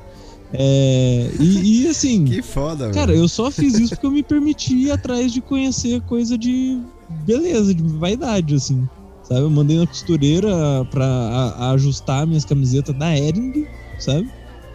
É, 0.53 1.29
e, 1.39 1.83
e, 1.83 1.87
assim. 1.87 2.25
Que 2.25 2.41
foda, 2.41 2.89
Cara, 2.91 3.13
eu 3.13 3.27
só 3.27 3.51
fiz 3.51 3.77
isso 3.77 3.89
porque 3.89 4.05
eu 4.05 4.11
me 4.11 4.23
permiti 4.23 4.75
ir 4.75 4.91
atrás 4.91 5.31
de 5.31 5.41
conhecer 5.41 6.01
coisa 6.01 6.37
de 6.37 6.79
beleza, 7.25 7.73
de 7.73 7.83
vaidade, 7.83 8.55
assim. 8.55 8.87
Sabe? 9.23 9.41
Eu 9.41 9.49
mandei 9.49 9.77
na 9.77 9.85
costureira 9.85 10.49
pra 10.89 11.05
a, 11.05 11.49
a 11.65 11.71
ajustar 11.71 12.25
minhas 12.25 12.45
camisetas 12.45 12.95
da 12.95 13.17
Ering, 13.17 13.65
sabe? 13.99 14.27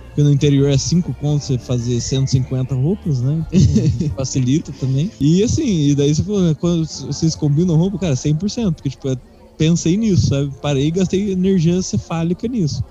Porque 0.09 0.23
no 0.23 0.31
interior 0.31 0.69
é 0.69 0.77
5 0.77 1.15
contos 1.15 1.47
você 1.47 1.57
fazer 1.57 1.99
150 1.99 2.75
roupas, 2.75 3.23
né? 3.23 3.47
Então, 3.51 4.11
facilita 4.15 4.71
também. 4.79 5.11
E 5.19 5.43
assim, 5.43 5.89
e 5.89 5.95
daí 5.95 6.15
você 6.15 6.23
falou, 6.23 6.43
né, 6.43 6.55
quando 6.55 6.87
vocês 6.87 7.35
combinam 7.35 7.77
roupa, 7.77 7.99
cara, 7.99 8.15
100%. 8.15 8.75
Porque, 8.75 8.91
tipo, 8.91 9.09
eu 9.09 9.17
pensei 9.57 9.97
nisso, 9.97 10.29
sabe? 10.29 10.53
Parei 10.61 10.89
e 10.89 10.91
gastei 10.91 11.33
energia 11.33 11.81
cefálica 11.81 12.47
nisso. 12.47 12.85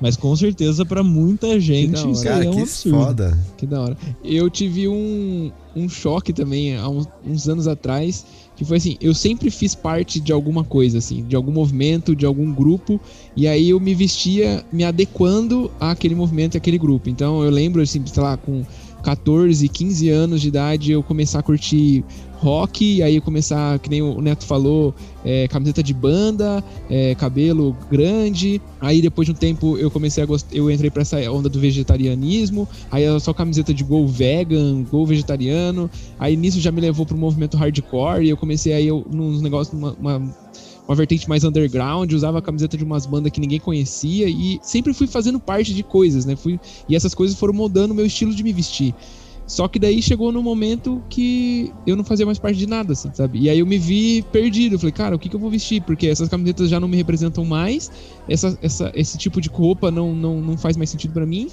Mas 0.00 0.16
com 0.16 0.34
certeza 0.36 0.84
para 0.84 1.02
muita 1.02 1.58
gente 1.58 2.10
isso 2.10 2.22
Cara, 2.22 2.44
é 2.44 2.48
um 2.48 2.52
que 2.52 2.60
absurdo. 2.60 2.98
foda. 2.98 3.38
Que 3.56 3.66
da 3.66 3.80
hora. 3.80 3.96
Eu 4.22 4.50
tive 4.50 4.86
um, 4.88 5.50
um 5.74 5.88
choque 5.88 6.32
também 6.32 6.76
há 6.76 6.88
uns, 6.88 7.08
uns, 7.26 7.48
anos 7.48 7.66
atrás, 7.66 8.24
que 8.54 8.64
foi 8.64 8.76
assim, 8.76 8.96
eu 9.00 9.14
sempre 9.14 9.50
fiz 9.50 9.74
parte 9.74 10.20
de 10.20 10.32
alguma 10.32 10.64
coisa, 10.64 10.98
assim, 10.98 11.24
de 11.24 11.34
algum 11.34 11.52
movimento, 11.52 12.14
de 12.14 12.26
algum 12.26 12.52
grupo, 12.52 13.00
e 13.34 13.46
aí 13.46 13.70
eu 13.70 13.80
me 13.80 13.94
vestia 13.94 14.64
me 14.70 14.84
adequando 14.84 15.70
àquele 15.80 16.14
movimento 16.14 16.56
e 16.56 16.58
àquele 16.58 16.78
grupo. 16.78 17.08
Então 17.08 17.42
eu 17.42 17.50
lembro, 17.50 17.80
assim, 17.80 18.02
sei 18.06 18.22
lá, 18.22 18.36
com 18.36 18.64
14, 19.02 19.68
15 19.68 20.08
anos 20.08 20.40
de 20.40 20.48
idade, 20.48 20.90
eu 20.90 21.00
começar 21.02 21.38
a 21.38 21.42
curtir 21.42 22.04
rock, 22.38 23.02
aí 23.02 23.16
eu 23.16 23.22
começar, 23.22 23.78
que 23.78 23.88
nem 23.88 24.02
o 24.02 24.20
Neto 24.20 24.44
falou, 24.44 24.94
é, 25.24 25.48
camiseta 25.48 25.82
de 25.82 25.92
banda, 25.92 26.62
é, 26.88 27.14
cabelo 27.14 27.76
grande. 27.90 28.60
Aí 28.80 29.00
depois 29.00 29.26
de 29.26 29.32
um 29.32 29.34
tempo 29.34 29.76
eu 29.78 29.90
comecei 29.90 30.22
a 30.22 30.26
gostar, 30.26 30.54
eu 30.54 30.70
entrei 30.70 30.90
para 30.90 31.02
essa 31.02 31.18
onda 31.30 31.48
do 31.48 31.58
vegetarianismo. 31.58 32.68
Aí 32.90 33.04
era 33.04 33.18
só 33.18 33.32
camiseta 33.32 33.72
de 33.72 33.82
gol 33.82 34.06
vegan, 34.06 34.84
gol 34.84 35.06
vegetariano. 35.06 35.90
Aí 36.18 36.36
nisso 36.36 36.60
já 36.60 36.70
me 36.70 36.80
levou 36.80 37.06
pro 37.06 37.16
movimento 37.16 37.56
hardcore 37.56 38.24
e 38.24 38.28
eu 38.28 38.36
comecei 38.36 38.72
aí 38.72 38.88
nos 39.10 39.40
negócios, 39.40 39.76
uma, 39.76 39.92
uma 39.98 40.36
uma 40.86 40.94
vertente 40.94 41.28
mais 41.28 41.42
underground, 41.42 42.12
usava 42.12 42.38
a 42.38 42.42
camiseta 42.42 42.76
de 42.76 42.84
umas 42.84 43.06
bandas 43.06 43.32
que 43.32 43.40
ninguém 43.40 43.58
conhecia 43.58 44.28
e 44.28 44.60
sempre 44.62 44.94
fui 44.94 45.06
fazendo 45.06 45.40
parte 45.40 45.74
de 45.74 45.82
coisas, 45.82 46.24
né? 46.24 46.36
Fui, 46.36 46.60
e 46.88 46.94
essas 46.94 47.14
coisas 47.14 47.36
foram 47.36 47.52
moldando 47.52 47.92
o 47.92 47.96
meu 47.96 48.06
estilo 48.06 48.32
de 48.32 48.42
me 48.42 48.52
vestir. 48.52 48.94
Só 49.46 49.68
que 49.68 49.78
daí 49.78 50.02
chegou 50.02 50.32
no 50.32 50.42
momento 50.42 51.02
que 51.08 51.72
eu 51.86 51.94
não 51.94 52.02
fazia 52.02 52.26
mais 52.26 52.38
parte 52.38 52.58
de 52.58 52.66
nada, 52.66 52.94
assim, 52.94 53.10
sabe? 53.14 53.38
E 53.38 53.48
aí 53.48 53.60
eu 53.60 53.66
me 53.66 53.78
vi 53.78 54.22
perdido. 54.32 54.78
Falei, 54.78 54.92
cara, 54.92 55.14
o 55.14 55.18
que, 55.18 55.28
que 55.28 55.36
eu 55.36 55.40
vou 55.40 55.48
vestir? 55.48 55.80
Porque 55.82 56.08
essas 56.08 56.28
camisetas 56.28 56.68
já 56.68 56.80
não 56.80 56.88
me 56.88 56.96
representam 56.96 57.44
mais, 57.44 57.90
essa, 58.28 58.58
essa, 58.60 58.90
esse 58.92 59.16
tipo 59.16 59.40
de 59.40 59.48
roupa 59.48 59.90
não, 59.90 60.14
não, 60.14 60.40
não 60.40 60.58
faz 60.58 60.76
mais 60.76 60.90
sentido 60.90 61.12
para 61.12 61.24
mim. 61.24 61.48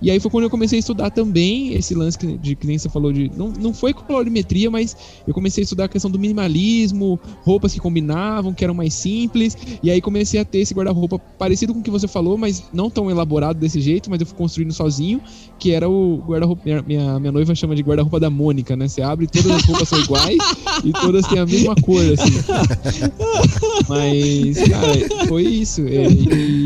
E 0.00 0.10
aí 0.10 0.20
foi 0.20 0.30
quando 0.30 0.44
eu 0.44 0.50
comecei 0.50 0.78
a 0.78 0.80
estudar 0.80 1.10
também 1.10 1.74
esse 1.74 1.94
lance 1.94 2.18
que, 2.18 2.38
de 2.38 2.54
que 2.54 2.66
nem 2.66 2.78
você 2.78 2.88
falou 2.88 3.12
de. 3.12 3.30
Não, 3.36 3.48
não 3.48 3.74
foi 3.74 3.92
colorimetria, 3.92 4.70
mas 4.70 4.96
eu 5.26 5.34
comecei 5.34 5.62
a 5.62 5.64
estudar 5.64 5.84
a 5.84 5.88
questão 5.88 6.10
do 6.10 6.18
minimalismo, 6.18 7.18
roupas 7.42 7.72
que 7.72 7.80
combinavam, 7.80 8.52
que 8.52 8.62
eram 8.62 8.74
mais 8.74 8.94
simples. 8.94 9.56
E 9.82 9.90
aí 9.90 10.00
comecei 10.00 10.40
a 10.40 10.44
ter 10.44 10.58
esse 10.58 10.72
guarda-roupa 10.74 11.18
parecido 11.18 11.74
com 11.74 11.80
o 11.80 11.82
que 11.82 11.90
você 11.90 12.06
falou, 12.06 12.38
mas 12.38 12.64
não 12.72 12.88
tão 12.88 13.10
elaborado 13.10 13.58
desse 13.58 13.80
jeito, 13.80 14.08
mas 14.08 14.20
eu 14.20 14.26
fui 14.26 14.36
construindo 14.36 14.72
sozinho, 14.72 15.20
que 15.58 15.72
era 15.72 15.88
o 15.88 16.22
guarda-roupa. 16.26 16.62
Minha, 16.64 16.82
minha, 16.82 17.18
minha, 17.18 17.32
noiva 17.32 17.54
chama 17.54 17.74
de 17.74 17.82
guarda-roupa 17.82 18.20
da 18.20 18.30
Mônica, 18.30 18.76
né? 18.76 18.86
Você 18.88 19.02
abre 19.02 19.26
todas 19.26 19.50
as 19.50 19.64
roupas 19.64 19.88
são 19.88 19.98
iguais 20.00 20.38
e 20.84 20.92
todas 20.92 21.26
têm 21.26 21.38
a 21.38 21.46
mesma 21.46 21.74
cor, 21.76 22.00
assim. 22.00 22.38
Mas, 23.88 24.58
cara, 24.68 25.26
foi 25.26 25.44
isso. 25.44 25.82
E, 25.82 26.06
e 26.06 26.57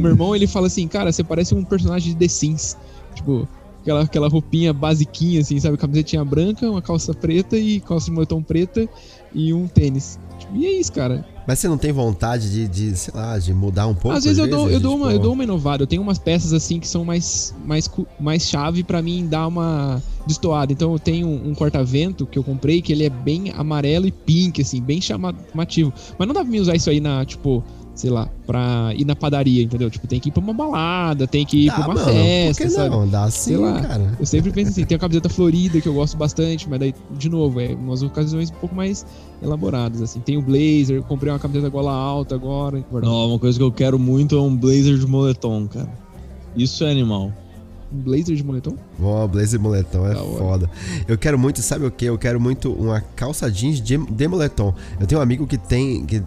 meu 0.00 0.10
irmão 0.10 0.34
ele 0.34 0.46
fala 0.46 0.66
assim, 0.66 0.86
cara, 0.88 1.12
você 1.12 1.22
parece 1.22 1.54
um 1.54 1.64
personagem 1.64 2.12
de 2.12 2.18
The 2.18 2.28
Sims. 2.28 2.76
Tipo, 3.14 3.48
aquela, 3.82 4.02
aquela 4.02 4.28
roupinha 4.28 4.72
basiquinha, 4.72 5.40
assim, 5.40 5.58
sabe? 5.58 5.76
Camisetinha 5.76 6.24
branca, 6.24 6.70
uma 6.70 6.82
calça 6.82 7.12
preta 7.14 7.56
e 7.56 7.80
calça 7.80 8.06
de 8.06 8.12
moletom 8.12 8.42
preta 8.42 8.88
e 9.34 9.52
um 9.52 9.66
tênis. 9.66 10.18
Tipo, 10.38 10.56
e 10.56 10.66
é 10.66 10.72
isso, 10.72 10.92
cara. 10.92 11.24
Mas 11.46 11.58
você 11.58 11.68
não 11.68 11.78
tem 11.78 11.90
vontade 11.90 12.50
de, 12.50 12.68
de 12.68 12.96
sei 12.96 13.12
lá, 13.12 13.38
de 13.38 13.52
mudar 13.52 13.86
um 13.86 13.94
pouco? 13.94 14.16
Às 14.16 14.24
vezes, 14.24 14.38
às 14.38 14.48
eu, 14.48 14.64
vezes, 14.66 14.70
dou, 14.70 14.70
eu, 14.70 14.80
dou 14.80 14.96
uma, 14.96 15.12
eu 15.12 15.18
dou 15.18 15.32
uma 15.32 15.42
inovada. 15.42 15.82
Eu 15.82 15.86
tenho 15.86 16.02
umas 16.02 16.18
peças 16.18 16.52
assim 16.52 16.78
que 16.78 16.86
são 16.86 17.04
mais, 17.04 17.54
mais, 17.64 17.90
mais 18.20 18.48
chave 18.48 18.84
para 18.84 19.02
mim 19.02 19.26
dar 19.26 19.48
uma 19.48 20.00
destoada. 20.26 20.72
Então 20.72 20.92
eu 20.92 20.98
tenho 20.98 21.26
um, 21.26 21.50
um 21.50 21.54
corta-vento 21.54 22.26
que 22.26 22.38
eu 22.38 22.44
comprei 22.44 22.80
que 22.80 22.92
ele 22.92 23.04
é 23.04 23.10
bem 23.10 23.50
amarelo 23.56 24.06
e 24.06 24.12
pink, 24.12 24.62
assim, 24.62 24.80
bem 24.80 25.00
chamativo. 25.00 25.92
Mas 26.18 26.28
não 26.28 26.34
dá 26.34 26.42
pra 26.42 26.50
mim 26.50 26.60
usar 26.60 26.76
isso 26.76 26.88
aí 26.88 27.00
na, 27.00 27.24
tipo, 27.24 27.64
sei 28.00 28.08
lá, 28.08 28.26
pra 28.46 28.92
ir 28.96 29.04
na 29.04 29.14
padaria, 29.14 29.62
entendeu? 29.62 29.90
Tipo, 29.90 30.06
tem 30.06 30.18
que 30.18 30.30
ir 30.30 30.32
pra 30.32 30.40
uma 30.42 30.54
balada, 30.54 31.26
tem 31.26 31.44
que 31.44 31.64
ir 31.64 31.66
Dá, 31.66 31.74
pra 31.74 31.84
uma 31.84 31.94
mano, 31.94 32.06
festa, 32.06 32.62
por 32.62 32.68
que 32.68 32.74
sabe? 32.74 32.90
Não, 32.96 33.06
dá 33.06 33.30
sim, 33.30 33.40
sei 33.40 33.56
lá. 33.58 33.80
cara. 33.82 34.16
Eu 34.18 34.24
sempre 34.24 34.50
penso 34.50 34.70
assim, 34.70 34.84
tem 34.86 34.96
a 34.96 34.98
camiseta 34.98 35.28
florida 35.28 35.80
que 35.82 35.86
eu 35.86 35.92
gosto 35.92 36.16
bastante, 36.16 36.66
mas 36.66 36.80
daí, 36.80 36.94
de 37.10 37.28
novo, 37.28 37.60
é 37.60 37.74
umas 37.74 38.02
ocasiões 38.02 38.50
um 38.50 38.54
pouco 38.54 38.74
mais 38.74 39.04
elaboradas, 39.42 40.00
assim. 40.00 40.18
Tem 40.20 40.38
o 40.38 40.42
blazer, 40.42 41.02
comprei 41.02 41.30
uma 41.30 41.38
camiseta 41.38 41.68
gola 41.68 41.92
alta 41.92 42.34
agora. 42.34 42.82
Não, 42.90 43.28
uma 43.28 43.38
coisa 43.38 43.58
que 43.58 43.64
eu 43.64 43.70
quero 43.70 43.98
muito 43.98 44.34
é 44.34 44.40
um 44.40 44.56
blazer 44.56 44.96
de 44.96 45.06
moletom, 45.06 45.68
cara. 45.68 45.90
Isso 46.56 46.82
é 46.84 46.90
animal. 46.90 47.30
Blazer 47.90 48.36
de 48.36 48.44
moletom? 48.44 48.76
Bom, 48.98 49.26
blazer 49.28 49.58
de 49.58 49.58
moletom 49.58 50.06
é 50.06 50.14
Da 50.14 50.22
hora. 50.22 50.38
foda. 50.38 50.70
Eu 51.08 51.18
quero 51.18 51.38
muito, 51.38 51.60
sabe 51.62 51.84
o 51.86 51.90
que? 51.90 52.04
Eu 52.04 52.18
quero 52.18 52.40
muito 52.40 52.72
uma 52.72 53.00
calça 53.16 53.50
jeans 53.50 53.80
de, 53.80 53.96
de 53.96 54.28
moletom. 54.28 54.74
Eu 54.98 55.06
tenho 55.06 55.20
um 55.20 55.22
amigo 55.22 55.46
que 55.46 55.58
tem. 55.58 56.04
Que, 56.04 56.22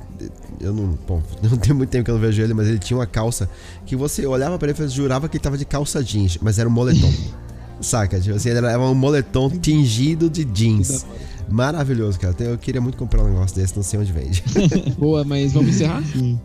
eu 0.60 0.74
não. 0.74 0.98
Bom, 1.08 1.22
não 1.42 1.58
tem 1.58 1.74
muito 1.74 1.90
tempo 1.90 2.06
que 2.06 2.12
eu 2.12 2.16
não 2.16 2.22
vejo 2.22 2.42
ele, 2.42 2.54
mas 2.54 2.68
ele 2.68 2.80
tinha 2.80 2.98
uma 2.98 3.06
calça 3.08 3.50
que 3.86 3.96
você 3.96 4.26
olhava 4.26 4.58
pra 4.58 4.70
ele 4.70 4.84
e 4.84 4.88
jurava 4.90 5.28
que 5.30 5.38
ele 5.38 5.44
tava 5.44 5.58
de 5.58 5.66
calça 5.66 6.04
jeans, 6.04 6.38
mas 6.42 6.60
era 6.60 6.68
um 6.68 6.72
moletom. 6.72 7.12
Saca? 7.82 8.20
Tipo 8.20 8.36
assim, 8.36 8.50
era 8.50 8.80
um 8.80 8.94
moletom 8.96 9.50
tingido 9.50 10.30
de 10.30 10.46
jeans. 10.46 11.06
Maravilhoso, 11.50 12.18
cara. 12.18 12.34
Eu 12.40 12.58
queria 12.58 12.80
muito 12.80 12.98
comprar 12.98 13.22
um 13.24 13.28
negócio 13.28 13.56
desse, 13.56 13.76
não 13.76 13.84
sei 13.84 14.00
onde 14.00 14.12
vende. 14.14 14.42
Boa, 14.98 15.26
mas 15.26 15.52
vamos 15.52 15.76
encerrar? 15.76 16.02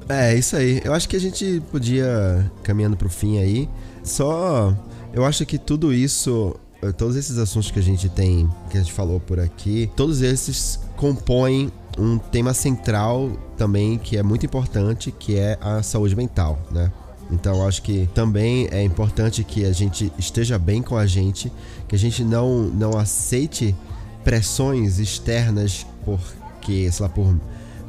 É, 0.09 0.37
isso 0.37 0.57
aí. 0.57 0.81
Eu 0.85 0.93
acho 0.93 1.09
que 1.09 1.15
a 1.15 1.21
gente 1.21 1.63
podia, 1.71 2.51
caminhando 2.65 2.97
pro 2.97 3.09
fim 3.09 3.39
aí, 3.39 3.69
só. 4.03 4.75
Eu 5.19 5.25
acho 5.25 5.45
que 5.45 5.59
tudo 5.59 5.93
isso, 5.93 6.55
eh, 6.81 6.93
todos 6.93 7.17
esses 7.17 7.39
assuntos 7.39 7.73
que 7.73 7.81
a 7.81 7.83
gente 7.83 8.09
tem, 8.09 8.49
que 8.71 8.79
a 8.79 8.81
gente 8.81 8.93
falou 8.93 9.19
por 9.19 9.41
aqui, 9.41 9.91
todos 9.97 10.23
esses 10.23 10.79
compõem 10.97 11.73
um 11.99 12.19
tema 12.19 12.55
central 12.55 13.33
também 13.57 13.99
que 13.99 14.17
é 14.17 14.23
muito 14.23 14.47
importante, 14.47 15.11
que 15.11 15.35
é 15.35 15.59
a 15.61 15.83
saúde 15.83 16.15
mental, 16.15 16.57
né? 16.71 16.93
Então 17.33 17.67
acho 17.67 17.83
que 17.83 18.09
também 18.15 18.69
é 18.71 18.81
importante 18.85 19.43
que 19.43 19.65
a 19.65 19.73
gente 19.73 20.13
esteja 20.17 20.57
bem 20.57 20.83
com 20.83 20.97
a 20.97 21.05
gente, 21.05 21.53
que 21.89 21.97
a 21.97 21.99
gente 21.99 22.23
não, 22.23 22.67
não 22.69 22.97
aceite 22.97 23.75
pressões 24.23 25.01
externas 25.01 25.85
porque, 26.05 26.93
sei 26.93 27.03
lá, 27.03 27.09
por 27.09 27.37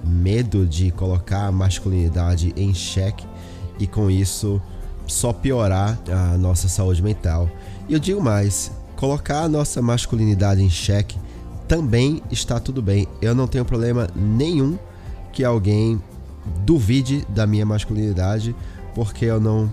medo 0.03 0.65
de 0.65 0.89
colocar 0.89 1.45
a 1.45 1.51
masculinidade 1.51 2.51
em 2.57 2.73
xeque 2.73 3.27
e 3.77 3.86
com 3.86 4.09
isso 4.09 4.59
só 5.10 5.34
piorar 5.34 5.99
a 6.10 6.38
nossa 6.38 6.68
saúde 6.68 7.01
mental. 7.01 7.49
E 7.88 7.93
eu 7.93 7.99
digo 7.99 8.22
mais, 8.22 8.72
colocar 8.95 9.43
a 9.43 9.49
nossa 9.49 9.82
masculinidade 9.82 10.62
em 10.62 10.70
xeque 10.70 11.18
também 11.68 12.22
está 12.32 12.60
tudo 12.60 12.82
bem. 12.82 13.07
Eu 13.22 13.36
não 13.36 13.47
tenho 13.47 13.64
problema 13.64 14.07
nenhum 14.16 14.78
que 15.32 15.43
alguém 15.43 16.01
duvide 16.66 17.26
da 17.30 17.45
minha 17.45 17.66
masculinidade, 17.66 18.55
porque 18.95 19.26
eu 19.26 19.39
não 19.39 19.72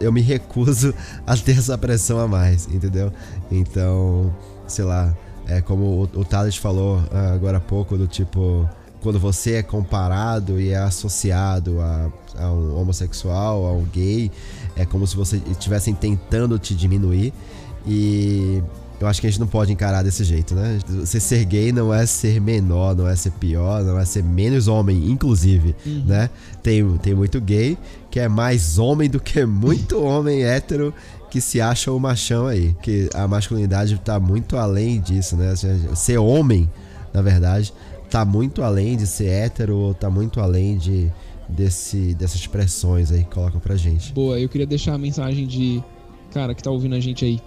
eu 0.00 0.10
me 0.10 0.22
recuso 0.22 0.94
a 1.26 1.36
ter 1.36 1.58
essa 1.58 1.76
pressão 1.76 2.18
a 2.18 2.26
mais, 2.26 2.66
entendeu? 2.66 3.12
Então, 3.50 4.34
sei 4.66 4.84
lá, 4.84 5.14
é 5.46 5.60
como 5.60 5.84
o, 5.84 6.20
o 6.20 6.24
Thales 6.24 6.56
falou 6.56 7.02
ah, 7.12 7.32
agora 7.34 7.58
há 7.58 7.60
pouco, 7.60 7.96
do 7.96 8.06
tipo, 8.06 8.68
quando 9.02 9.18
você 9.18 9.56
é 9.56 9.62
comparado 9.62 10.58
e 10.58 10.70
é 10.70 10.78
associado 10.78 11.80
a, 11.80 12.10
a 12.38 12.50
um 12.50 12.80
homossexual, 12.80 13.66
a 13.66 13.72
um 13.72 13.84
gay, 13.84 14.30
é 14.76 14.84
como 14.84 15.06
se 15.06 15.16
você 15.16 15.40
estivessem 15.50 15.94
tentando 15.94 16.58
te 16.58 16.74
diminuir. 16.74 17.32
E 17.86 18.62
eu 19.00 19.08
acho 19.08 19.20
que 19.20 19.26
a 19.26 19.30
gente 19.30 19.40
não 19.40 19.46
pode 19.46 19.72
encarar 19.72 20.02
desse 20.02 20.24
jeito, 20.24 20.54
né? 20.54 20.78
Você 20.88 21.18
ser 21.20 21.44
gay 21.44 21.72
não 21.72 21.92
é 21.92 22.06
ser 22.06 22.40
menor, 22.40 22.94
não 22.94 23.08
é 23.08 23.16
ser 23.16 23.32
pior, 23.32 23.82
não 23.82 23.98
é 23.98 24.04
ser 24.04 24.22
menos 24.22 24.68
homem, 24.68 25.10
inclusive, 25.10 25.74
né? 26.06 26.30
Tem, 26.62 26.88
tem 26.98 27.14
muito 27.14 27.40
gay 27.40 27.76
que 28.10 28.20
é 28.20 28.28
mais 28.28 28.78
homem 28.78 29.10
do 29.10 29.18
que 29.18 29.44
muito 29.44 30.00
homem 30.02 30.44
hétero 30.44 30.94
que 31.28 31.40
se 31.40 31.60
acha 31.60 31.90
o 31.90 31.98
machão 31.98 32.46
aí. 32.46 32.74
Que 32.80 33.10
a 33.12 33.26
masculinidade 33.26 33.98
tá 33.98 34.20
muito 34.20 34.56
além 34.56 35.00
disso, 35.00 35.36
né? 35.36 35.52
Ser 35.96 36.18
homem, 36.18 36.70
na 37.12 37.20
verdade, 37.20 37.74
tá 38.08 38.24
muito 38.24 38.62
além 38.62 38.96
de 38.96 39.06
ser 39.06 39.26
hétero, 39.26 39.76
ou 39.76 39.94
tá 39.94 40.08
muito 40.08 40.40
além 40.40 40.78
de 40.78 41.12
desse, 41.54 42.14
dessas 42.14 42.46
pressões 42.46 43.10
aí 43.10 43.24
que 43.24 43.30
colocam 43.30 43.60
pra 43.60 43.76
gente. 43.76 44.12
Boa, 44.12 44.38
eu 44.38 44.48
queria 44.48 44.66
deixar 44.66 44.94
a 44.94 44.98
mensagem 44.98 45.46
de 45.46 45.82
cara 46.32 46.54
que 46.54 46.62
tá 46.62 46.70
ouvindo 46.70 46.94
a 46.94 47.00
gente 47.00 47.24
aí. 47.24 47.40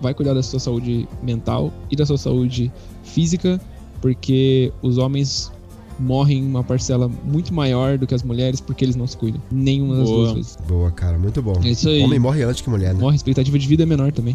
Vai 0.00 0.14
cuidar 0.14 0.32
da 0.32 0.42
sua 0.42 0.58
saúde 0.58 1.06
mental 1.22 1.72
e 1.90 1.96
da 1.96 2.06
sua 2.06 2.16
saúde 2.16 2.72
física, 3.04 3.60
porque 4.00 4.72
os 4.80 4.96
homens 4.96 5.52
morrem 5.98 6.42
uma 6.42 6.64
parcela 6.64 7.08
muito 7.08 7.52
maior 7.52 7.98
do 7.98 8.06
que 8.06 8.14
as 8.14 8.22
mulheres 8.22 8.58
porque 8.58 8.84
eles 8.84 8.96
não 8.96 9.06
se 9.06 9.16
cuidam. 9.16 9.40
Nenhuma 9.50 9.96
das 9.96 10.08
Boa. 10.08 10.22
duas 10.22 10.32
vezes. 10.32 10.58
Boa, 10.66 10.90
cara, 10.90 11.18
muito 11.18 11.42
bom. 11.42 11.60
É 11.62 11.68
isso 11.68 11.88
aí. 11.88 12.02
Homem 12.02 12.18
morre 12.18 12.42
antes 12.42 12.62
que 12.62 12.70
mulher, 12.70 12.94
né? 12.94 13.00
Morre, 13.00 13.14
a 13.14 13.16
expectativa 13.16 13.58
de 13.58 13.68
vida 13.68 13.82
é 13.82 13.86
menor 13.86 14.10
também. 14.12 14.34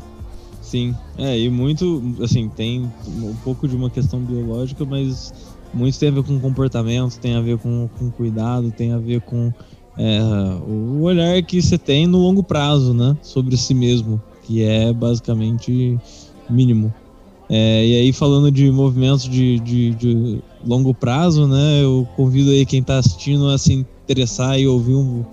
Sim, 0.61 0.95
é, 1.17 1.39
e 1.39 1.49
muito, 1.49 2.01
assim, 2.21 2.49
tem 2.49 2.91
um 3.07 3.35
pouco 3.43 3.67
de 3.67 3.75
uma 3.75 3.89
questão 3.89 4.19
biológica, 4.19 4.83
mas 4.83 5.31
muito 5.75 5.99
tem 5.99 6.09
a 6.09 6.11
ver 6.13 6.23
com 6.23 6.39
comportamento, 6.39 7.19
tem 7.19 7.35
a 7.35 7.41
ver 7.41 7.57
com, 7.57 7.89
com 7.99 8.09
cuidado, 8.09 8.71
tem 8.71 8.93
a 8.93 8.97
ver 8.97 9.21
com 9.21 9.51
é, 9.97 10.21
o 10.67 11.01
olhar 11.01 11.41
que 11.43 11.61
você 11.61 11.77
tem 11.77 12.07
no 12.07 12.17
longo 12.17 12.41
prazo, 12.41 12.93
né, 12.93 13.15
sobre 13.21 13.57
si 13.57 13.73
mesmo, 13.73 14.21
que 14.43 14.63
é 14.63 14.93
basicamente 14.93 15.99
mínimo. 16.49 16.93
É, 17.49 17.85
e 17.85 17.95
aí, 17.95 18.13
falando 18.13 18.49
de 18.49 18.71
movimentos 18.71 19.29
de, 19.29 19.59
de, 19.59 19.93
de 19.95 20.41
longo 20.65 20.93
prazo, 20.93 21.45
né, 21.47 21.83
eu 21.83 22.07
convido 22.15 22.51
aí 22.51 22.65
quem 22.65 22.79
está 22.79 22.97
assistindo 22.97 23.49
a 23.49 23.57
se 23.57 23.73
interessar 23.73 24.59
e 24.59 24.67
ouvir 24.67 24.95
um, 24.95 25.23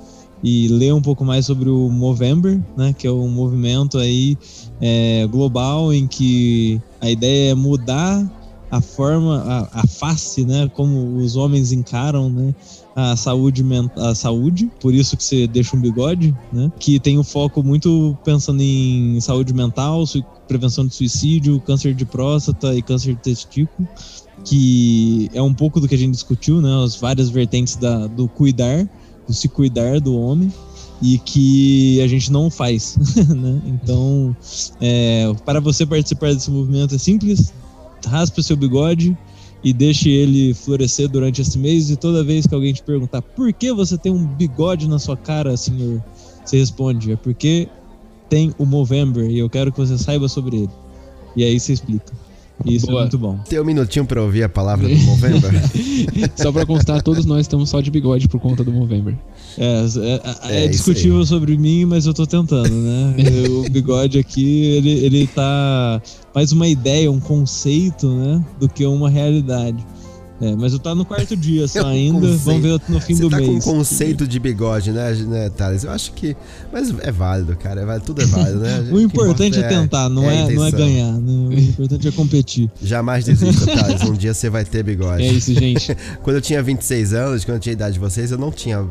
e 0.42 0.68
ler 0.68 0.92
um 0.92 1.00
pouco 1.00 1.24
mais 1.24 1.46
sobre 1.46 1.70
o 1.70 1.88
Movember, 1.88 2.60
né, 2.76 2.92
que 2.92 3.06
é 3.06 3.10
um 3.10 3.28
movimento 3.28 3.96
aí 3.96 4.36
é, 4.80 5.26
global 5.30 5.92
em 5.92 6.06
que 6.06 6.80
a 7.00 7.10
ideia 7.10 7.52
é 7.52 7.54
mudar 7.54 8.41
a 8.72 8.80
forma, 8.80 9.42
a, 9.42 9.82
a 9.82 9.86
face, 9.86 10.46
né, 10.46 10.66
como 10.72 11.18
os 11.18 11.36
homens 11.36 11.72
encaram, 11.72 12.30
né, 12.30 12.54
a 12.96 13.14
saúde 13.14 13.62
a 13.96 14.14
saúde, 14.14 14.70
por 14.80 14.94
isso 14.94 15.14
que 15.14 15.22
você 15.22 15.46
deixa 15.46 15.76
um 15.76 15.80
bigode, 15.80 16.34
né, 16.50 16.72
que 16.80 16.98
tem 16.98 17.18
um 17.18 17.22
foco 17.22 17.62
muito 17.62 18.16
pensando 18.24 18.62
em 18.62 19.20
saúde 19.20 19.52
mental, 19.52 20.04
prevenção 20.48 20.86
de 20.86 20.94
suicídio, 20.94 21.60
câncer 21.60 21.94
de 21.94 22.06
próstata 22.06 22.74
e 22.74 22.80
câncer 22.80 23.14
de 23.14 23.20
testículo, 23.20 23.86
que 24.42 25.30
é 25.34 25.42
um 25.42 25.52
pouco 25.52 25.78
do 25.78 25.86
que 25.86 25.94
a 25.94 25.98
gente 25.98 26.12
discutiu, 26.12 26.62
né, 26.62 26.82
as 26.82 26.96
várias 26.96 27.28
vertentes 27.28 27.76
da, 27.76 28.06
do 28.06 28.26
cuidar, 28.26 28.88
do 29.28 29.34
se 29.34 29.50
cuidar 29.50 30.00
do 30.00 30.16
homem 30.16 30.50
e 31.02 31.18
que 31.18 32.00
a 32.00 32.06
gente 32.06 32.32
não 32.32 32.48
faz, 32.48 32.96
né? 33.28 33.60
Então, 33.66 34.34
é, 34.80 35.30
para 35.44 35.60
você 35.60 35.84
participar 35.84 36.32
desse 36.32 36.48
movimento 36.50 36.94
é 36.94 36.98
simples, 36.98 37.52
raspe 38.06 38.40
o 38.40 38.42
seu 38.42 38.56
bigode 38.56 39.16
e 39.64 39.72
deixe 39.72 40.10
ele 40.10 40.54
florescer 40.54 41.08
durante 41.08 41.40
esse 41.40 41.58
mês 41.58 41.90
e 41.90 41.96
toda 41.96 42.24
vez 42.24 42.46
que 42.46 42.54
alguém 42.54 42.72
te 42.72 42.82
perguntar 42.82 43.22
por 43.22 43.52
que 43.52 43.72
você 43.72 43.96
tem 43.96 44.12
um 44.12 44.26
bigode 44.26 44.88
na 44.88 44.98
sua 44.98 45.16
cara, 45.16 45.56
senhor, 45.56 46.02
você 46.44 46.58
responde, 46.58 47.12
é 47.12 47.16
porque 47.16 47.68
tem 48.28 48.54
o 48.58 48.66
Movember 48.66 49.30
e 49.30 49.38
eu 49.38 49.48
quero 49.48 49.70
que 49.70 49.78
você 49.78 49.96
saiba 49.96 50.28
sobre 50.28 50.56
ele. 50.56 50.70
E 51.36 51.44
aí 51.44 51.58
você 51.58 51.74
explica. 51.74 52.12
Isso 52.66 52.86
Boa. 52.86 53.00
é 53.00 53.02
muito 53.02 53.18
bom. 53.18 53.38
Tem 53.48 53.60
um 53.60 53.64
minutinho 53.64 54.04
pra 54.04 54.22
ouvir 54.22 54.42
a 54.42 54.48
palavra 54.48 54.88
do 54.88 54.96
Movember? 54.96 55.50
Só 56.36 56.52
pra 56.52 56.64
constar, 56.66 57.02
todos 57.02 57.24
nós 57.24 57.42
estamos 57.42 57.68
só 57.70 57.80
de 57.80 57.90
bigode 57.90 58.28
por 58.28 58.40
conta 58.40 58.62
do 58.64 58.72
Movember. 58.72 59.14
É, 59.58 59.84
é, 59.84 60.60
é 60.60 60.64
É, 60.64 60.68
discutível 60.68 61.24
sobre 61.24 61.56
mim, 61.56 61.84
mas 61.84 62.06
eu 62.06 62.14
tô 62.14 62.26
tentando, 62.26 62.74
né? 62.74 63.14
o 63.66 63.70
bigode 63.70 64.18
aqui, 64.18 64.64
ele, 64.76 64.90
ele 65.04 65.26
tá 65.26 66.00
mais 66.34 66.52
uma 66.52 66.66
ideia, 66.66 67.10
um 67.10 67.20
conceito, 67.20 68.08
né? 68.08 68.44
Do 68.58 68.68
que 68.68 68.84
uma 68.86 69.10
realidade. 69.10 69.84
É, 70.40 70.56
mas 70.56 70.72
eu 70.72 70.78
tá 70.78 70.94
no 70.94 71.04
quarto 71.04 71.36
dia 71.36 71.66
só 71.68 71.88
É 71.88 71.92
ainda. 71.92 72.36
Vamos 72.38 72.62
ver 72.62 72.80
no 72.88 73.00
fim 73.00 73.14
Você 73.14 73.22
do 73.22 73.30
tá 73.30 73.36
mês. 73.36 73.48
com 73.48 73.54
um 73.56 73.60
conceito 73.60 74.26
de 74.26 74.38
bigode, 74.40 74.90
né, 74.90 75.12
né, 75.12 75.50
Thales? 75.50 75.84
Eu 75.84 75.90
acho 75.92 76.12
que. 76.12 76.36
Mas 76.72 76.92
é 77.00 77.12
válido, 77.12 77.54
cara. 77.56 77.82
É 77.82 77.84
válido, 77.84 78.06
tudo 78.06 78.22
é 78.22 78.26
válido, 78.26 78.58
né? 78.58 78.80
O 78.90 79.00
importante 79.00 79.58
é, 79.58 79.68
tentar, 79.68 80.08
não 80.08 80.28
a 80.28 80.32
é, 80.32 80.50
não 80.52 80.64
é 80.64 80.70
ganhar. 80.70 81.12
né? 81.12 81.48
O 81.48 81.58
importante 81.58 82.08
é 82.08 82.10
competir. 82.10 82.70
Jamais 82.82 83.24
desista, 83.24 83.66
Thales. 83.66 84.02
Um 84.02 84.14
dia 84.14 84.34
você 84.34 84.50
vai 84.50 84.64
ter 84.64 84.82
bigode. 84.82 85.22
É 85.22 85.32
isso, 85.32 85.54
gente. 85.54 85.96
Quando 86.22 86.36
eu 86.36 86.42
tinha 86.42 86.62
26 86.62 87.12
anos, 87.12 87.44
quando 87.44 87.56
eu 87.56 87.60
tinha 87.60 87.72
a 87.72 87.76
idade 87.76 87.94
de 87.94 88.00
vocês, 88.00 88.30
eu 88.30 88.38
não 88.38 88.50
tinha 88.50 88.84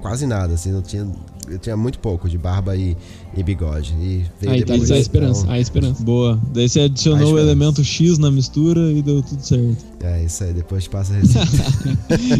quase 0.00 0.26
nada, 0.26 0.54
assim, 0.54 0.70
não 0.70 0.82
tinha. 0.82 1.06
Eu 1.48 1.58
tinha 1.58 1.76
muito 1.76 1.98
pouco 1.98 2.28
de 2.28 2.38
barba 2.38 2.76
e, 2.76 2.96
e 3.36 3.42
bigode. 3.42 3.94
E 4.00 4.24
veio 4.40 4.52
Aí, 4.52 4.60
depois, 4.60 4.66
Thales, 4.66 4.90
a 4.90 4.98
esperança, 4.98 5.42
então, 5.42 5.54
a 5.54 5.58
esperança. 5.58 6.04
Boa. 6.04 6.40
Daí 6.52 6.68
você 6.68 6.80
adicionou 6.80 7.20
o 7.20 7.24
esperança. 7.24 7.46
elemento 7.46 7.84
X 7.84 8.18
na 8.18 8.30
mistura 8.30 8.80
e 8.92 9.02
deu 9.02 9.22
tudo 9.22 9.42
certo. 9.42 9.84
é 10.02 10.24
isso 10.24 10.44
aí, 10.44 10.52
depois 10.52 10.86
passa 10.88 11.14
a 11.14 11.16
receita. 11.16 11.46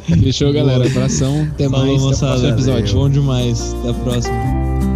Fechou, 0.22 0.52
galera. 0.52 0.86
Abração. 0.86 1.42
Até 1.52 1.68
Falou, 1.68 1.86
mais. 1.86 2.02
Até 2.02 2.14
o 2.14 2.18
próximo 2.18 2.48
episódio. 2.48 2.94
Bom 2.94 3.10
demais. 3.10 3.74
Até 3.74 3.90
a 3.90 3.94
próxima. 3.94 4.93